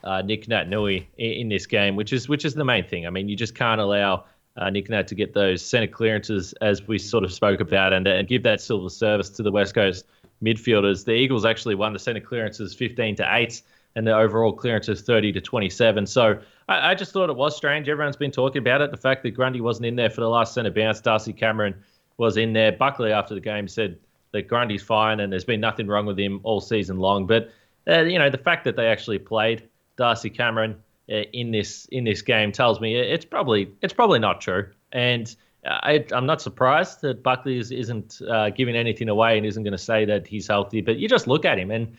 uh, 0.02 0.22
Nic 0.22 0.46
Naitanui 0.46 1.06
in, 1.18 1.32
in, 1.32 1.48
this 1.48 1.66
game, 1.66 1.96
which 1.96 2.12
is 2.12 2.28
which 2.28 2.44
is 2.44 2.54
the 2.54 2.64
main 2.64 2.84
thing. 2.84 3.06
I 3.06 3.10
mean, 3.10 3.28
you 3.28 3.36
just 3.36 3.54
can't 3.54 3.80
allow. 3.80 4.24
Uh, 4.56 4.70
Nick 4.70 4.88
Nat 4.88 5.08
to 5.08 5.16
get 5.16 5.34
those 5.34 5.64
centre 5.64 5.88
clearances 5.88 6.52
as 6.60 6.86
we 6.86 6.96
sort 6.96 7.24
of 7.24 7.32
spoke 7.32 7.58
about 7.58 7.92
and, 7.92 8.06
and 8.06 8.28
give 8.28 8.44
that 8.44 8.60
silver 8.60 8.88
service 8.88 9.28
to 9.30 9.42
the 9.42 9.50
West 9.50 9.74
Coast 9.74 10.06
midfielders. 10.44 11.04
The 11.04 11.12
Eagles 11.12 11.44
actually 11.44 11.74
won 11.74 11.92
the 11.92 11.98
centre 11.98 12.20
clearances 12.20 12.74
15 12.74 13.16
to 13.16 13.26
8 13.28 13.62
and 13.96 14.06
the 14.06 14.16
overall 14.16 14.52
clearances 14.52 15.02
30 15.02 15.32
to 15.32 15.40
27. 15.40 16.06
So 16.06 16.38
I, 16.68 16.90
I, 16.90 16.94
just 16.94 17.12
thought 17.12 17.30
it 17.30 17.36
was 17.36 17.56
strange. 17.56 17.88
Everyone's 17.88 18.16
been 18.16 18.32
talking 18.32 18.58
about 18.58 18.80
it. 18.80 18.90
The 18.90 18.96
fact 18.96 19.22
that 19.22 19.30
Grundy 19.30 19.60
wasn't 19.60 19.86
in 19.86 19.96
there 19.96 20.10
for 20.10 20.20
the 20.20 20.28
last 20.28 20.54
centre 20.54 20.70
bounce, 20.70 21.00
Darcy 21.00 21.32
Cameron 21.32 21.74
was 22.16 22.36
in 22.36 22.52
there. 22.52 22.72
Buckley 22.72 23.12
after 23.12 23.34
the 23.34 23.40
game 23.40 23.68
said 23.68 23.98
that 24.32 24.48
Grundy's 24.48 24.82
fine 24.82 25.20
and 25.20 25.32
there's 25.32 25.44
been 25.44 25.60
nothing 25.60 25.86
wrong 25.86 26.06
with 26.06 26.18
him 26.18 26.40
all 26.42 26.60
season 26.60 26.98
long. 26.98 27.26
But 27.26 27.50
uh, 27.86 28.02
you 28.02 28.18
know 28.18 28.30
the 28.30 28.38
fact 28.38 28.64
that 28.64 28.76
they 28.76 28.86
actually 28.86 29.18
played 29.18 29.68
Darcy 29.96 30.30
Cameron 30.30 30.76
uh, 31.10 31.22
in 31.32 31.50
this 31.50 31.86
in 31.86 32.04
this 32.04 32.22
game 32.22 32.50
tells 32.50 32.80
me 32.80 32.96
it's 32.96 33.24
probably 33.24 33.72
it's 33.82 33.92
probably 33.92 34.18
not 34.18 34.40
true. 34.40 34.66
And 34.92 35.34
I, 35.66 36.04
am 36.12 36.26
not 36.26 36.42
surprised 36.42 37.00
that 37.02 37.22
Buckley 37.22 37.58
is, 37.58 37.70
isn't 37.70 38.20
uh, 38.28 38.50
giving 38.50 38.76
anything 38.76 39.08
away 39.08 39.36
and 39.36 39.46
isn't 39.46 39.62
going 39.62 39.72
to 39.72 39.78
say 39.78 40.04
that 40.04 40.26
he's 40.26 40.46
healthy. 40.46 40.80
But 40.80 40.98
you 40.98 41.08
just 41.08 41.26
look 41.26 41.44
at 41.44 41.58
him 41.58 41.70
and 41.70 41.96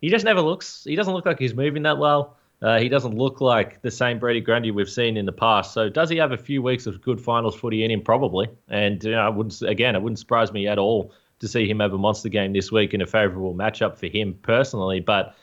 he 0.00 0.10
just 0.10 0.24
never 0.24 0.40
looks. 0.40 0.84
He 0.84 0.96
doesn't 0.96 1.12
look 1.12 1.26
like 1.26 1.38
he's 1.38 1.54
moving 1.54 1.84
that 1.84 1.98
well. 1.98 2.36
Uh, 2.62 2.78
he 2.78 2.88
doesn't 2.88 3.14
look 3.16 3.40
like 3.40 3.82
the 3.82 3.90
same 3.90 4.18
Brodie 4.18 4.40
Grundy 4.40 4.70
we've 4.70 4.88
seen 4.88 5.16
in 5.16 5.26
the 5.26 5.32
past. 5.32 5.74
So 5.74 5.88
does 5.88 6.08
he 6.08 6.16
have 6.16 6.32
a 6.32 6.38
few 6.38 6.62
weeks 6.62 6.86
of 6.86 7.02
good 7.02 7.20
finals 7.20 7.54
footy 7.54 7.84
in 7.84 7.90
him? 7.90 8.00
Probably. 8.00 8.48
And 8.68 9.02
you 9.04 9.12
know, 9.12 9.20
I 9.20 9.28
wouldn't 9.28 9.60
again, 9.62 9.94
it 9.94 10.02
wouldn't 10.02 10.18
surprise 10.18 10.52
me 10.52 10.66
at 10.66 10.78
all 10.78 11.12
to 11.40 11.48
see 11.48 11.68
him 11.68 11.80
have 11.80 11.92
a 11.92 11.98
monster 11.98 12.30
game 12.30 12.54
this 12.54 12.72
week 12.72 12.94
in 12.94 13.02
a 13.02 13.06
favourable 13.06 13.54
matchup 13.54 13.98
for 13.98 14.06
him 14.06 14.38
personally. 14.40 15.00
But 15.00 15.34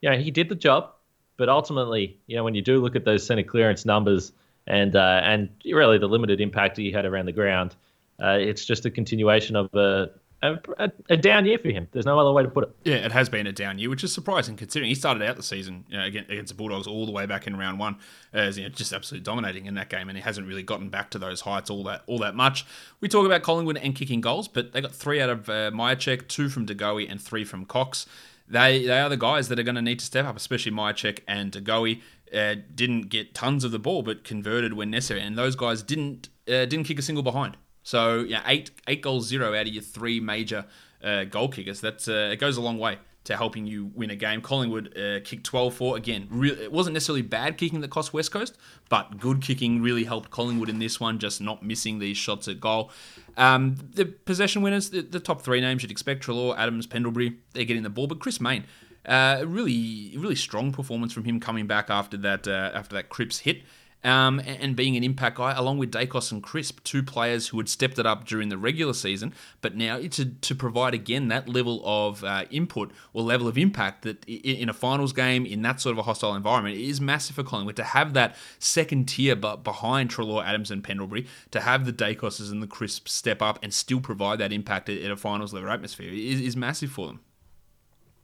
you 0.00 0.10
know, 0.10 0.16
he 0.16 0.30
did 0.30 0.48
the 0.48 0.54
job. 0.54 0.92
But 1.36 1.48
ultimately, 1.48 2.18
you 2.26 2.36
know, 2.36 2.44
when 2.44 2.54
you 2.54 2.62
do 2.62 2.80
look 2.80 2.94
at 2.96 3.04
those 3.04 3.26
centre 3.26 3.42
clearance 3.42 3.86
numbers, 3.86 4.30
and 4.70 4.94
uh, 4.94 5.20
and 5.24 5.50
really 5.66 5.98
the 5.98 6.08
limited 6.08 6.40
impact 6.40 6.76
he 6.76 6.92
had 6.92 7.04
around 7.04 7.26
the 7.26 7.32
ground. 7.32 7.74
Uh, 8.22 8.38
it's 8.38 8.64
just 8.64 8.86
a 8.86 8.90
continuation 8.90 9.56
of 9.56 9.74
a, 9.74 10.10
a, 10.42 10.90
a, 11.08 11.16
down 11.16 11.46
year 11.46 11.58
for 11.58 11.70
him. 11.70 11.88
There's 11.90 12.04
no 12.04 12.18
other 12.18 12.32
way 12.32 12.42
to 12.42 12.50
put 12.50 12.64
it. 12.64 12.76
Yeah, 12.84 12.96
it 12.96 13.12
has 13.12 13.30
been 13.30 13.46
a 13.46 13.52
down 13.52 13.78
year, 13.78 13.88
which 13.88 14.04
is 14.04 14.12
surprising 14.12 14.56
considering 14.56 14.90
he 14.90 14.94
started 14.94 15.22
out 15.22 15.36
the 15.36 15.42
season 15.42 15.86
you 15.88 15.96
know, 15.96 16.04
against 16.04 16.48
the 16.48 16.54
Bulldogs 16.54 16.86
all 16.86 17.06
the 17.06 17.12
way 17.12 17.24
back 17.24 17.46
in 17.46 17.56
round 17.56 17.78
one 17.78 17.96
as 18.34 18.58
you 18.58 18.64
know, 18.64 18.68
just 18.68 18.92
absolutely 18.92 19.24
dominating 19.24 19.66
in 19.66 19.74
that 19.74 19.88
game, 19.88 20.08
and 20.08 20.16
he 20.16 20.22
hasn't 20.22 20.46
really 20.46 20.62
gotten 20.62 20.88
back 20.88 21.10
to 21.10 21.18
those 21.18 21.40
heights 21.40 21.68
all 21.68 21.82
that 21.84 22.02
all 22.06 22.18
that 22.18 22.36
much. 22.36 22.64
We 23.00 23.08
talk 23.08 23.26
about 23.26 23.42
Collingwood 23.42 23.78
and 23.78 23.96
kicking 23.96 24.20
goals, 24.20 24.46
but 24.46 24.72
they 24.72 24.80
got 24.80 24.94
three 24.94 25.20
out 25.20 25.30
of 25.30 25.48
uh, 25.48 25.70
Mihocek, 25.72 26.28
two 26.28 26.48
from 26.48 26.66
De 26.66 26.74
Goey, 26.74 27.08
and 27.08 27.20
three 27.20 27.44
from 27.44 27.64
Cox. 27.64 28.06
They 28.46 28.84
they 28.84 29.00
are 29.00 29.08
the 29.08 29.16
guys 29.16 29.48
that 29.48 29.58
are 29.58 29.64
going 29.64 29.76
to 29.76 29.82
need 29.82 29.98
to 29.98 30.04
step 30.04 30.26
up, 30.26 30.36
especially 30.36 30.72
Mihocek 30.72 31.20
and 31.26 31.50
De 31.50 31.60
Goey 31.60 32.02
uh, 32.34 32.56
didn't 32.74 33.08
get 33.08 33.34
tons 33.34 33.64
of 33.64 33.72
the 33.72 33.78
ball, 33.78 34.02
but 34.02 34.24
converted 34.24 34.74
when 34.74 34.90
necessary. 34.90 35.20
And 35.20 35.36
those 35.36 35.56
guys 35.56 35.82
didn't 35.82 36.28
uh, 36.48 36.64
didn't 36.66 36.84
kick 36.84 36.98
a 36.98 37.02
single 37.02 37.22
behind. 37.22 37.56
So 37.82 38.20
yeah, 38.20 38.42
eight 38.46 38.70
eight 38.86 39.02
goals 39.02 39.26
zero 39.26 39.54
out 39.54 39.66
of 39.66 39.72
your 39.72 39.82
three 39.82 40.20
major 40.20 40.66
uh, 41.02 41.24
goal 41.24 41.48
kickers. 41.48 41.80
That's 41.80 42.08
uh, 42.08 42.30
it 42.32 42.36
goes 42.36 42.56
a 42.56 42.60
long 42.60 42.78
way 42.78 42.98
to 43.24 43.36
helping 43.36 43.66
you 43.66 43.90
win 43.94 44.10
a 44.10 44.16
game. 44.16 44.40
Collingwood 44.40 44.96
uh, 44.96 45.20
kicked 45.22 45.50
12-4 45.50 45.96
again. 45.96 46.26
Really, 46.30 46.64
it 46.64 46.72
wasn't 46.72 46.94
necessarily 46.94 47.20
bad 47.20 47.58
kicking 47.58 47.82
that 47.82 47.90
cost 47.90 48.14
West 48.14 48.32
Coast, 48.32 48.56
but 48.88 49.18
good 49.18 49.42
kicking 49.42 49.82
really 49.82 50.04
helped 50.04 50.30
Collingwood 50.30 50.70
in 50.70 50.78
this 50.78 50.98
one. 50.98 51.18
Just 51.18 51.40
not 51.40 51.62
missing 51.62 51.98
these 51.98 52.16
shots 52.16 52.48
at 52.48 52.60
goal. 52.60 52.90
Um, 53.36 53.76
the 53.92 54.06
possession 54.06 54.62
winners, 54.62 54.90
the, 54.90 55.02
the, 55.02 55.20
top 55.20 55.42
three 55.42 55.60
names 55.60 55.82
you'd 55.82 55.90
expect: 55.90 56.24
Treloar, 56.24 56.56
Adams, 56.56 56.86
Pendlebury. 56.86 57.36
They're 57.52 57.64
getting 57.64 57.82
the 57.82 57.90
ball, 57.90 58.06
but 58.06 58.20
Chris 58.20 58.40
Mayne 58.40 58.64
uh, 59.10 59.44
really, 59.44 60.14
really 60.16 60.36
strong 60.36 60.70
performance 60.70 61.12
from 61.12 61.24
him 61.24 61.40
coming 61.40 61.66
back 61.66 61.90
after 61.90 62.16
that 62.18 62.46
uh, 62.46 62.70
after 62.72 62.94
that 62.94 63.08
Cripps 63.08 63.40
hit. 63.40 63.62
Um, 64.02 64.40
and, 64.40 64.74
being 64.74 64.96
an 64.96 65.04
impact 65.04 65.36
guy, 65.36 65.52
along 65.52 65.76
with 65.76 65.92
Daicos 65.92 66.32
and 66.32 66.42
Crisp, 66.42 66.82
two 66.84 67.02
players 67.02 67.48
who 67.48 67.58
had 67.58 67.68
stepped 67.68 67.98
it 67.98 68.06
up 68.06 68.24
during 68.24 68.48
the 68.48 68.56
regular 68.56 68.94
season, 68.94 69.34
but 69.60 69.76
now 69.76 69.98
to, 69.98 70.24
to 70.24 70.54
provide 70.54 70.94
again 70.94 71.28
that 71.28 71.50
level 71.50 71.82
of 71.84 72.24
uh, 72.24 72.44
input 72.50 72.92
or 73.12 73.22
level 73.22 73.46
of 73.46 73.58
impact 73.58 74.00
that 74.04 74.24
in 74.24 74.70
a 74.70 74.72
finals 74.72 75.12
game, 75.12 75.44
in 75.44 75.60
that 75.60 75.82
sort 75.82 75.92
of 75.92 75.98
a 75.98 76.04
hostile 76.04 76.34
environment, 76.34 76.78
is 76.78 76.98
massive 76.98 77.36
for 77.36 77.42
Collingwood. 77.42 77.76
To 77.76 77.84
have 77.84 78.14
that 78.14 78.36
second 78.58 79.06
tier 79.06 79.36
but 79.36 79.64
behind 79.64 80.08
Treloar, 80.08 80.46
Adams, 80.46 80.70
and 80.70 80.82
Pendlebury, 80.82 81.26
to 81.50 81.60
have 81.60 81.84
the 81.84 81.92
Daicoses 81.92 82.50
and 82.50 82.62
the 82.62 82.66
Crisp 82.66 83.06
step 83.06 83.42
up 83.42 83.58
and 83.62 83.74
still 83.74 84.00
provide 84.00 84.38
that 84.38 84.50
impact 84.50 84.88
at, 84.88 85.10
a 85.10 85.16
finals 85.16 85.52
level 85.52 85.68
atmosphere 85.68 86.10
is, 86.10 86.40
is 86.40 86.56
massive 86.56 86.90
for 86.90 87.06
them. 87.08 87.20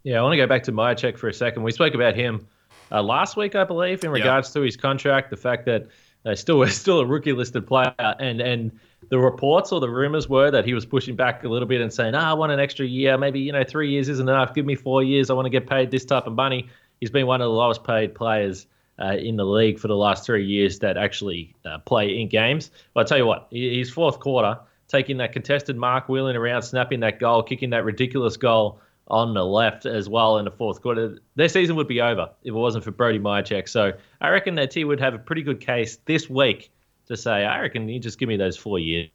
Yeah, 0.07 0.21
I 0.21 0.23
want 0.23 0.35
to 0.35 0.37
go 0.37 0.47
back 0.47 0.63
to 0.63 0.73
Mihocek 0.73 1.19
for 1.19 1.27
a 1.27 1.35
second. 1.35 1.65
We 1.65 1.73
spoke 1.73 1.93
about 1.93 2.15
him 2.15 2.47
uh, 2.93 3.03
last 3.03 3.37
week, 3.37 3.57
I 3.57 3.65
believe, 3.65 4.05
in 4.05 4.13
regards 4.13 4.53
to 4.53 4.61
his 4.61 4.77
contract, 4.77 5.31
the 5.31 5.37
fact 5.37 5.67
that 5.67 5.89
uh, 6.25 6.37
still 6.37 6.65
still 6.69 7.01
a 7.01 7.05
rookie 7.05 7.33
listed 7.33 7.67
player, 7.67 7.93
and 7.99 8.41
and 8.41 8.71
the 9.09 9.19
reports 9.19 9.73
or 9.73 9.81
the 9.81 9.91
rumors 9.91 10.29
were 10.29 10.49
that 10.49 10.65
he 10.65 10.75
was 10.75 10.87
pushing 10.87 11.17
back 11.17 11.43
a 11.43 11.49
little 11.49 11.67
bit 11.67 11.81
and 11.81 11.93
saying, 11.93 12.15
"Ah, 12.15 12.29
oh, 12.29 12.31
I 12.31 12.35
want 12.35 12.53
an 12.53 12.61
extra 12.61 12.87
year. 12.87 13.19
Maybe 13.19 13.41
you 13.41 13.51
know 13.51 13.65
three 13.65 13.91
years 13.91 14.09
isn't 14.09 14.29
enough. 14.29 14.55
Give 14.55 14.65
me 14.65 14.77
four 14.77 15.03
years. 15.03 15.29
I 15.29 15.33
want 15.35 15.47
to 15.47 15.51
get 15.51 15.67
paid 15.69 15.91
this 15.91 16.05
type 16.05 16.29
of 16.29 16.35
money." 16.35 16.69
He's 17.01 17.11
been 17.11 17.27
one 17.27 17.41
of 17.41 17.47
the 17.47 17.55
lowest 17.55 17.83
paid 17.83 18.15
players 18.15 18.69
uh, 19.03 19.17
in 19.19 19.35
the 19.35 19.45
league 19.45 19.81
for 19.81 19.89
the 19.89 19.97
last 19.97 20.25
three 20.25 20.47
years 20.47 20.79
that 20.79 20.97
actually 20.97 21.53
uh, 21.65 21.79
play 21.79 22.21
in 22.21 22.29
games. 22.29 22.71
But 22.95 23.07
I 23.07 23.09
tell 23.09 23.19
you 23.19 23.27
what, 23.27 23.49
his 23.51 23.91
fourth 23.91 24.21
quarter, 24.21 24.57
taking 24.87 25.17
that 25.17 25.33
contested 25.33 25.77
mark, 25.77 26.09
wheeling 26.09 26.37
around, 26.37 26.63
snapping 26.63 27.01
that 27.01 27.19
goal, 27.19 27.43
kicking 27.43 27.71
that 27.71 27.85
ridiculous 27.85 28.37
goal 28.37 28.81
on 29.09 29.35
the 29.35 29.45
left 29.45 29.87
as 29.87 30.09
well 30.09 30.39
in 30.39 30.45
the 30.45 30.51
fourth 30.51 30.83
quarter. 30.83 31.19
Their 31.37 31.49
season 31.49 31.77
would 31.77 31.89
be 31.89 32.01
over 32.01 32.31
if 32.43 32.49
it 32.49 32.53
wasn't 32.53 32.85
for 32.85 32.91
Brody 32.91 33.19
Mihocek. 33.19 33.69
So 33.69 33.93
I 34.21 34.29
reckon 34.31 34.57
that 34.57 34.75
he 34.75 34.85
would 34.85 35.01
have 35.01 35.15
a 35.15 35.19
pretty 35.19 35.43
good 35.43 35.61
case 35.61 35.99
this 36.07 36.29
week 36.29 36.73
to 37.07 37.17
say, 37.17 37.45
I 37.45 37.61
reckon 37.61 37.89
you 37.89 38.01
just 38.01 38.19
give 38.19 38.29
me 38.29 38.37
those 38.37 38.57
four 38.57 38.79
years. 38.79 39.09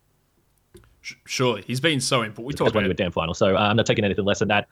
Sure, 1.01 1.57
He's 1.57 1.79
been 1.79 1.99
so 1.99 2.21
important. 2.21 2.47
We 2.47 2.53
talked 2.53 2.71
about 2.75 2.89
it. 2.89 2.95
damn 2.95 3.11
final. 3.11 3.33
So 3.33 3.55
uh, 3.55 3.59
I'm 3.59 3.75
not 3.75 3.85
taking 3.85 4.05
anything 4.05 4.23
less 4.23 4.39
than 4.39 4.49
that. 4.49 4.67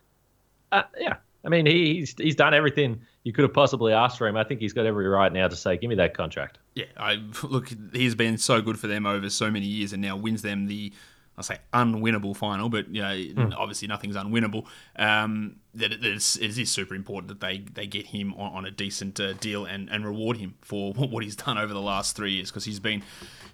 Uh, 0.71 0.83
yeah. 0.97 1.15
I 1.43 1.49
mean, 1.49 1.65
he, 1.65 1.95
he's 1.95 2.15
he's 2.17 2.35
done 2.35 2.53
everything 2.53 3.01
you 3.23 3.31
could 3.31 3.43
have 3.43 3.53
possibly 3.53 3.93
asked 3.93 4.17
for 4.17 4.27
him. 4.27 4.35
I 4.35 4.43
think 4.43 4.59
he's 4.59 4.73
got 4.73 4.85
every 4.85 5.07
right 5.07 5.31
now 5.31 5.47
to 5.47 5.55
say, 5.55 5.77
"Give 5.77 5.89
me 5.89 5.95
that 5.95 6.13
contract." 6.13 6.59
Yeah, 6.75 6.85
I 6.97 7.23
look. 7.43 7.69
He's 7.93 8.13
been 8.13 8.37
so 8.37 8.61
good 8.61 8.77
for 8.77 8.87
them 8.87 9.05
over 9.05 9.29
so 9.29 9.49
many 9.49 9.65
years, 9.65 9.93
and 9.93 10.01
now 10.01 10.17
wins 10.17 10.41
them 10.41 10.67
the 10.67 10.91
I 11.39 11.41
say 11.41 11.57
unwinnable 11.73 12.35
final, 12.35 12.67
but 12.67 12.93
you 12.93 13.01
know, 13.01 13.15
mm. 13.15 13.53
obviously 13.57 13.87
nothing's 13.87 14.17
unwinnable. 14.17 14.65
Um, 14.97 15.55
that 15.73 15.93
it, 15.93 16.03
is, 16.03 16.37
it 16.41 16.57
is 16.57 16.69
super 16.69 16.93
important 16.95 17.29
that 17.29 17.39
they, 17.39 17.59
they 17.59 17.87
get 17.87 18.07
him 18.07 18.33
on, 18.33 18.51
on 18.53 18.65
a 18.65 18.71
decent 18.71 19.19
uh, 19.21 19.33
deal 19.33 19.63
and, 19.63 19.89
and 19.89 20.05
reward 20.05 20.35
him 20.35 20.55
for 20.61 20.93
what 20.95 21.23
he's 21.23 21.37
done 21.37 21.57
over 21.57 21.73
the 21.73 21.81
last 21.81 22.15
three 22.15 22.33
years 22.33 22.51
because 22.51 22.65
he's 22.65 22.81
been 22.81 23.01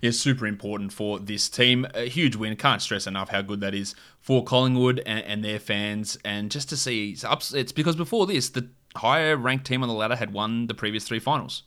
yeah, 0.01 0.09
super 0.09 0.47
important 0.47 0.93
for 0.93 1.19
this 1.19 1.47
team. 1.47 1.85
A 1.93 2.09
huge 2.09 2.35
win. 2.35 2.55
Can't 2.55 2.81
stress 2.81 3.05
enough 3.05 3.29
how 3.29 3.43
good 3.43 3.59
that 3.59 3.75
is 3.75 3.93
for 4.19 4.43
Collingwood 4.43 5.03
and, 5.05 5.23
and 5.25 5.45
their 5.45 5.59
fans. 5.59 6.17
And 6.25 6.49
just 6.49 6.69
to 6.69 6.77
see, 6.77 7.11
it's, 7.11 7.53
it's 7.53 7.71
because 7.71 7.95
before 7.95 8.25
this, 8.25 8.49
the 8.49 8.67
higher 8.95 9.37
ranked 9.37 9.67
team 9.67 9.83
on 9.83 9.89
the 9.89 9.95
ladder 9.95 10.15
had 10.15 10.33
won 10.33 10.65
the 10.65 10.73
previous 10.73 11.07
three 11.07 11.19
finals. 11.19 11.63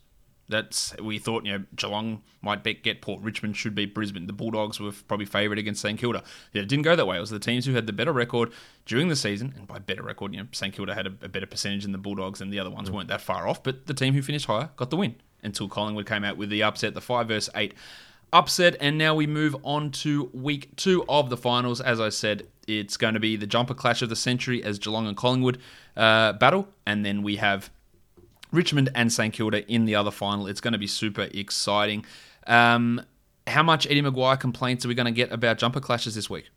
That's 0.49 0.97
we 0.99 1.19
thought 1.19 1.45
you 1.45 1.53
know 1.53 1.65
Geelong 1.77 2.23
might 2.41 2.65
bet, 2.65 2.83
get 2.83 3.03
Port 3.03 3.21
Richmond 3.23 3.57
should 3.57 3.75
be 3.75 3.85
Brisbane. 3.85 4.27
The 4.27 4.33
Bulldogs 4.33 4.81
were 4.81 4.93
probably 5.07 5.27
favourite 5.27 5.59
against 5.59 5.83
St 5.83 5.99
Kilda. 5.99 6.23
Yeah, 6.53 6.63
it 6.63 6.69
didn't 6.69 6.85
go 6.85 6.97
that 6.97 7.07
way. 7.07 7.19
It 7.19 7.21
was 7.21 7.31
the 7.31 7.39
teams 7.39 7.67
who 7.67 7.75
had 7.75 7.87
the 7.87 7.93
better 7.93 8.13
record 8.13 8.53
during 8.87 9.09
the 9.09 9.17
season, 9.17 9.55
and 9.57 9.67
by 9.67 9.79
better 9.79 10.03
record, 10.03 10.33
you 10.33 10.41
know 10.41 10.49
St 10.53 10.75
Kilda 10.75 10.95
had 10.95 11.07
a, 11.07 11.13
a 11.23 11.29
better 11.29 11.47
percentage 11.47 11.83
than 11.83 11.93
the 11.93 11.99
Bulldogs, 11.99 12.41
and 12.41 12.53
the 12.53 12.59
other 12.59 12.71
ones 12.71 12.89
mm. 12.89 12.95
weren't 12.95 13.09
that 13.09 13.21
far 13.21 13.47
off. 13.47 13.63
But 13.63 13.87
the 13.87 13.95
team 13.95 14.15
who 14.15 14.23
finished 14.23 14.47
higher 14.47 14.71
got 14.77 14.91
the 14.91 14.97
win 14.97 15.17
until 15.43 15.69
Collingwood 15.69 16.07
came 16.07 16.25
out 16.25 16.37
with 16.37 16.51
the 16.51 16.63
upset, 16.63 16.95
the 16.95 17.01
five 17.01 17.29
versus 17.29 17.51
eight 17.55 17.75
upset. 18.33 18.77
And 18.81 18.99
now 18.99 19.15
we 19.15 19.27
move 19.27 19.57
on 19.63 19.91
to 19.91 20.31
week 20.33 20.75
two 20.77 21.05
of 21.09 21.31
the 21.31 21.37
finals. 21.37 21.81
As 21.81 22.01
I 22.01 22.09
said, 22.09 22.47
it's 22.67 22.97
going 22.97 23.15
to 23.15 23.21
be 23.21 23.37
the 23.37 23.47
jumper 23.47 23.75
clash 23.75 24.03
of 24.03 24.09
the 24.09 24.17
century 24.17 24.63
as 24.63 24.79
Geelong 24.79 25.07
and 25.07 25.17
Collingwood 25.17 25.59
uh, 25.97 26.35
battle. 26.35 26.69
And 26.87 27.05
then 27.05 27.23
we 27.23 27.37
have 27.37 27.71
Richmond 28.53 28.91
and 28.95 29.13
St 29.13 29.33
Kilda 29.33 29.67
in 29.71 29.85
the 29.85 29.95
other 29.95 30.11
final. 30.11 30.47
It's 30.47 30.61
going 30.61 30.73
to 30.73 30.79
be 30.79 30.87
super 30.87 31.29
exciting. 31.33 32.05
Um, 32.47 33.03
how 33.47 33.63
much 33.63 33.87
Eddie 33.87 34.03
McGuire 34.03 34.39
complaints 34.39 34.85
are 34.85 34.89
we 34.89 34.95
going 34.95 35.07
to 35.07 35.13
get 35.13 35.33
about 35.33 35.59
jumper 35.59 35.81
clashes 35.81 36.15
this 36.15 36.29
week? 36.29 36.51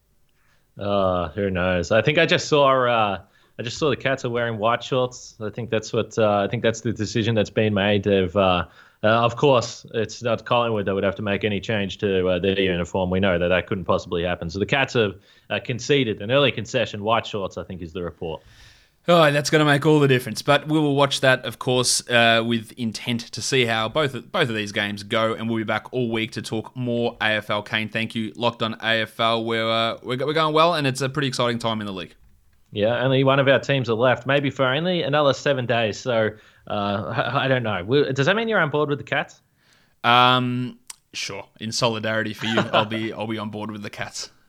Uh, 0.78 1.30
who 1.30 1.50
knows? 1.50 1.92
I 1.92 2.02
think 2.02 2.18
I 2.18 2.26
just 2.26 2.48
saw. 2.48 2.88
Uh, 2.88 3.22
I 3.60 3.64
just 3.64 3.78
saw 3.78 3.90
the 3.90 3.96
Cats 3.96 4.26
are 4.26 4.30
wearing 4.30 4.58
white 4.58 4.84
shorts. 4.84 5.36
I 5.40 5.50
think 5.50 5.70
that's 5.70 5.94
what. 5.94 6.18
Uh, 6.18 6.40
I 6.40 6.48
think 6.48 6.64
that's 6.64 6.82
the 6.82 6.94
decision 6.94 7.36
that's 7.36 7.50
been 7.50 7.74
made. 7.74 8.08
Of, 8.08 8.36
uh, 8.36 8.66
uh, 9.04 9.08
of 9.08 9.36
course, 9.36 9.86
it's 9.94 10.24
not 10.24 10.46
Collingwood 10.46 10.86
that 10.86 10.96
would 10.96 11.04
have 11.04 11.16
to 11.16 11.22
make 11.22 11.44
any 11.44 11.60
change 11.60 11.98
to 12.00 12.28
uh, 12.28 12.40
their 12.40 12.60
uniform. 12.60 13.10
We 13.10 13.20
know 13.20 13.38
that 13.38 13.50
that 13.50 13.68
couldn't 13.68 13.86
possibly 13.86 14.24
happen. 14.24 14.50
So 14.50 14.60
the 14.60 14.66
Cats 14.66 14.94
have 14.94 15.16
uh, 15.50 15.60
conceded 15.64 16.22
an 16.22 16.32
early 16.32 16.52
concession. 16.52 17.04
White 17.04 17.26
shorts, 17.26 17.58
I 17.58 17.64
think, 17.64 17.82
is 17.82 17.94
the 17.94 18.04
report. 18.04 18.42
Oh, 19.08 19.32
that's 19.32 19.50
going 19.50 19.60
to 19.60 19.66
make 19.66 19.86
all 19.86 20.00
the 20.00 20.08
difference. 20.08 20.42
But 20.42 20.68
we 20.68 20.78
will 20.80 20.96
watch 20.96 21.22
that, 21.22 21.44
of 21.46 21.58
course, 21.58 22.08
uh, 22.08 22.44
with 22.46 22.72
intent 22.74 23.22
to 23.32 23.42
see 23.42 23.66
how 23.66 23.90
both 23.90 24.14
of, 24.14 24.32
both 24.32 24.48
of 24.50 24.56
these 24.56 24.72
games 24.72 25.02
go, 25.04 25.34
and 25.34 25.50
we'll 25.50 25.58
be 25.58 25.64
back 25.64 25.92
all 25.92 26.12
week 26.12 26.32
to 26.34 26.42
talk 26.42 26.76
more 26.76 27.18
AFL. 27.18 27.66
Kane, 27.66 27.90
thank 27.90 28.14
you. 28.14 28.32
Locked 28.36 28.62
on 28.62 28.76
AFL, 28.76 29.44
we're, 29.44 29.70
uh, 29.70 29.98
we're, 30.04 30.24
we're 30.26 30.34
going 30.34 30.54
well, 30.54 30.76
and 30.76 30.86
it's 30.86 31.02
a 31.02 31.10
pretty 31.10 31.28
exciting 31.28 31.58
time 31.58 31.82
in 31.82 31.88
the 31.88 31.94
league. 31.94 32.16
Yeah, 32.72 33.04
only 33.04 33.24
one 33.24 33.40
of 33.40 33.48
our 33.48 33.60
teams 33.60 33.90
are 33.90 33.96
left, 33.96 34.26
maybe 34.26 34.50
for 34.50 34.66
only 34.66 35.02
another 35.04 35.34
seven 35.34 35.66
days. 35.66 36.00
So 36.00 36.30
uh, 36.68 37.32
I 37.34 37.48
don't 37.48 37.64
know. 37.64 37.84
Does 38.14 38.28
that 38.28 38.36
mean 38.36 38.48
you're 38.48 38.60
on 38.60 38.70
board 38.70 38.90
with 38.90 38.98
the 38.98 39.04
Cats? 39.04 39.42
Um, 40.04 40.80
sure. 41.14 41.46
In 41.60 41.72
solidarity 41.72 42.34
for 42.34 42.46
you, 42.46 42.60
I'll 42.72 42.86
be 42.86 43.12
I'll 43.12 43.28
be 43.28 43.38
on 43.38 43.50
board 43.50 43.72
with 43.72 43.84
the 43.84 43.90
Cats. 43.90 44.32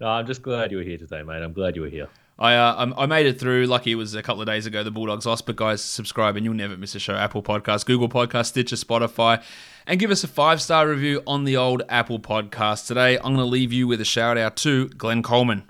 No, 0.00 0.08
I'm 0.08 0.26
just 0.26 0.42
glad 0.42 0.72
you 0.72 0.78
were 0.78 0.82
here 0.82 0.98
today, 0.98 1.22
mate. 1.22 1.40
I'm 1.40 1.52
glad 1.52 1.76
you 1.76 1.82
were 1.82 1.88
here. 1.88 2.08
I 2.38 2.54
uh, 2.54 2.92
I 2.96 3.06
made 3.06 3.26
it 3.26 3.38
through. 3.38 3.66
Lucky 3.66 3.92
it 3.92 3.94
was 3.94 4.14
a 4.14 4.22
couple 4.22 4.40
of 4.40 4.46
days 4.46 4.66
ago. 4.66 4.82
The 4.82 4.90
Bulldogs 4.90 5.26
lost, 5.26 5.46
but 5.46 5.56
guys, 5.56 5.82
subscribe 5.82 6.36
and 6.36 6.44
you'll 6.44 6.54
never 6.54 6.76
miss 6.76 6.94
a 6.94 6.98
show. 6.98 7.14
Apple 7.14 7.42
Podcast, 7.42 7.86
Google 7.86 8.08
Podcast, 8.08 8.46
Stitcher, 8.46 8.76
Spotify, 8.76 9.42
and 9.86 10.00
give 10.00 10.10
us 10.10 10.24
a 10.24 10.28
five 10.28 10.60
star 10.60 10.88
review 10.88 11.22
on 11.26 11.44
the 11.44 11.56
old 11.56 11.82
Apple 11.88 12.18
Podcast. 12.18 12.88
Today, 12.88 13.16
I'm 13.16 13.34
going 13.34 13.36
to 13.36 13.44
leave 13.44 13.72
you 13.72 13.86
with 13.86 14.00
a 14.00 14.04
shout 14.04 14.36
out 14.36 14.56
to 14.58 14.88
Glenn 14.88 15.22
Coleman. 15.22 15.68